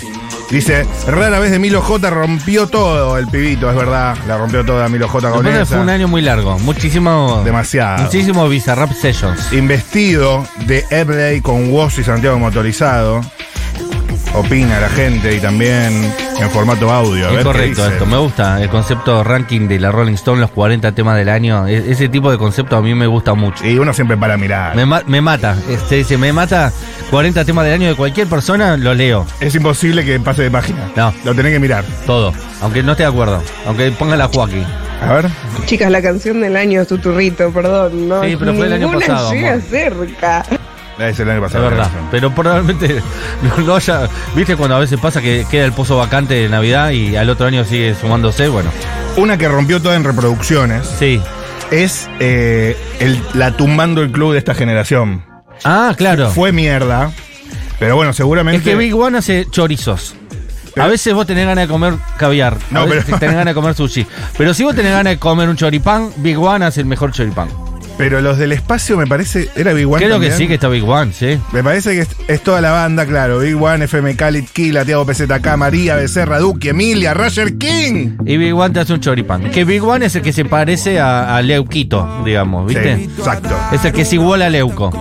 dice: 0.50 0.86
Rara 1.08 1.40
vez 1.40 1.52
de 1.52 1.60
Milo 1.60 1.82
J 1.82 2.10
rompió 2.10 2.68
todo 2.68 3.18
el 3.18 3.28
pibito, 3.28 3.70
es 3.70 3.76
verdad. 3.76 4.16
La 4.28 4.38
rompió 4.38 4.66
toda 4.66 4.88
Milo 4.90 5.08
J 5.08 5.32
con 5.32 5.44
Después 5.44 5.68
fue 5.68 5.78
un 5.78 5.84
esa. 5.84 5.94
año 5.94 6.08
muy 6.08 6.22
largo. 6.22 6.58
Muchísimo. 6.60 7.42
Demasiado. 7.44 8.04
Muchísimo 8.04 8.48
Bizarrap 8.48 8.92
Sessions. 8.92 9.54
Investido 9.54 10.46
de 10.66 10.86
Ebley 10.90 11.42
con 11.42 11.72
Woz 11.72 11.98
y 12.00 12.04
Santiago 12.04 12.38
Motorizado. 12.40 13.22
Opina 14.34 14.82
la 14.82 14.90
gente 14.90 15.34
y 15.36 15.40
también 15.40 16.12
en 16.42 16.50
formato 16.52 16.92
audio. 16.92 17.30
A 17.30 17.34
Es 17.40 17.44
correcto 17.44 17.88
esto, 17.88 18.06
me 18.06 18.18
gusta 18.18 18.62
el 18.62 18.68
concepto 18.70 19.24
ranking 19.24 19.68
de 19.70 19.80
la 19.80 19.92
Rolling 19.92 20.16
Stone, 20.16 20.42
los 20.42 20.52
40 20.52 20.92
temas 20.92 21.16
del 21.18 21.30
año. 21.30 21.66
E- 21.68 21.92
ese 21.92 22.10
tipo 22.10 22.30
de 22.30 22.38
concepto 22.38 22.76
a 22.76 22.82
mí 22.82 22.94
me 22.94 23.08
gusta 23.08 23.34
mucho. 23.34 23.66
Y 23.66 23.78
uno 23.78 23.94
siempre 23.94 24.18
para 24.18 24.36
mirar. 24.36 24.76
Me, 24.76 24.86
ma- 24.86 25.04
me 25.08 25.22
mata, 25.22 25.56
este, 25.70 25.96
dice, 25.98 26.18
me 26.18 26.34
mata 26.34 26.74
40 27.12 27.46
temas 27.46 27.64
del 27.64 27.76
año 27.76 27.88
de 27.88 27.96
cualquier 27.96 28.28
persona, 28.28 28.76
lo 28.76 28.94
leo. 28.94 29.26
Es 29.40 29.56
imposible 29.56 30.04
que 30.04 30.20
pase 30.20 30.44
de 30.44 30.52
página. 30.52 30.80
No. 30.98 31.14
Lo 31.24 31.34
tenés 31.34 31.54
que 31.54 31.60
mirar. 31.60 31.86
Todo, 32.06 32.34
aunque 32.62 32.84
no 32.84 32.92
esté 32.92 33.04
de 33.04 33.10
acuerdo, 33.10 33.42
aunque 33.66 33.90
ponga 33.92 34.18
la 34.18 34.28
Joaquín. 34.28 34.66
A 35.02 35.14
ver. 35.14 35.30
Chicas, 35.66 35.90
la 35.90 36.02
canción 36.02 36.42
del 36.42 36.58
año 36.58 36.82
es 36.82 36.88
Tuturrito, 36.90 37.52
perdón. 37.52 38.10
No, 38.10 38.22
Sí, 38.24 38.36
pero 38.38 38.54
fue 38.54 38.66
el 38.68 38.74
año 38.74 38.88
ninguna 38.88 39.06
pasado, 39.08 39.32
llega 39.32 39.54
amor. 39.54 39.62
cerca. 39.70 40.46
Es 40.98 41.20
el 41.20 41.30
año 41.30 41.40
Es 41.46 41.52
pasado. 41.52 41.70
verdad, 41.70 41.90
pero 42.10 42.34
probablemente 42.34 43.02
no, 43.66 43.76
haya. 43.76 44.08
¿Viste 44.36 44.56
cuando 44.56 44.76
a 44.78 44.80
veces 44.80 45.00
pasa 45.00 45.22
que 45.22 45.46
queda 45.52 45.66
el 45.66 45.74
pozo 45.74 45.98
vacante 45.98 46.36
de 46.36 46.48
Navidad 46.50 46.92
y 46.92 47.16
al 47.18 47.30
otro 47.30 47.48
año 47.48 47.66
sigue 47.66 47.96
sumándose? 48.00 48.48
Bueno, 48.48 48.70
Una 49.18 49.38
que 49.38 49.48
rompió 49.50 49.82
toda 49.82 49.96
en 49.96 50.04
reproducciones 50.06 50.88
sí. 51.00 51.22
es 51.72 52.10
eh, 52.20 52.78
el- 53.00 53.22
la 53.34 53.52
tumbando 53.58 54.02
el 54.04 54.12
club 54.12 54.32
de 54.34 54.40
esta 54.40 54.54
generación. 54.56 55.26
Ah, 55.66 55.94
claro. 55.98 56.30
Fue 56.32 56.52
mierda. 56.54 57.12
Pero 57.80 57.96
bueno, 57.98 58.14
seguramente. 58.14 58.58
Es 58.60 58.64
que 58.64 58.76
Big 58.76 58.96
One 58.96 59.18
hace 59.18 59.48
chorizos. 59.50 60.16
A 60.78 60.88
veces 60.88 61.14
vos 61.14 61.26
tenés 61.26 61.46
ganas 61.46 61.68
de 61.68 61.72
comer 61.72 61.94
caviar, 62.18 62.58
No, 62.70 62.82
a 62.82 62.86
veces 62.86 63.04
pero- 63.06 63.20
tenés 63.20 63.36
ganas 63.36 63.52
de 63.54 63.56
comer 63.56 63.76
sushi. 63.76 64.06
Pero 64.38 64.54
si 64.54 64.64
vos 64.64 64.76
tenés 64.76 64.92
ganas 64.92 65.12
de 65.14 65.20
comer 65.20 65.48
un 65.50 65.56
choripán, 65.58 66.10
Big 66.18 66.38
One 66.38 66.66
hace 66.66 66.82
el 66.82 66.86
mejor 66.86 67.12
choripán. 67.14 67.48
Pero 67.98 68.20
los 68.20 68.38
del 68.38 68.52
espacio 68.52 68.98
me 68.98 69.08
parece. 69.08 69.50
¿Era 69.56 69.72
Big 69.74 69.88
One? 69.88 70.04
Creo 70.04 70.20
que 70.20 70.32
sí, 70.32 70.48
que 70.48 70.56
está 70.56 70.68
Big 70.68 70.84
One, 70.84 71.14
sí. 71.14 71.40
Me 71.54 71.64
parece 71.64 71.92
que 71.94 72.02
es, 72.02 72.10
es 72.28 72.42
toda 72.44 72.60
la 72.60 72.72
banda, 72.72 73.06
claro. 73.06 73.40
Big 73.40 73.56
One, 73.62 73.86
FM 73.86 74.16
Litquila, 74.32 74.84
Tiago 74.84 75.06
PZK, 75.06 75.56
María, 75.58 75.96
Becerra, 75.96 76.40
Duque, 76.40 76.70
Emilia, 76.70 77.14
Roger 77.14 77.58
King. 77.58 78.18
Y 78.26 78.36
Big 78.38 78.54
One 78.54 78.74
te 78.74 78.82
hace 78.82 78.94
un 78.94 79.00
choripán. 79.00 79.50
Que 79.52 79.64
Big 79.64 79.82
One 79.84 80.06
es 80.08 80.16
el 80.16 80.22
que 80.22 80.34
se 80.34 80.44
parece 80.46 81.00
a, 81.00 81.38
a 81.38 81.42
Leuquito, 81.42 82.22
digamos, 82.26 82.68
¿viste? 82.68 82.98
Sí, 82.98 83.10
exacto. 83.18 83.56
Es 83.72 83.86
el 83.86 83.94
que 83.94 84.02
es 84.02 84.12
igual 84.14 84.42
a 84.42 84.50
Leuco. 84.50 84.92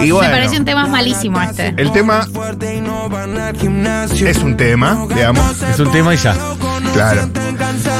Y 0.00 0.10
bueno, 0.10 0.28
Me 0.28 0.34
parece 0.36 0.58
un 0.58 0.64
tema 0.64 0.86
malísimo 0.88 1.40
este. 1.40 1.72
el 1.76 1.92
tema 1.92 2.26
es 4.26 4.38
un 4.42 4.56
tema, 4.56 5.06
digamos. 5.14 5.62
Es 5.62 5.78
un 5.78 5.92
tema 5.92 6.14
y 6.14 6.16
ya. 6.16 6.34
Claro. 6.92 7.28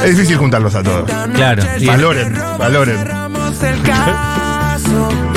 Es 0.04 0.16
difícil 0.16 0.36
juntarlos 0.36 0.74
a 0.74 0.82
todos. 0.82 1.10
Claro. 1.34 1.62
Y- 1.78 1.86
Valoren, 1.86 2.34
valoren. 3.50 5.36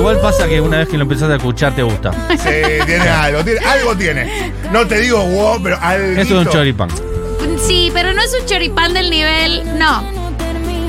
igual 0.00 0.18
pasa 0.20 0.48
que 0.48 0.60
una 0.60 0.78
vez 0.78 0.88
que 0.88 0.96
lo 0.96 1.02
empezás 1.02 1.28
a 1.30 1.36
escuchar 1.36 1.74
te 1.74 1.82
gusta. 1.82 2.10
Sí, 2.30 2.62
tiene 2.86 3.08
algo, 3.08 3.44
tiene, 3.44 3.60
algo 3.60 3.96
tiene. 3.96 4.52
No 4.72 4.86
te 4.86 4.98
digo 4.98 5.22
wow, 5.22 5.62
pero 5.62 5.78
algo. 5.80 6.20
Eso 6.20 6.40
es 6.40 6.46
un 6.46 6.52
choripán. 6.52 6.88
Sí, 7.60 7.90
pero 7.92 8.14
no 8.14 8.22
es 8.22 8.34
un 8.40 8.46
choripán 8.46 8.94
del 8.94 9.10
nivel. 9.10 9.78
No. 9.78 10.02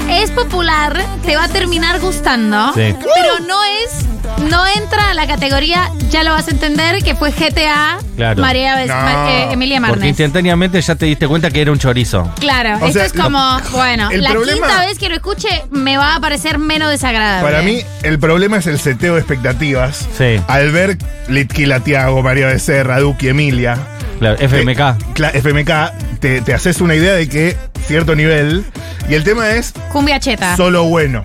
Es 0.09 0.31
popular, 0.31 0.97
te 1.25 1.35
va 1.35 1.45
a 1.45 1.47
terminar 1.49 1.99
gustando. 1.99 2.73
Sí. 2.73 2.95
Pero 2.99 3.39
no 3.45 3.63
es. 3.63 4.10
No 4.49 4.65
entra 4.67 5.11
a 5.11 5.13
la 5.13 5.27
categoría, 5.27 5.89
ya 6.09 6.23
lo 6.23 6.31
vas 6.31 6.47
a 6.47 6.51
entender, 6.51 7.03
que 7.03 7.15
fue 7.15 7.31
GTA 7.31 7.99
Claro. 8.15 8.41
María 8.41 8.75
Bes- 8.75 8.87
No. 8.87 8.95
Ma- 8.95 9.31
eh, 9.31 9.47
Emilia 9.51 9.77
Porque 9.79 9.91
Marnes. 9.91 10.09
instantáneamente 10.09 10.81
ya 10.81 10.95
te 10.95 11.05
diste 11.05 11.27
cuenta 11.27 11.51
que 11.51 11.61
era 11.61 11.71
un 11.71 11.77
chorizo. 11.79 12.29
Claro, 12.39 12.71
O 12.81 12.87
esto 12.87 12.93
sea, 12.99 13.05
es 13.05 13.15
lo- 13.15 13.23
como, 13.23 13.59
bueno, 13.71 14.09
el 14.11 14.23
la 14.23 14.31
problema- 14.31 14.67
quinta 14.67 14.85
vez 14.85 14.97
que 14.97 15.09
lo 15.09 15.15
escuche 15.15 15.63
me 15.71 15.97
va 15.97 16.15
a 16.15 16.19
parecer 16.19 16.57
menos 16.57 16.89
desagradable. 16.89 17.49
Para 17.49 17.61
mí, 17.63 17.81
el 18.03 18.19
problema 18.19 18.57
es 18.57 18.67
el 18.67 18.79
seteo 18.79 19.13
de 19.15 19.19
expectativas. 19.21 20.07
Sí. 20.17 20.41
Al 20.47 20.71
ver 20.71 20.97
Litquila, 21.27 21.79
Tiago, 21.81 22.21
María 22.23 22.47
Becerra, 22.47 22.99
Duque, 22.99 23.29
Emilia. 23.29 23.77
Claro, 24.19 24.37
FMK. 24.39 24.97
Cla- 25.15 25.31
FMK, 25.33 25.93
te, 26.19 26.41
te 26.41 26.53
haces 26.53 26.81
una 26.81 26.95
idea 26.95 27.13
de 27.13 27.27
que 27.29 27.57
cierto 27.87 28.15
nivel. 28.15 28.65
Y 29.09 29.13
el 29.15 29.23
tema 29.23 29.49
es 29.51 29.73
Cumbia 29.91 30.19
cheta. 30.19 30.55
solo 30.57 30.83
bueno. 30.85 31.23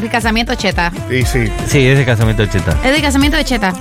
De 0.00 0.08
casamiento 0.08 0.54
cheta. 0.54 0.92
Y 1.10 1.24
sí. 1.24 1.44
Sí, 1.66 1.86
es 1.86 1.98
de 1.98 2.04
casamiento 2.04 2.42
de 2.42 2.50
cheta. 2.50 2.76
Es 2.84 2.92
de 2.92 3.00
casamiento 3.02 3.36
de 3.36 3.44
cheta. 3.44 3.72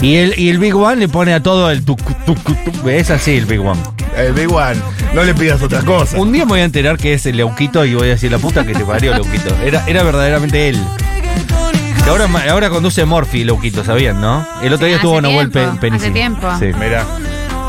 Y 0.00 0.16
el, 0.16 0.38
y 0.38 0.50
el 0.50 0.58
Big 0.58 0.74
One 0.76 0.96
le 0.96 1.08
pone 1.08 1.32
a 1.34 1.42
todo 1.42 1.70
el 1.70 1.84
tuc, 1.84 2.00
tuc, 2.24 2.38
tuc. 2.42 2.86
Es 2.86 3.10
así 3.10 3.36
el 3.36 3.46
Big 3.46 3.60
One. 3.60 3.80
El 4.16 4.32
Big 4.32 4.50
One. 4.52 4.76
No 5.14 5.24
le 5.24 5.34
pidas 5.34 5.62
otra 5.62 5.80
cosa. 5.82 6.18
Un 6.18 6.32
día 6.32 6.44
me 6.44 6.50
voy 6.50 6.60
a 6.60 6.64
enterar 6.64 6.96
que 6.98 7.14
es 7.14 7.24
el 7.26 7.36
Leuquito 7.36 7.84
y 7.84 7.94
voy 7.94 8.08
a 8.08 8.10
decir 8.12 8.30
la 8.30 8.38
puta 8.38 8.64
que 8.66 8.72
te 8.74 8.84
parió 8.84 9.12
Leuquito. 9.14 9.54
Era, 9.62 9.84
era 9.86 10.02
verdaderamente 10.02 10.68
él. 10.68 10.78
Que 12.04 12.08
ahora, 12.10 12.26
ahora 12.50 12.70
conduce 12.70 13.04
Morphy, 13.04 13.44
Leuquito, 13.44 13.84
¿sabían, 13.84 14.20
no? 14.20 14.46
El 14.62 14.72
otro 14.72 14.86
día 14.86 14.96
Hace 14.96 15.06
estuvo 15.06 15.18
en 15.18 15.22
Nahuel 15.24 15.50
tiempo, 15.50 15.72
Pe- 15.74 15.80
Penici. 15.80 16.04
hace 16.06 16.12
tiempo. 16.14 16.48
Sí. 16.58 16.66
Mira, 16.80 17.04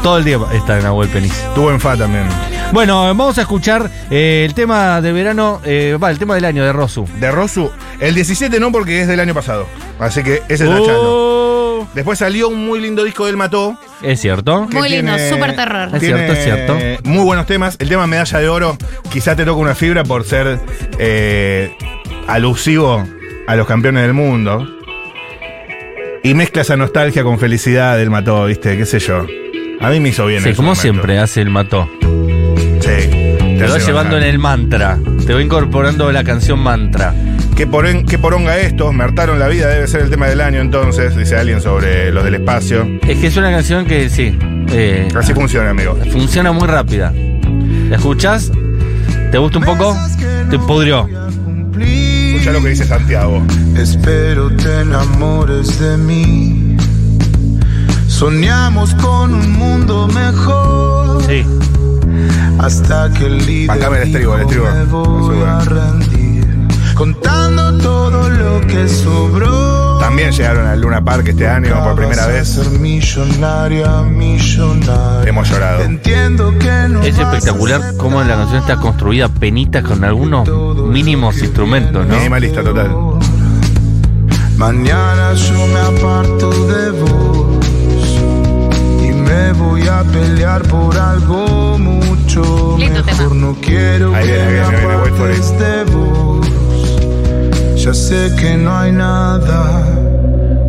Todo 0.03 0.17
el 0.17 0.23
día 0.23 0.39
está 0.51 0.77
en 0.77 0.83
Nahuel 0.83 1.09
Penici. 1.09 1.35
estuvo 1.35 1.71
en 1.71 1.79
FA 1.79 1.95
también. 1.95 2.25
Bueno, 2.71 3.01
vamos 3.03 3.37
a 3.37 3.41
escuchar 3.41 3.89
eh, 4.09 4.43
el 4.47 4.55
tema 4.55 4.99
de 4.99 5.11
verano, 5.11 5.61
eh, 5.63 5.97
va, 6.01 6.09
el 6.09 6.17
tema 6.17 6.33
del 6.33 6.45
año 6.45 6.63
de 6.63 6.73
Rosu. 6.73 7.07
De 7.19 7.29
Rosu, 7.29 7.69
el 7.99 8.15
17 8.15 8.59
no 8.59 8.71
porque 8.71 9.01
es 9.01 9.07
del 9.07 9.19
año 9.19 9.35
pasado. 9.35 9.67
Así 9.99 10.23
que 10.23 10.41
ese 10.47 10.63
es 10.63 10.69
tachalo. 10.69 11.01
Oh, 11.03 11.87
Después 11.93 12.17
salió 12.17 12.49
un 12.49 12.65
muy 12.65 12.79
lindo 12.79 13.03
disco 13.03 13.27
del 13.27 13.37
Mató. 13.37 13.77
es 14.01 14.19
cierto. 14.19 14.67
Muy 14.71 14.89
lindo, 14.89 15.11
súper 15.29 15.55
terror. 15.55 15.89
Es 15.93 15.99
tiene 15.99 16.17
cierto, 16.17 16.33
es 16.33 16.43
cierto. 16.43 17.09
Muy 17.09 17.23
buenos 17.23 17.45
temas. 17.45 17.75
El 17.79 17.89
tema 17.89 18.07
Medalla 18.07 18.39
de 18.39 18.49
Oro 18.49 18.77
quizá 19.11 19.35
te 19.35 19.45
toca 19.45 19.59
una 19.59 19.75
fibra 19.75 20.03
por 20.03 20.23
ser 20.23 20.59
eh, 20.97 21.75
alusivo 22.27 23.05
a 23.45 23.55
los 23.55 23.67
campeones 23.67 24.03
del 24.03 24.13
mundo. 24.13 24.67
Y 26.23 26.33
mezcla 26.33 26.61
esa 26.63 26.75
nostalgia 26.77 27.23
con 27.23 27.37
felicidad 27.37 27.97
del 27.97 28.09
Mató, 28.09 28.45
¿viste? 28.45 28.77
¿Qué 28.77 28.85
sé 28.85 28.99
yo? 28.99 29.25
A 29.81 29.89
mí 29.89 29.99
me 29.99 30.09
hizo 30.09 30.25
bien. 30.25 30.43
Sí, 30.43 30.53
como 30.53 30.67
momento. 30.69 30.81
siempre 30.81 31.19
hace 31.19 31.41
el 31.41 31.49
mató. 31.49 31.89
Sí. 32.01 33.09
Te 33.09 33.67
va 33.67 33.77
llevando 33.77 34.17
en 34.17 34.23
el 34.23 34.39
mantra. 34.39 34.97
Te 35.25 35.33
va 35.33 35.41
incorporando 35.41 36.11
la 36.11 36.23
canción 36.23 36.59
mantra. 36.59 37.13
¿Qué, 37.55 37.67
poren- 37.67 38.05
qué 38.05 38.17
poronga 38.17 38.57
esto? 38.57 38.91
Me 38.91 39.03
hartaron 39.03 39.37
la 39.39 39.47
vida, 39.47 39.67
debe 39.67 39.87
ser 39.87 40.01
el 40.01 40.09
tema 40.09 40.27
del 40.27 40.41
año 40.41 40.61
entonces, 40.61 41.15
dice 41.15 41.35
alguien 41.35 41.61
sobre 41.61 42.11
los 42.11 42.23
del 42.23 42.35
espacio. 42.35 42.87
Es 43.07 43.17
que 43.19 43.27
es 43.27 43.37
una 43.37 43.51
canción 43.51 43.85
que 43.85 44.09
sí. 44.09 44.37
eh, 44.71 45.07
Así 45.15 45.33
funciona, 45.33 45.69
amigo. 45.69 45.95
funciona 46.11 46.51
muy 46.51 46.67
rápida. 46.67 47.13
¿La 47.89 47.97
escuchás? 47.97 48.51
¿Te 49.31 49.37
gusta 49.37 49.59
un 49.59 49.65
poco? 49.65 49.95
Te 50.49 50.57
pudrió. 50.59 51.07
Escucha 51.79 52.51
lo 52.51 52.61
que 52.63 52.69
dice 52.69 52.85
Santiago. 52.85 53.43
Espero 53.77 54.49
te 54.55 54.81
enamores 54.81 55.79
de 55.79 55.97
mí. 55.97 56.70
Soñamos 58.21 58.93
con 58.93 59.33
un 59.33 59.51
mundo 59.53 60.07
mejor. 60.07 61.23
Sí. 61.23 61.43
Hasta 62.59 63.11
que 63.13 63.25
el 63.25 63.43
líder 63.43 63.69
Bancame 63.69 63.97
el 63.97 64.03
estribo, 64.03 64.35
el 64.35 64.41
estribo. 64.41 64.65
me 64.69 64.83
voy 64.83 65.43
a 65.43 65.59
rendir. 65.61 66.67
Contando 66.93 67.79
todo 67.79 68.29
lo 68.29 68.61
que 68.67 68.87
sobró. 68.87 69.97
También 69.97 70.31
llegaron 70.33 70.67
al 70.67 70.79
Luna 70.79 71.03
Park 71.03 71.29
este 71.29 71.47
año 71.47 71.83
por 71.83 71.95
primera 71.95 72.27
vez. 72.27 72.47
ser 72.47 72.69
millonaria, 72.69 74.03
millonaria. 74.03 75.27
Hemos 75.27 75.49
llorado. 75.49 75.81
Entiendo 75.81 76.55
que 76.59 76.89
no 76.89 77.01
Es 77.01 77.17
espectacular 77.17 77.95
cómo 77.97 78.21
la 78.21 78.35
canción 78.35 78.59
está 78.59 78.75
construida 78.75 79.29
penitas 79.29 79.83
con 79.83 80.03
algunos 80.03 80.47
mínimos 80.89 81.39
instrumentos, 81.39 82.05
¿no? 82.05 82.17
Minimalista 82.17 82.61
total. 82.61 82.95
Mañana 84.57 85.33
yo 85.33 85.65
me 85.65 85.79
aparto 85.79 86.51
de 86.67 86.91
vos 86.91 87.20
me 89.53 89.59
voy 89.59 89.87
a 89.87 90.03
pelear 90.03 90.61
por 90.63 90.97
algo 90.97 91.77
mucho 91.77 92.75
Lindo 92.77 93.03
mejor. 93.03 93.17
tema. 93.17 93.35
No 93.35 93.55
quiero 93.61 94.15
Ahí 94.15 94.25
que 94.25 94.31
viene, 94.33 94.45
me 94.45 94.51
viene, 94.51 94.93
apartes 94.93 95.59
de 95.59 95.83
vos. 95.85 96.47
Ya 97.75 97.93
sé 97.93 98.31
que 98.39 98.55
no 98.55 98.77
hay 98.77 98.91
nada. 98.91 99.85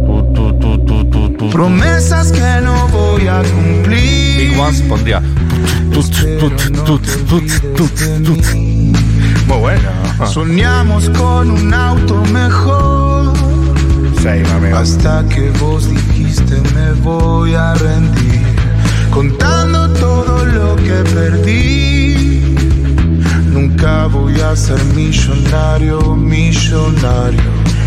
Tu, 0.06 0.32
tu, 0.32 0.58
tu, 0.58 0.78
tu, 0.84 1.04
tu, 1.10 1.28
tu. 1.36 1.50
Promesas 1.50 2.32
que 2.32 2.60
no 2.62 2.88
voy 2.88 3.28
a 3.28 3.42
cumplir. 3.42 4.50
Big 4.50 4.58
Ones 4.58 4.80
pondría. 4.82 5.20
Muy 9.46 9.58
bueno. 9.58 9.90
Soñamos 10.26 11.08
con 11.10 11.50
un 11.50 11.74
auto 11.74 12.22
mejor. 12.32 13.32
Sí. 14.22 14.28
Hasta 14.72 15.24
que 15.28 15.50
vos 15.60 15.88
dijiste 15.90 16.54
me 16.74 16.92
voy 17.02 17.54
a 17.54 17.74
rendir, 17.74 18.31
contando 19.12 19.88
todo 19.92 20.44
lo 20.44 20.76
que 20.76 21.04
perdí. 21.14 21.92
a 24.52 24.56
ser 24.56 24.82
millonario, 24.94 26.14
millonario. 26.14 27.40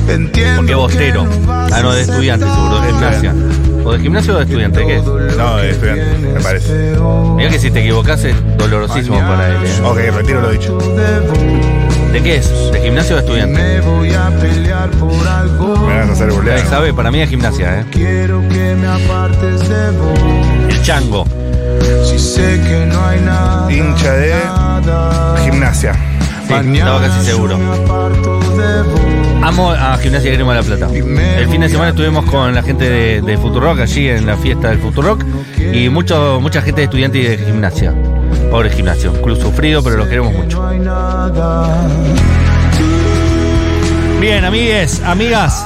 Entiendo 0.07 0.57
Porque 0.57 0.75
bostero. 0.75 1.29
que 1.29 1.45
vas 1.45 1.71
Ah, 1.71 1.81
no, 1.81 1.91
de 1.91 1.99
a 1.99 2.01
estudiante, 2.01 2.45
seguro, 2.45 2.81
de 2.81 2.87
gimnasia. 2.87 3.35
¿O 3.83 3.91
de 3.91 3.99
gimnasio 3.99 4.33
o 4.33 4.37
de 4.37 4.43
estudiante? 4.45 4.85
¿Qué? 4.85 5.01
No, 5.37 5.57
de 5.57 5.69
estudiante, 5.71 6.17
me 6.33 6.39
parece. 6.39 6.95
Mira 7.35 7.49
que 7.49 7.59
si 7.59 7.71
te 7.71 7.81
equivocas 7.81 8.23
es 8.23 8.35
dolorosísimo 8.57 9.19
para 9.19 9.47
él. 9.47 9.65
¿eh? 9.65 9.81
Ok, 9.83 9.97
retiro 10.15 10.41
lo 10.41 10.51
dicho. 10.51 10.77
¿De 12.15 12.23
qué 12.23 12.37
es? 12.37 12.71
¿De 12.71 12.79
gimnasio 12.79 13.17
o 13.17 13.19
de 13.19 13.25
estudiante? 13.25 13.61
Me 13.61 13.81
voy 13.81 14.13
a 14.13 14.29
pelear 14.39 14.89
por 14.91 15.27
algo. 15.27 15.75
Me 15.85 15.97
vas 15.99 16.07
a 16.07 16.11
hacer 16.13 16.31
burlar. 16.31 16.59
Sabe, 16.59 16.93
para 16.93 17.11
mí 17.11 17.19
es 17.19 17.29
gimnasia, 17.29 17.81
¿eh? 17.81 17.85
Quiero 17.91 18.39
que 18.47 18.73
me 18.73 18.87
apartes 18.87 19.67
de 19.67 19.91
vos. 19.91 20.17
El 20.69 20.81
chango. 20.81 21.25
Si 22.05 22.17
sé 22.17 22.61
que 22.61 22.85
no 22.85 23.05
hay 23.05 23.19
nada. 23.19 23.69
Hincha 23.69 24.13
de 24.13 24.33
gimnasia. 25.43 25.93
Sí, 26.47 26.77
estaba 26.77 27.01
casi 27.01 27.25
seguro. 27.25 27.59
Amo 29.41 29.71
a 29.71 29.97
Gimnasia 29.97 30.31
Grima 30.31 30.53
de 30.53 30.61
la 30.61 30.65
Plata. 30.65 30.87
El 30.95 31.49
fin 31.49 31.59
de 31.59 31.67
semana 31.67 31.89
estuvimos 31.89 32.23
con 32.31 32.55
la 32.55 32.63
gente 32.63 32.89
de, 32.89 33.21
de 33.23 33.37
Futurock 33.37 33.79
allí 33.81 34.07
en 34.07 34.25
la 34.25 34.37
fiesta 34.37 34.69
del 34.69 34.79
Futurock 34.79 35.21
y 35.73 35.89
mucho, 35.89 36.39
mucha 36.39 36.61
gente 36.61 36.79
de 36.79 36.85
estudiantes 36.85 37.25
y 37.25 37.27
de 37.27 37.37
gimnasia. 37.39 37.93
Pobre 38.51 38.69
gimnasio, 38.69 39.11
un 39.11 39.21
club 39.21 39.39
sufrido, 39.41 39.83
pero 39.83 39.97
lo 39.97 40.07
queremos 40.07 40.33
mucho. 40.33 40.61
Bien, 44.19 44.43
amigues, 44.45 45.01
amigas. 45.05 45.65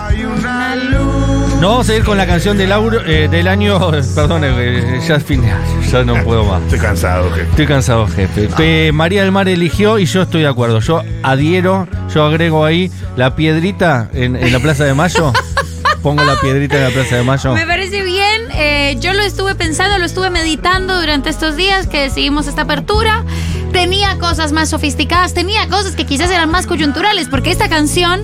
Nos 1.61 1.71
vamos 1.71 1.89
a 1.89 1.95
ir 1.95 2.03
con 2.03 2.17
la 2.17 2.25
canción 2.25 2.57
del, 2.57 2.71
auro- 2.71 3.01
eh, 3.05 3.27
del 3.29 3.47
año. 3.47 3.79
Perdón, 4.15 4.43
eh, 4.45 4.99
ya 5.05 5.15
es 5.15 5.23
fin 5.23 5.41
de 5.41 5.51
año, 5.51 5.81
ya 5.91 6.03
no 6.03 6.15
puedo 6.23 6.45
más. 6.45 6.61
Estoy 6.63 6.79
cansado, 6.79 7.29
jefe. 7.31 7.49
Estoy 7.49 7.65
cansado, 7.67 8.07
jefe. 8.07 8.47
Pe- 8.55 8.91
María 8.93 9.21
del 9.23 9.31
Mar 9.31 9.47
eligió 9.49 9.99
y 9.99 10.05
yo 10.05 10.21
estoy 10.23 10.41
de 10.41 10.47
acuerdo. 10.47 10.79
Yo 10.79 11.03
adhiero, 11.23 11.87
yo 12.13 12.23
agrego 12.25 12.65
ahí 12.65 12.89
la 13.17 13.35
piedrita 13.35 14.09
en, 14.13 14.35
en 14.35 14.51
la 14.53 14.59
Plaza 14.59 14.85
de 14.85 14.93
Mayo. 14.93 15.33
Pongo 16.01 16.23
la 16.23 16.39
piedrita 16.39 16.77
en 16.77 16.83
la 16.85 16.89
Plaza 16.91 17.17
de 17.17 17.23
Mayo. 17.23 17.53
Me 17.53 17.65
parece 17.67 18.01
bien. 18.03 18.08
Eh, 18.89 18.97
yo 18.99 19.13
lo 19.13 19.21
estuve 19.21 19.55
pensando, 19.55 19.97
lo 19.97 20.05
estuve 20.05 20.29
meditando 20.29 20.99
durante 20.99 21.29
estos 21.29 21.55
días 21.55 21.87
que 21.87 22.01
decidimos 22.01 22.47
esta 22.47 22.63
apertura. 22.63 23.23
Tenía 23.71 24.17
cosas 24.17 24.51
más 24.51 24.69
sofisticadas, 24.69 25.33
tenía 25.35 25.67
cosas 25.69 25.95
que 25.95 26.05
quizás 26.05 26.31
eran 26.31 26.49
más 26.49 26.65
coyunturales, 26.65 27.27
porque 27.27 27.51
esta 27.51 27.69
canción 27.69 28.21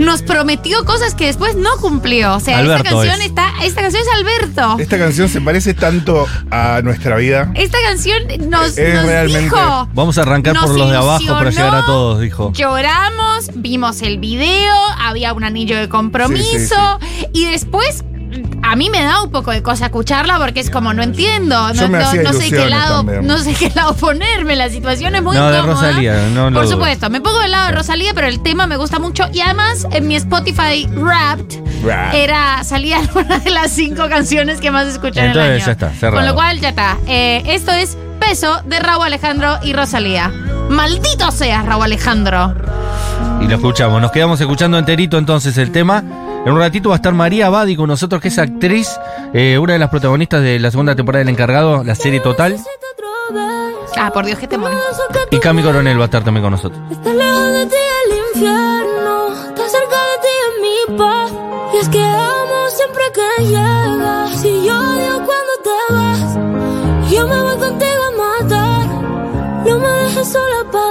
nos 0.00 0.22
prometió 0.22 0.84
cosas 0.84 1.14
que 1.14 1.26
después 1.26 1.54
no 1.54 1.70
cumplió. 1.80 2.34
O 2.34 2.40
sea, 2.40 2.58
Alberto 2.58 2.82
esta 2.88 2.96
canción 2.96 3.20
es. 3.20 3.26
está, 3.26 3.52
esta 3.62 3.80
canción 3.82 4.02
es 4.02 4.08
Alberto. 4.14 4.76
Esta 4.80 4.98
canción 4.98 5.28
se 5.28 5.40
parece 5.40 5.74
tanto 5.74 6.26
a 6.50 6.80
nuestra 6.82 7.16
vida. 7.16 7.52
Esta 7.54 7.78
canción 7.80 8.22
nos, 8.48 8.76
Es 8.76 8.94
nos 8.94 9.04
realmente- 9.06 9.42
dijo. 9.44 9.88
Vamos 9.94 10.18
a 10.18 10.22
arrancar 10.22 10.56
por 10.58 10.76
los 10.76 10.90
de 10.90 10.96
abajo 10.96 11.26
para 11.28 11.50
llegar 11.50 11.76
a 11.76 11.86
todos, 11.86 12.20
dijo. 12.20 12.52
Lloramos, 12.54 13.50
vimos 13.54 14.02
el 14.02 14.18
video, 14.18 14.74
había 15.00 15.32
un 15.32 15.44
anillo 15.44 15.76
de 15.76 15.88
compromiso 15.88 16.98
y 17.32 17.44
después 17.44 18.02
a 18.62 18.76
mí 18.76 18.90
me 18.90 19.02
da 19.02 19.22
un 19.22 19.30
poco 19.30 19.50
de 19.50 19.62
cosa 19.62 19.86
escucharla 19.86 20.38
porque 20.38 20.60
es 20.60 20.70
como 20.70 20.92
no 20.92 21.02
entiendo, 21.02 21.68
no, 21.68 21.74
sé 21.74 22.50
qué 22.50 22.68
lado, 22.68 22.96
también. 22.98 23.26
no 23.26 23.38
sé 23.38 23.54
qué 23.54 23.70
lado 23.74 23.94
ponerme, 23.94 24.56
la 24.56 24.68
situación 24.68 25.14
es 25.14 25.22
muy 25.22 25.36
No, 25.36 25.50
de 25.50 25.58
incómoda. 25.58 25.88
Rosalía, 25.88 26.28
no 26.34 26.44
Por 26.44 26.64
dudo. 26.64 26.72
supuesto, 26.72 27.08
me 27.10 27.20
pongo 27.20 27.38
del 27.40 27.50
lado 27.50 27.66
de 27.68 27.72
Rosalía, 27.72 28.12
pero 28.14 28.26
el 28.26 28.40
tema 28.40 28.66
me 28.66 28.76
gusta 28.76 28.98
mucho 28.98 29.24
y 29.32 29.40
además 29.40 29.86
en 29.90 30.06
mi 30.06 30.16
Spotify 30.16 30.86
Wrapped 30.92 31.58
era 32.14 32.62
salía 32.64 33.00
una 33.14 33.38
de 33.38 33.50
las 33.50 33.70
cinco 33.72 34.08
canciones 34.08 34.60
que 34.60 34.70
más 34.70 34.86
escuché 34.86 35.20
en 35.20 35.26
el 35.26 35.30
Entonces 35.30 35.52
año. 35.56 35.66
ya 35.66 35.72
está, 35.72 35.90
cerrado. 35.90 36.16
Con 36.16 36.26
lo 36.26 36.34
cual 36.34 36.60
ya 36.60 36.70
está. 36.70 36.96
Eh, 37.06 37.42
esto 37.46 37.70
es 37.72 37.96
Peso 38.18 38.60
de 38.66 38.80
Raúl 38.80 39.04
Alejandro 39.06 39.58
y 39.62 39.72
Rosalía. 39.72 40.30
Maldito 40.68 41.30
seas, 41.30 41.64
Raúl 41.64 41.84
Alejandro. 41.84 42.54
Y 43.40 43.46
lo 43.46 43.54
escuchamos. 43.54 44.02
Nos 44.02 44.10
quedamos 44.10 44.40
escuchando 44.40 44.76
enterito 44.78 45.16
entonces 45.16 45.56
el 45.56 45.70
tema. 45.70 46.02
En 46.44 46.52
un 46.52 46.58
ratito 46.58 46.88
va 46.88 46.94
a 46.94 46.96
estar 46.96 47.12
María 47.12 47.46
Abadi 47.46 47.76
con 47.76 47.88
nosotros, 47.88 48.22
que 48.22 48.28
es 48.28 48.38
actriz, 48.38 48.88
eh, 49.34 49.58
una 49.58 49.74
de 49.74 49.78
las 49.78 49.90
protagonistas 49.90 50.42
de 50.42 50.58
la 50.58 50.70
segunda 50.70 50.94
temporada 50.94 51.20
del 51.20 51.28
Encargado, 51.28 51.84
la 51.84 51.94
serie 51.94 52.20
Total. 52.20 52.56
Ah, 53.98 54.10
por 54.12 54.24
Dios, 54.24 54.38
que 54.38 54.46
te 54.46 54.56
mono. 54.56 54.76
Y 55.30 55.38
Cami 55.38 55.62
Coronel 55.62 55.98
va 55.98 56.02
a 56.02 56.06
estar 56.06 56.22
también 56.24 56.42
con 56.42 56.52
nosotros. 56.52 56.80
Está 56.90 57.12
lejos 57.12 57.52
de 57.52 57.66
ti 57.66 57.76
el 58.04 58.18
infierno, 58.34 59.28
está 59.48 59.68
cerca 59.68 59.96
de 59.96 60.16
ti 60.22 60.34
en 60.46 60.62
mi 60.62 60.98
paz. 60.98 61.32
Y 61.74 61.76
es 61.78 61.88
que 61.88 62.02
amo 62.02 62.68
siempre 62.70 63.02
que 63.12 63.44
llegas. 63.44 64.40
Si 64.40 64.64
yo 64.64 64.78
odio 64.78 65.26
cuando 65.26 65.54
te 65.64 65.92
vas, 65.92 67.10
yo 67.10 67.26
me 67.26 67.40
voy 67.40 67.56
contigo 67.58 68.02
a 68.08 68.42
matar. 68.42 68.86
No 69.66 69.78
me 69.80 69.88
dejes 69.88 70.28
sola, 70.28 70.64
¿pa' 70.70 70.87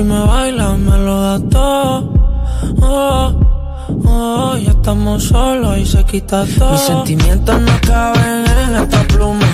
si 0.00 0.04
me 0.04 0.20
bailas 0.20 0.78
me 0.78 0.96
lo 0.96 1.20
das 1.20 1.42
todo. 1.50 2.12
Oh, 2.80 3.32
oh, 4.06 4.56
ya 4.56 4.70
estamos 4.70 5.24
solos 5.24 5.78
y 5.78 5.84
se 5.84 6.04
quita 6.04 6.44
todo. 6.58 6.72
Mis 6.72 6.80
sentimientos 6.80 7.60
no 7.60 7.72
caben 7.86 8.44
en 8.62 8.76
esta 8.82 9.02
pluma. 9.08 9.50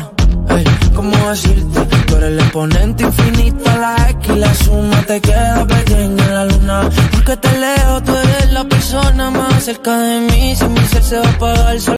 Ey, 0.50 0.64
¿cómo 0.94 1.16
decirte? 1.30 1.80
Tú 2.06 2.16
eres 2.16 2.30
el 2.30 2.38
exponente 2.38 3.02
infinito, 3.02 3.64
la 3.64 4.10
X 4.10 4.30
y 4.36 4.38
la 4.38 4.54
suma 4.54 5.02
te 5.02 5.20
queda 5.20 5.66
pequeña 5.66 6.24
en 6.24 6.34
la 6.34 6.44
luna. 6.44 6.90
Porque 7.12 7.36
te 7.36 7.52
leo, 7.58 8.02
tú 8.04 8.12
eres 8.16 8.52
la 8.52 8.64
persona 8.64 9.30
más 9.30 9.64
cerca 9.64 9.98
de 9.98 10.20
mí. 10.20 10.54
Si 10.54 10.68
mi 10.68 10.80
ser 10.80 11.02
se 11.02 11.18
va 11.18 11.26
a 11.26 11.30
apagar, 11.30 11.80